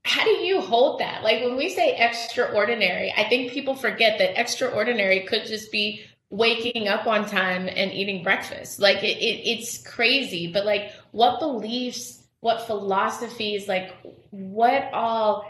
how 0.05 0.25
do 0.25 0.31
you 0.31 0.61
hold 0.61 0.99
that? 0.99 1.23
Like 1.23 1.45
when 1.45 1.57
we 1.57 1.69
say 1.69 1.95
extraordinary, 1.97 3.15
I 3.17 3.29
think 3.29 3.53
people 3.53 3.77
forget 3.77 4.19
that 4.19 4.41
extraordinary 4.41 5.21
could 5.21 5.47
just 5.47 5.71
be 5.71 6.03
waking 6.31 6.89
up 6.89 7.07
on 7.07 7.29
time 7.29 7.69
and 7.69 7.93
eating 7.93 8.25
breakfast. 8.25 8.81
Like 8.81 9.05
it, 9.05 9.19
it, 9.19 9.49
it's 9.49 9.87
crazy, 9.87 10.51
but 10.53 10.67
like 10.67 10.91
what 11.13 11.39
beliefs, 11.39 12.25
what 12.41 12.67
philosophies, 12.67 13.69
like 13.69 13.95
what 14.31 14.93
all, 14.93 15.49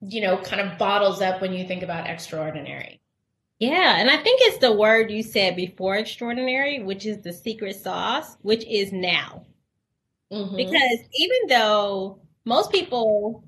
you 0.00 0.20
know, 0.20 0.38
kind 0.38 0.60
of 0.60 0.76
bottles 0.78 1.22
up 1.22 1.40
when 1.40 1.52
you 1.52 1.64
think 1.64 1.84
about 1.84 2.08
extraordinary? 2.08 3.00
Yeah, 3.60 3.98
and 3.98 4.10
I 4.10 4.16
think 4.16 4.40
it's 4.42 4.58
the 4.58 4.72
word 4.72 5.12
you 5.12 5.22
said 5.22 5.54
before 5.54 5.94
extraordinary, 5.94 6.82
which 6.82 7.06
is 7.06 7.22
the 7.22 7.32
secret 7.32 7.76
sauce, 7.76 8.36
which 8.42 8.64
is 8.64 8.92
now. 8.92 9.44
Mm-hmm. 10.32 10.56
Because 10.56 10.98
even 11.14 11.38
though 11.48 12.18
most 12.44 12.72
people 12.72 13.44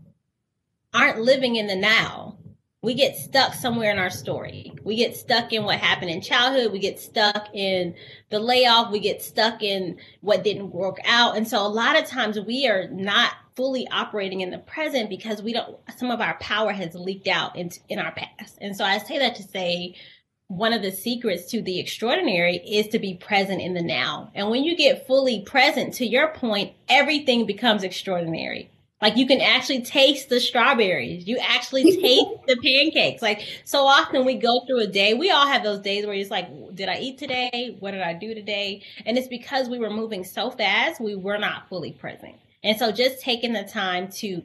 aren't 0.94 1.20
living 1.20 1.56
in 1.56 1.66
the 1.66 1.76
now, 1.76 2.38
we 2.82 2.94
get 2.94 3.16
stuck 3.16 3.52
somewhere 3.54 3.90
in 3.90 3.98
our 3.98 4.10
story. 4.10 4.72
We 4.84 4.94
get 4.94 5.16
stuck 5.16 5.52
in 5.52 5.64
what 5.64 5.78
happened 5.78 6.10
in 6.10 6.20
childhood. 6.20 6.70
We 6.70 6.78
get 6.78 7.00
stuck 7.00 7.48
in 7.52 7.96
the 8.30 8.38
layoff. 8.38 8.92
We 8.92 9.00
get 9.00 9.22
stuck 9.22 9.62
in 9.62 9.98
what 10.20 10.44
didn't 10.44 10.70
work 10.70 10.98
out. 11.04 11.36
And 11.36 11.48
so 11.48 11.66
a 11.66 11.68
lot 11.68 11.98
of 11.98 12.06
times 12.06 12.38
we 12.38 12.68
are 12.68 12.86
not 12.88 13.32
fully 13.56 13.88
operating 13.88 14.42
in 14.42 14.50
the 14.50 14.58
present 14.58 15.10
because 15.10 15.42
we 15.42 15.52
don't, 15.52 15.76
some 15.96 16.12
of 16.12 16.20
our 16.20 16.38
power 16.38 16.70
has 16.70 16.94
leaked 16.94 17.26
out 17.26 17.56
in, 17.56 17.70
in 17.88 17.98
our 17.98 18.12
past. 18.12 18.56
And 18.60 18.76
so 18.76 18.84
I 18.84 18.98
say 18.98 19.18
that 19.18 19.34
to 19.34 19.42
say, 19.42 19.96
one 20.48 20.72
of 20.72 20.82
the 20.82 20.92
secrets 20.92 21.50
to 21.50 21.60
the 21.60 21.80
extraordinary 21.80 22.56
is 22.56 22.88
to 22.88 22.98
be 22.98 23.14
present 23.14 23.60
in 23.60 23.74
the 23.74 23.82
now. 23.82 24.30
And 24.34 24.48
when 24.48 24.62
you 24.62 24.76
get 24.76 25.06
fully 25.06 25.40
present, 25.40 25.94
to 25.94 26.06
your 26.06 26.28
point, 26.28 26.72
everything 26.88 27.46
becomes 27.46 27.82
extraordinary. 27.82 28.70
Like 29.02 29.16
you 29.16 29.26
can 29.26 29.40
actually 29.40 29.82
taste 29.82 30.28
the 30.28 30.40
strawberries. 30.40 31.26
You 31.26 31.38
actually 31.38 31.96
taste 32.00 32.46
the 32.46 32.56
pancakes. 32.56 33.22
Like 33.22 33.46
so 33.64 33.86
often 33.86 34.24
we 34.24 34.34
go 34.34 34.62
through 34.66 34.80
a 34.82 34.86
day. 34.86 35.14
We 35.14 35.30
all 35.30 35.46
have 35.46 35.62
those 35.62 35.80
days 35.80 36.06
where 36.06 36.14
it's 36.14 36.30
like, 36.30 36.48
did 36.74 36.88
I 36.88 36.98
eat 36.98 37.18
today? 37.18 37.76
What 37.80 37.90
did 37.90 38.00
I 38.00 38.14
do 38.14 38.34
today? 38.34 38.82
And 39.04 39.18
it's 39.18 39.28
because 39.28 39.68
we 39.68 39.78
were 39.78 39.90
moving 39.90 40.24
so 40.24 40.50
fast, 40.50 41.00
we 41.00 41.14
were 41.14 41.38
not 41.38 41.68
fully 41.68 41.92
present. 41.92 42.36
And 42.62 42.78
so 42.78 42.90
just 42.90 43.20
taking 43.20 43.52
the 43.52 43.64
time 43.64 44.08
to 44.12 44.42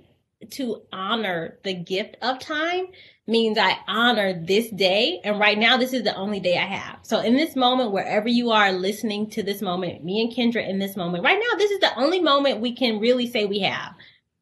to 0.49 0.81
honor 0.91 1.57
the 1.63 1.73
gift 1.73 2.17
of 2.21 2.39
time 2.39 2.87
means 3.31 3.57
I 3.57 3.77
honor 3.87 4.33
this 4.33 4.69
day. 4.69 5.19
And 5.23 5.39
right 5.39 5.57
now, 5.57 5.77
this 5.77 5.93
is 5.93 6.03
the 6.03 6.15
only 6.15 6.39
day 6.39 6.57
I 6.57 6.65
have. 6.65 6.99
So 7.01 7.19
in 7.19 7.35
this 7.35 7.55
moment, 7.55 7.91
wherever 7.91 8.27
you 8.27 8.51
are 8.51 8.71
listening 8.71 9.29
to 9.31 9.43
this 9.43 9.61
moment, 9.61 10.03
me 10.03 10.21
and 10.21 10.31
Kendra 10.31 10.67
in 10.67 10.77
this 10.77 10.95
moment, 10.95 11.23
right 11.23 11.39
now, 11.39 11.57
this 11.57 11.71
is 11.71 11.79
the 11.79 11.97
only 11.97 12.19
moment 12.19 12.59
we 12.59 12.75
can 12.75 12.99
really 12.99 13.27
say 13.27 13.45
we 13.45 13.59
have. 13.59 13.93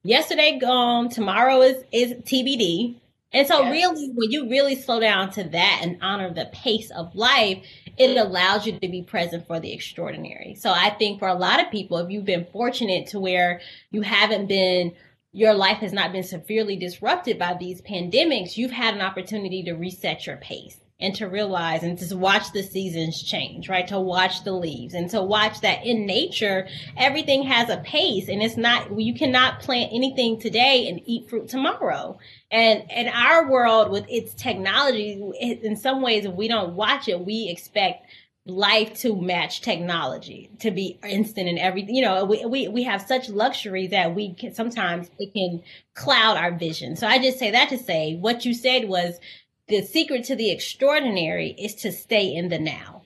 Yesterday 0.03 0.59
gone, 0.59 1.09
tomorrow 1.09 1.61
is, 1.61 1.83
is 1.91 2.13
TBD. 2.23 2.99
And 3.31 3.47
so 3.47 3.61
yes. 3.61 3.71
really, 3.71 4.11
when 4.15 4.31
you 4.31 4.49
really 4.49 4.75
slow 4.75 4.99
down 4.99 5.29
to 5.31 5.43
that 5.43 5.81
and 5.83 5.99
honor 6.01 6.33
the 6.33 6.49
pace 6.51 6.89
of 6.89 7.15
life, 7.15 7.63
it 7.97 8.07
mm-hmm. 8.07 8.27
allows 8.27 8.65
you 8.65 8.73
to 8.79 8.87
be 8.87 9.03
present 9.03 9.45
for 9.45 9.59
the 9.59 9.71
extraordinary. 9.71 10.55
So 10.55 10.71
I 10.71 10.89
think 10.89 11.19
for 11.19 11.27
a 11.27 11.35
lot 11.35 11.63
of 11.63 11.69
people, 11.69 11.99
if 11.99 12.09
you've 12.09 12.25
been 12.25 12.47
fortunate 12.51 13.07
to 13.07 13.19
where 13.19 13.61
you 13.91 14.01
haven't 14.01 14.47
been 14.47 14.93
your 15.31 15.53
life 15.53 15.77
has 15.77 15.93
not 15.93 16.11
been 16.11 16.23
severely 16.23 16.75
disrupted 16.75 17.37
by 17.37 17.55
these 17.59 17.81
pandemics, 17.81 18.57
you've 18.57 18.71
had 18.71 18.95
an 18.95 19.01
opportunity 19.01 19.63
to 19.63 19.73
reset 19.73 20.25
your 20.25 20.37
pace 20.37 20.77
and 21.01 21.15
to 21.15 21.29
realize 21.29 21.81
and 21.81 21.97
to 21.97 22.17
watch 22.17 22.51
the 22.51 22.61
seasons 22.61 23.23
change, 23.23 23.69
right? 23.69 23.87
To 23.87 23.99
watch 23.99 24.43
the 24.43 24.51
leaves 24.51 24.93
and 24.93 25.09
to 25.11 25.21
watch 25.21 25.61
that 25.61 25.85
in 25.85 26.05
nature, 26.05 26.67
everything 26.97 27.43
has 27.43 27.69
a 27.69 27.77
pace 27.77 28.27
and 28.27 28.41
it's 28.41 28.57
not, 28.57 28.99
you 28.99 29.13
cannot 29.13 29.61
plant 29.61 29.91
anything 29.93 30.39
today 30.39 30.89
and 30.89 30.99
eat 31.05 31.29
fruit 31.29 31.47
tomorrow. 31.47 32.17
And 32.51 32.83
in 32.91 33.07
our 33.07 33.49
world 33.49 33.91
with 33.91 34.05
its 34.09 34.33
technology, 34.33 35.21
in 35.39 35.77
some 35.77 36.01
ways, 36.01 36.25
if 36.25 36.33
we 36.33 36.49
don't 36.49 36.75
watch 36.75 37.07
it, 37.07 37.25
we 37.25 37.47
expect 37.49 38.05
life 38.49 38.93
to 38.95 39.15
match 39.15 39.61
technology 39.61 40.49
to 40.59 40.71
be 40.71 40.99
instant 41.03 41.47
and 41.47 41.59
everything 41.59 41.95
you 41.95 42.01
know 42.01 42.25
we, 42.25 42.45
we 42.45 42.67
we 42.67 42.83
have 42.83 43.01
such 43.01 43.29
luxury 43.29 43.87
that 43.87 44.13
we 44.13 44.33
can 44.33 44.53
sometimes 44.53 45.09
it 45.19 45.31
can 45.33 45.61
cloud 45.93 46.37
our 46.37 46.51
vision. 46.51 46.95
So 46.95 47.07
i 47.07 47.19
just 47.19 47.39
say 47.39 47.51
that 47.51 47.69
to 47.69 47.77
say 47.77 48.15
what 48.15 48.45
you 48.45 48.53
said 48.53 48.89
was 48.89 49.19
the 49.67 49.81
secret 49.83 50.23
to 50.25 50.35
the 50.35 50.51
extraordinary 50.51 51.49
is 51.51 51.75
to 51.75 51.91
stay 51.91 52.33
in 52.33 52.49
the 52.49 52.59
now 52.59 52.98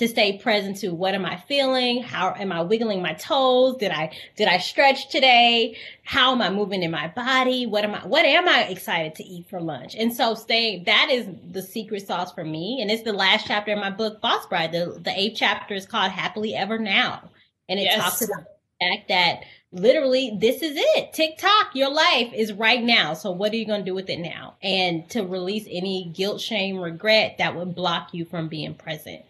to 0.00 0.08
stay 0.08 0.38
present 0.38 0.78
to 0.78 0.94
what 0.94 1.14
am 1.14 1.26
I 1.26 1.36
feeling? 1.36 2.02
How 2.02 2.34
am 2.34 2.52
I 2.52 2.62
wiggling 2.62 3.02
my 3.02 3.12
toes? 3.12 3.76
Did 3.76 3.90
I 3.90 4.16
did 4.34 4.48
I 4.48 4.56
stretch 4.56 5.10
today? 5.10 5.76
How 6.04 6.32
am 6.32 6.40
I 6.40 6.48
moving 6.48 6.82
in 6.82 6.90
my 6.90 7.08
body? 7.08 7.66
What 7.66 7.84
am 7.84 7.94
I 7.94 8.06
what 8.06 8.24
am 8.24 8.48
I 8.48 8.64
excited 8.64 9.14
to 9.16 9.24
eat 9.24 9.46
for 9.50 9.60
lunch? 9.60 9.94
And 9.94 10.16
so 10.16 10.34
staying 10.34 10.84
that 10.84 11.08
is 11.10 11.26
the 11.50 11.60
secret 11.60 12.06
sauce 12.06 12.32
for 12.32 12.44
me. 12.44 12.78
And 12.80 12.90
it's 12.90 13.02
the 13.02 13.12
last 13.12 13.46
chapter 13.46 13.72
in 13.72 13.78
my 13.78 13.90
book, 13.90 14.22
Boss 14.22 14.46
Bride. 14.46 14.72
The 14.72 14.98
the 14.98 15.12
eighth 15.14 15.36
chapter 15.36 15.74
is 15.74 15.84
called 15.84 16.12
Happily 16.12 16.54
Ever 16.54 16.78
Now. 16.78 17.30
And 17.68 17.78
it 17.78 17.84
yes. 17.84 18.02
talks 18.02 18.22
about 18.22 18.44
the 18.44 18.86
fact 18.86 19.08
that 19.08 19.40
literally 19.70 20.34
this 20.40 20.62
is 20.62 20.78
it. 20.78 21.12
TikTok, 21.12 21.74
your 21.74 21.90
life 21.90 22.32
is 22.32 22.54
right 22.54 22.82
now. 22.82 23.12
So 23.12 23.32
what 23.32 23.52
are 23.52 23.56
you 23.56 23.66
going 23.66 23.82
to 23.82 23.90
do 23.90 23.94
with 23.94 24.08
it 24.08 24.18
now? 24.18 24.54
And 24.62 25.06
to 25.10 25.26
release 25.26 25.66
any 25.70 26.10
guilt, 26.16 26.40
shame, 26.40 26.78
regret 26.78 27.36
that 27.36 27.54
would 27.54 27.74
block 27.74 28.14
you 28.14 28.24
from 28.24 28.48
being 28.48 28.72
present. 28.72 29.26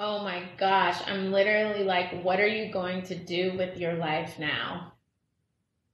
Oh 0.00 0.22
my 0.22 0.44
gosh, 0.56 0.96
I'm 1.08 1.32
literally 1.32 1.82
like, 1.82 2.22
what 2.22 2.38
are 2.38 2.46
you 2.46 2.70
going 2.70 3.02
to 3.06 3.16
do 3.16 3.56
with 3.58 3.78
your 3.78 3.94
life 3.94 4.38
now? 4.38 4.92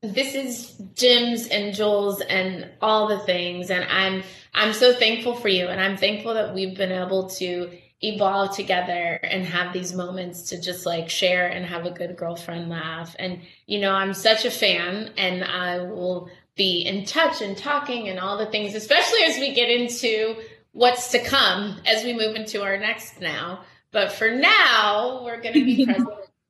This 0.02 0.34
is 0.34 0.76
Jim's 0.94 1.46
and 1.46 1.74
Joel's 1.74 2.20
and 2.20 2.68
all 2.82 3.08
the 3.08 3.20
things 3.20 3.70
and 3.70 3.84
I'm 3.84 4.22
I'm 4.52 4.74
so 4.74 4.92
thankful 4.92 5.34
for 5.34 5.48
you 5.48 5.68
and 5.68 5.80
I'm 5.80 5.96
thankful 5.96 6.34
that 6.34 6.54
we've 6.54 6.76
been 6.76 6.92
able 6.92 7.30
to 7.30 7.70
evolve 8.02 8.54
together 8.54 9.18
and 9.22 9.46
have 9.46 9.72
these 9.72 9.94
moments 9.94 10.50
to 10.50 10.60
just 10.60 10.84
like 10.84 11.08
share 11.08 11.48
and 11.48 11.64
have 11.64 11.86
a 11.86 11.90
good 11.90 12.18
girlfriend 12.18 12.68
laugh. 12.68 13.16
And 13.18 13.40
you 13.64 13.80
know, 13.80 13.92
I'm 13.92 14.12
such 14.12 14.44
a 14.44 14.50
fan 14.50 15.12
and 15.16 15.42
I 15.42 15.78
will 15.78 16.28
be 16.54 16.82
in 16.82 17.06
touch 17.06 17.40
and 17.40 17.56
talking 17.56 18.10
and 18.10 18.18
all 18.18 18.36
the 18.36 18.50
things, 18.50 18.74
especially 18.74 19.22
as 19.22 19.38
we 19.38 19.54
get 19.54 19.70
into 19.70 20.36
what's 20.72 21.10
to 21.12 21.24
come 21.24 21.80
as 21.86 22.04
we 22.04 22.12
move 22.12 22.36
into 22.36 22.62
our 22.62 22.76
next 22.76 23.22
now. 23.22 23.60
But 23.94 24.10
for 24.10 24.28
now, 24.28 25.22
we're 25.24 25.40
going 25.40 25.54
to 25.54 25.64
be 25.64 25.84
present 25.86 26.08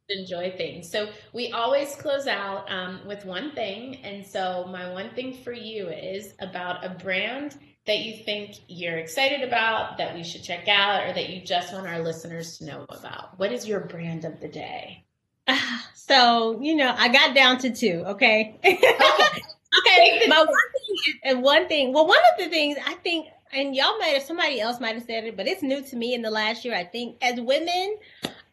and 0.09 0.20
enjoy 0.20 0.55
things. 0.57 0.90
So 0.90 1.11
we 1.34 1.53
always 1.53 1.95
close 1.95 2.26
out 2.26 2.64
um, 2.72 3.01
with 3.07 3.26
one 3.26 3.55
thing. 3.55 3.97
And 3.97 4.26
so 4.26 4.66
my 4.72 4.90
one 4.90 5.11
thing 5.14 5.34
for 5.45 5.53
you 5.53 5.88
is 5.88 6.32
about 6.40 6.84
a 6.86 6.88
brand 6.88 7.59
that 7.86 7.99
you 7.99 8.24
think 8.24 8.57
you're 8.66 8.97
excited 8.97 9.42
about, 9.42 9.99
that 9.99 10.14
we 10.14 10.24
should 10.24 10.42
check 10.42 10.68
out, 10.68 11.07
or 11.07 11.12
that 11.12 11.28
you 11.28 11.42
just 11.42 11.74
want 11.74 11.86
our 11.86 12.01
listeners 12.01 12.57
to 12.59 12.64
know 12.64 12.86
about. 12.88 13.38
What 13.38 13.53
is 13.53 13.68
your 13.68 13.80
brand 13.80 14.24
of 14.24 14.40
the 14.40 14.49
day? 14.49 15.05
So, 16.07 16.61
you 16.61 16.76
know, 16.76 16.95
I 16.95 17.09
got 17.09 17.34
down 17.34 17.57
to 17.61 17.70
two, 17.70 18.05
okay? 18.09 18.59
okay. 18.62 18.76
okay. 18.76 20.26
My 20.28 20.40
one 20.40 20.47
thing, 20.47 21.14
and 21.24 21.42
one 21.42 21.66
thing, 21.66 21.95
well, 21.95 22.07
one 22.07 22.18
of 22.34 22.45
the 22.45 22.51
things 22.51 22.76
I 22.86 22.92
think 22.97 23.28
and 23.55 23.74
y'all 23.74 23.98
might 23.98 24.14
have 24.14 24.22
somebody 24.22 24.61
else 24.61 24.80
might 24.80 24.94
have 24.94 25.05
said 25.05 25.24
it, 25.24 25.36
but 25.36 25.46
it's 25.46 25.62
new 25.62 25.82
to 25.82 25.96
me 25.96 26.14
in 26.14 26.22
the 26.22 26.30
last 26.30 26.64
year. 26.64 26.74
I 26.74 26.84
think 26.84 27.16
as 27.22 27.40
women, 27.40 27.96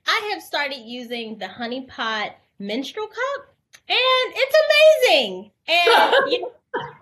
I 0.08 0.30
have 0.34 0.42
started 0.42 0.80
using 0.80 1.38
the 1.38 1.48
Honey 1.48 1.82
Pot 1.82 2.36
menstrual 2.60 3.08
cup, 3.08 3.56
and 3.90 4.34
it's 4.36 4.56
amazing. 5.10 5.52
And 5.68 6.14
you 6.32 6.42
know, 6.42 6.52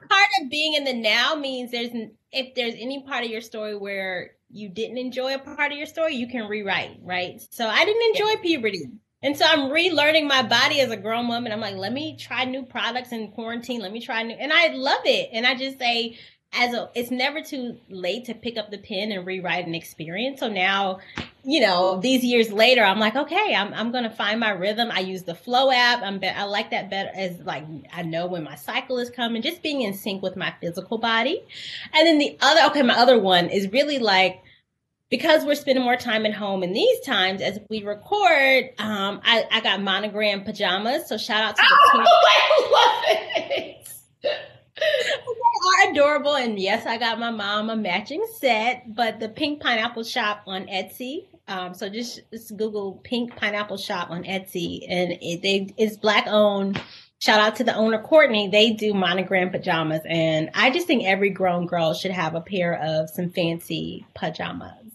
part 0.09 0.27
of 0.41 0.49
being 0.49 0.73
in 0.75 0.83
the 0.83 0.93
now 0.93 1.35
means 1.35 1.71
there's 1.71 1.91
if 2.31 2.55
there's 2.55 2.75
any 2.77 3.03
part 3.03 3.23
of 3.23 3.29
your 3.29 3.41
story 3.41 3.75
where 3.75 4.31
you 4.51 4.69
didn't 4.69 4.97
enjoy 4.97 5.35
a 5.35 5.39
part 5.39 5.71
of 5.71 5.77
your 5.77 5.87
story, 5.87 6.15
you 6.15 6.27
can 6.27 6.47
rewrite, 6.47 6.99
right? 7.03 7.41
So 7.51 7.67
I 7.67 7.85
didn't 7.85 8.15
enjoy 8.15 8.41
puberty. 8.41 8.85
And 9.21 9.37
so 9.37 9.45
I'm 9.45 9.69
relearning 9.69 10.27
my 10.27 10.43
body 10.43 10.79
as 10.79 10.91
a 10.91 10.97
grown 10.97 11.27
woman. 11.27 11.51
I'm 11.51 11.59
like, 11.59 11.75
let 11.75 11.91
me 11.91 12.15
try 12.17 12.45
new 12.45 12.63
products 12.63 13.11
in 13.11 13.31
quarantine. 13.31 13.81
Let 13.81 13.91
me 13.91 13.99
try 13.99 14.23
new, 14.23 14.35
and 14.35 14.53
I 14.53 14.69
love 14.69 15.01
it. 15.05 15.29
And 15.33 15.45
I 15.45 15.55
just 15.55 15.77
say, 15.77 16.17
as 16.51 16.73
a 16.73 16.89
it's 16.95 17.11
never 17.11 17.41
too 17.41 17.77
late 17.89 18.25
to 18.25 18.33
pick 18.33 18.57
up 18.57 18.71
the 18.71 18.77
pen 18.77 19.11
and 19.11 19.25
rewrite 19.25 19.67
an 19.67 19.75
experience. 19.75 20.39
So 20.39 20.49
now, 20.49 20.99
you 21.43 21.59
know, 21.59 21.99
these 21.99 22.23
years 22.23 22.51
later, 22.51 22.83
I'm 22.83 22.99
like, 22.99 23.15
okay, 23.15 23.53
I'm 23.55 23.73
I'm 23.73 23.91
gonna 23.91 24.09
find 24.09 24.39
my 24.39 24.51
rhythm. 24.51 24.89
I 24.91 25.01
use 25.01 25.23
the 25.23 25.35
Flo 25.35 25.71
app. 25.71 26.01
I'm 26.01 26.19
be- 26.19 26.27
I 26.27 26.45
like 26.45 26.71
that 26.71 26.89
better 26.89 27.11
as 27.13 27.39
like 27.41 27.65
I 27.93 28.01
know 28.01 28.25
when 28.25 28.43
my 28.43 28.55
cycle 28.55 28.97
is 28.97 29.09
coming, 29.09 29.41
just 29.41 29.61
being 29.61 29.81
in 29.81 29.93
sync 29.93 30.23
with 30.23 30.35
my 30.35 30.53
physical 30.59 30.97
body. 30.97 31.43
And 31.93 32.07
then 32.07 32.17
the 32.17 32.37
other, 32.41 32.61
okay, 32.71 32.81
my 32.81 32.95
other 32.95 33.19
one 33.19 33.49
is 33.49 33.71
really 33.71 33.99
like 33.99 34.41
because 35.09 35.45
we're 35.45 35.55
spending 35.55 35.83
more 35.83 35.97
time 35.97 36.25
at 36.25 36.33
home 36.33 36.63
in 36.63 36.73
these 36.73 36.99
times 37.01 37.41
as 37.41 37.59
we 37.69 37.83
record, 37.83 38.69
um, 38.77 39.21
I, 39.23 39.45
I 39.51 39.61
got 39.61 39.81
monogram 39.81 40.43
pajamas. 40.43 41.07
So 41.07 41.17
shout 41.17 41.43
out 41.43 41.55
to 41.55 41.61
the 41.61 41.77
oh, 41.95 42.27
I 42.27 42.69
love 42.71 43.03
it. 43.47 43.87
are 45.69 45.91
adorable, 45.91 46.35
and 46.35 46.59
yes, 46.59 46.85
I 46.85 46.97
got 46.97 47.19
my 47.19 47.31
mom 47.31 47.69
a 47.69 47.75
matching 47.75 48.25
set. 48.37 48.95
But 48.95 49.19
the 49.19 49.29
Pink 49.29 49.61
Pineapple 49.61 50.03
Shop 50.03 50.41
on 50.47 50.65
Etsy. 50.67 51.27
Um, 51.47 51.73
so 51.73 51.89
just, 51.89 52.21
just 52.31 52.55
Google 52.57 53.01
Pink 53.03 53.35
Pineapple 53.35 53.77
Shop 53.77 54.11
on 54.11 54.23
Etsy, 54.23 54.85
and 54.89 55.17
it, 55.21 55.41
they, 55.41 55.73
it's 55.77 55.97
black 55.97 56.27
owned. 56.27 56.81
Shout 57.19 57.39
out 57.39 57.55
to 57.57 57.63
the 57.63 57.75
owner 57.75 58.01
Courtney. 58.01 58.47
They 58.47 58.71
do 58.71 58.93
monogram 58.93 59.49
pajamas, 59.49 60.01
and 60.05 60.49
I 60.53 60.69
just 60.69 60.87
think 60.87 61.05
every 61.05 61.31
grown 61.31 61.65
girl 61.65 61.93
should 61.93 62.11
have 62.11 62.35
a 62.35 62.41
pair 62.41 62.79
of 62.81 63.09
some 63.09 63.29
fancy 63.29 64.05
pajamas. 64.13 64.93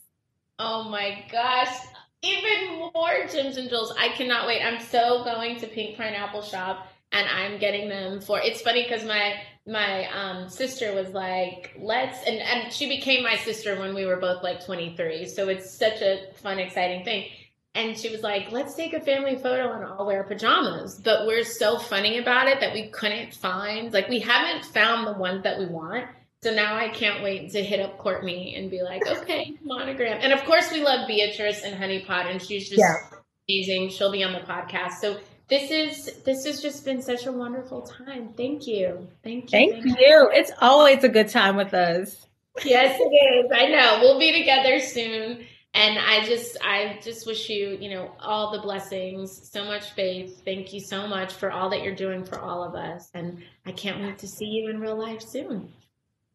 Oh 0.59 0.89
my 0.89 1.25
gosh! 1.31 1.77
Even 2.23 2.91
more 2.95 3.27
gems 3.31 3.57
and 3.57 3.69
jewels. 3.69 3.93
I 3.99 4.09
cannot 4.11 4.47
wait. 4.47 4.63
I'm 4.63 4.81
so 4.81 5.25
going 5.25 5.59
to 5.61 5.67
Pink 5.67 5.97
Pineapple 5.97 6.43
Shop 6.43 6.87
and 7.15 7.29
I'm 7.29 7.59
getting 7.59 7.89
them 7.89 8.21
for 8.21 8.41
it's 8.41 8.61
funny 8.61 8.83
because 8.83 9.05
my 9.05 9.35
my 9.67 10.07
um, 10.13 10.49
sister 10.49 10.95
was 10.95 11.09
like, 11.11 11.75
let's 11.79 12.23
and, 12.27 12.39
and 12.39 12.73
she 12.73 12.89
became 12.89 13.23
my 13.23 13.37
sister 13.37 13.79
when 13.79 13.95
we 13.95 14.05
were 14.05 14.17
both 14.17 14.43
like 14.43 14.65
23. 14.65 15.27
So 15.27 15.49
it's 15.49 15.79
such 15.79 16.03
a 16.03 16.33
fun, 16.43 16.59
exciting 16.59 17.05
thing. 17.05 17.29
And 17.75 17.99
she 17.99 18.11
was 18.11 18.23
like, 18.23 18.53
let's 18.53 18.75
take 18.75 18.93
a 18.93 19.01
family 19.01 19.37
photo 19.37 19.73
and 19.73 19.85
all 19.85 20.07
wear 20.07 20.23
pajamas. 20.23 21.01
But 21.03 21.27
we're 21.27 21.45
so 21.45 21.79
funny 21.79 22.19
about 22.19 22.47
it 22.47 22.61
that 22.61 22.73
we 22.73 22.89
couldn't 22.89 23.35
find 23.35 23.93
like 23.93 24.09
we 24.09 24.21
haven't 24.21 24.67
found 24.67 25.07
the 25.07 25.19
ones 25.19 25.43
that 25.45 25.59
we 25.59 25.67
want. 25.67 26.07
So 26.43 26.55
now 26.55 26.77
I 26.77 26.91
can't 26.91 27.23
wait 27.23 27.51
to 27.53 27.65
hit 27.65 27.81
up 27.81 27.97
Courtney 27.97 28.55
and 28.55 28.71
be 28.71 28.83
like, 28.83 29.07
okay, 29.23 29.55
monogram. 29.63 30.19
And 30.21 30.33
of 30.33 30.45
course, 30.45 30.71
we 30.71 30.83
love 30.83 31.09
Beatrice 31.09 31.63
and 31.63 31.75
Honeypot, 31.75 32.31
and 32.31 32.41
she's 32.41 32.69
just 32.69 32.81
yeah. 32.81 33.19
amazing. 33.49 33.89
She'll 33.89 34.13
be 34.13 34.23
on 34.23 34.35
the 34.35 34.41
podcast. 34.41 34.97
So 35.01 35.17
this 35.49 35.71
is 35.71 36.23
this 36.25 36.45
has 36.47 36.63
just 36.63 36.85
been 36.85 37.03
such 37.03 37.27
a 37.27 37.33
wonderful 37.33 37.83
time. 37.83 38.33
Thank 38.37 38.67
you. 38.67 39.09
Thank 39.23 39.45
you. 39.45 39.49
Thank, 39.51 39.73
thank 39.73 39.85
you. 39.85 39.97
you. 39.99 40.31
It's 40.33 40.51
always 40.61 41.05
a 41.05 41.09
good 41.09 41.29
time 41.29 41.57
with 41.57 41.75
us. 41.75 42.27
Yes, 42.65 42.99
it 43.01 43.05
is. 43.05 43.51
I 43.55 43.67
know. 43.67 43.99
We'll 44.01 44.19
be 44.19 44.33
together 44.33 44.81
soon. 44.81 45.45
And 45.75 45.99
I 45.99 46.25
just 46.25 46.57
I 46.63 47.01
just 47.03 47.27
wish 47.27 47.49
you, 47.51 47.77
you 47.81 47.91
know, 47.91 48.13
all 48.21 48.53
the 48.53 48.61
blessings, 48.61 49.51
so 49.51 49.65
much 49.65 49.91
faith. 49.91 50.43
Thank 50.45 50.73
you 50.73 50.81
so 50.81 51.09
much 51.09 51.35
for 51.35 51.51
all 51.51 51.69
that 51.71 51.83
you're 51.83 51.97
doing 51.97 52.25
for 52.25 52.39
all 52.39 52.63
of 52.63 52.77
us. 52.77 53.11
And 53.13 53.43
I 53.67 53.73
can't 53.73 54.01
wait 54.01 54.19
to 54.19 54.29
see 54.29 54.47
you 54.47 54.71
in 54.71 54.81
real 54.81 54.97
life 54.97 55.21
soon. 55.21 55.73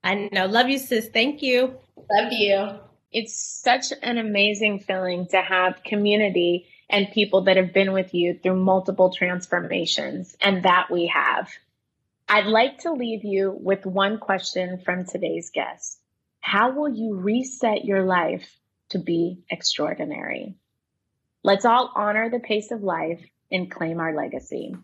I 0.04 0.30
know. 0.32 0.46
Love 0.46 0.68
you, 0.70 0.78
sis. 0.78 1.08
Thank 1.08 1.42
you. 1.42 1.78
Love 1.98 2.34
you. 2.34 2.80
It's 3.12 3.62
such 3.64 3.94
an 4.04 4.18
amazing 4.18 4.82
feeling 4.82 5.26
to 5.28 5.42
have 5.42 5.84
community 5.84 6.68
and 6.90 7.12
people 7.12 7.42
that 7.44 7.58
have 7.58 7.74
been 7.74 7.94
with 7.94 8.14
you 8.14 8.40
through 8.42 8.56
multiple 8.56 9.12
transformations, 9.12 10.36
and 10.42 10.64
that 10.64 10.88
we 10.92 11.08
have. 11.08 11.50
I'd 12.28 12.46
like 12.46 12.80
to 12.80 12.94
leave 12.94 13.24
you 13.24 13.56
with 13.60 13.86
one 13.86 14.20
question 14.20 14.82
from 14.84 15.06
today's 15.06 15.52
guest. 15.52 16.00
How 16.42 16.72
will 16.72 16.90
you 16.90 17.16
reset 17.16 17.86
your 17.86 18.04
life 18.04 18.58
to 18.90 19.00
be 19.00 19.44
extraordinary? 19.50 20.56
Let's 21.44 21.66
all 21.66 21.92
honor 21.96 22.30
the 22.30 22.40
pace 22.40 22.72
of 22.72 22.84
life 22.84 23.24
and 23.52 23.70
claim 23.72 24.00
our 24.00 24.16
legacy. 24.16 24.76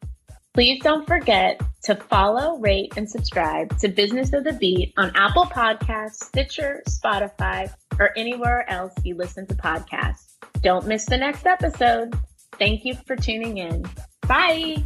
Please 0.54 0.82
don't 0.82 1.06
forget 1.06 1.62
to 1.84 1.96
follow, 1.96 2.58
rate, 2.60 2.94
and 2.96 3.10
subscribe 3.10 3.78
to 3.80 3.90
Business 3.90 4.32
of 4.32 4.46
the 4.46 4.54
Beat 4.54 4.94
on 4.98 5.12
Apple 5.14 5.46
Podcasts, 5.46 6.24
Stitcher, 6.24 6.82
Spotify, 6.88 7.70
or 8.00 8.18
anywhere 8.18 8.66
else 8.70 8.94
you 9.04 9.16
listen 9.16 9.46
to 9.48 9.56
podcasts. 9.56 10.35
Don't 10.66 10.88
miss 10.88 11.06
the 11.06 11.16
next 11.16 11.46
episode. 11.46 12.18
Thank 12.58 12.86
you 12.86 12.96
for 13.06 13.16
tuning 13.16 13.60
in. 13.60 13.86
Bye. 14.28 14.84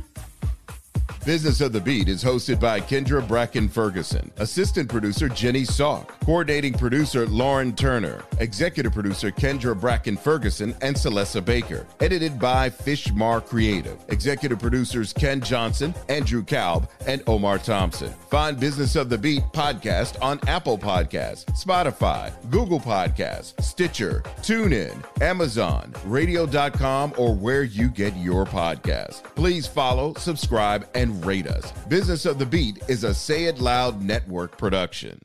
Business 1.30 1.62
of 1.62 1.74
the 1.74 1.80
Beat 1.80 2.10
is 2.10 2.24
hosted 2.24 2.60
by 2.60 2.80
Kendra 2.80 3.26
Bracken 3.28 3.70
Ferguson, 3.70 4.32
assistant 4.38 4.90
producer 4.90 5.30
Jenny 5.30 5.62
Salk, 5.62 6.08
coordinating 6.26 6.74
producer 6.74 7.28
Lauren 7.28 7.76
Turner, 7.76 8.24
executive 8.40 8.94
producer 8.94 9.30
Kendra 9.30 9.80
Bracken 9.80 10.18
Ferguson 10.18 10.76
and 10.82 10.96
Celessa 10.96 11.46
Baker, 11.46 11.86
edited 12.00 12.40
by 12.40 12.68
Fishmar 12.72 13.46
Creative, 13.46 13.96
executive 14.08 14.58
producers 14.58 15.14
Ken 15.14 15.40
Johnson, 15.40 15.94
Andrew 16.08 16.44
Kalb, 16.44 16.90
and 17.06 17.22
Omar 17.28 17.60
Thompson. 17.60 18.12
Find 18.32 18.60
Business 18.60 18.96
of 18.96 19.10
the 19.10 19.18
Beat 19.20 19.44
podcast 19.54 20.20
on 20.24 20.40
Apple 20.48 20.80
Podcasts, 20.80 21.46
Spotify, 21.64 22.34
Google 22.50 22.80
Podcasts, 22.80 23.62
Stitcher, 23.64 24.24
TuneIn, 24.42 25.06
Amazon, 25.22 25.94
Radio.com, 26.06 27.14
or 27.18 27.36
where 27.36 27.62
you 27.62 27.88
get 27.90 28.18
your 28.18 28.46
podcasts. 28.46 29.24
Please 29.36 29.68
follow, 29.68 30.16
subscribe, 30.16 30.90
and 30.96 31.19
rate 31.26 31.48
us. 31.48 31.72
Business 31.88 32.26
of 32.26 32.40
the 32.40 32.46
Beat 32.46 32.82
is 32.88 33.04
a 33.04 33.14
Say 33.14 33.46
It 33.46 33.60
Loud 33.60 34.02
Network 34.02 34.58
production. 34.58 35.20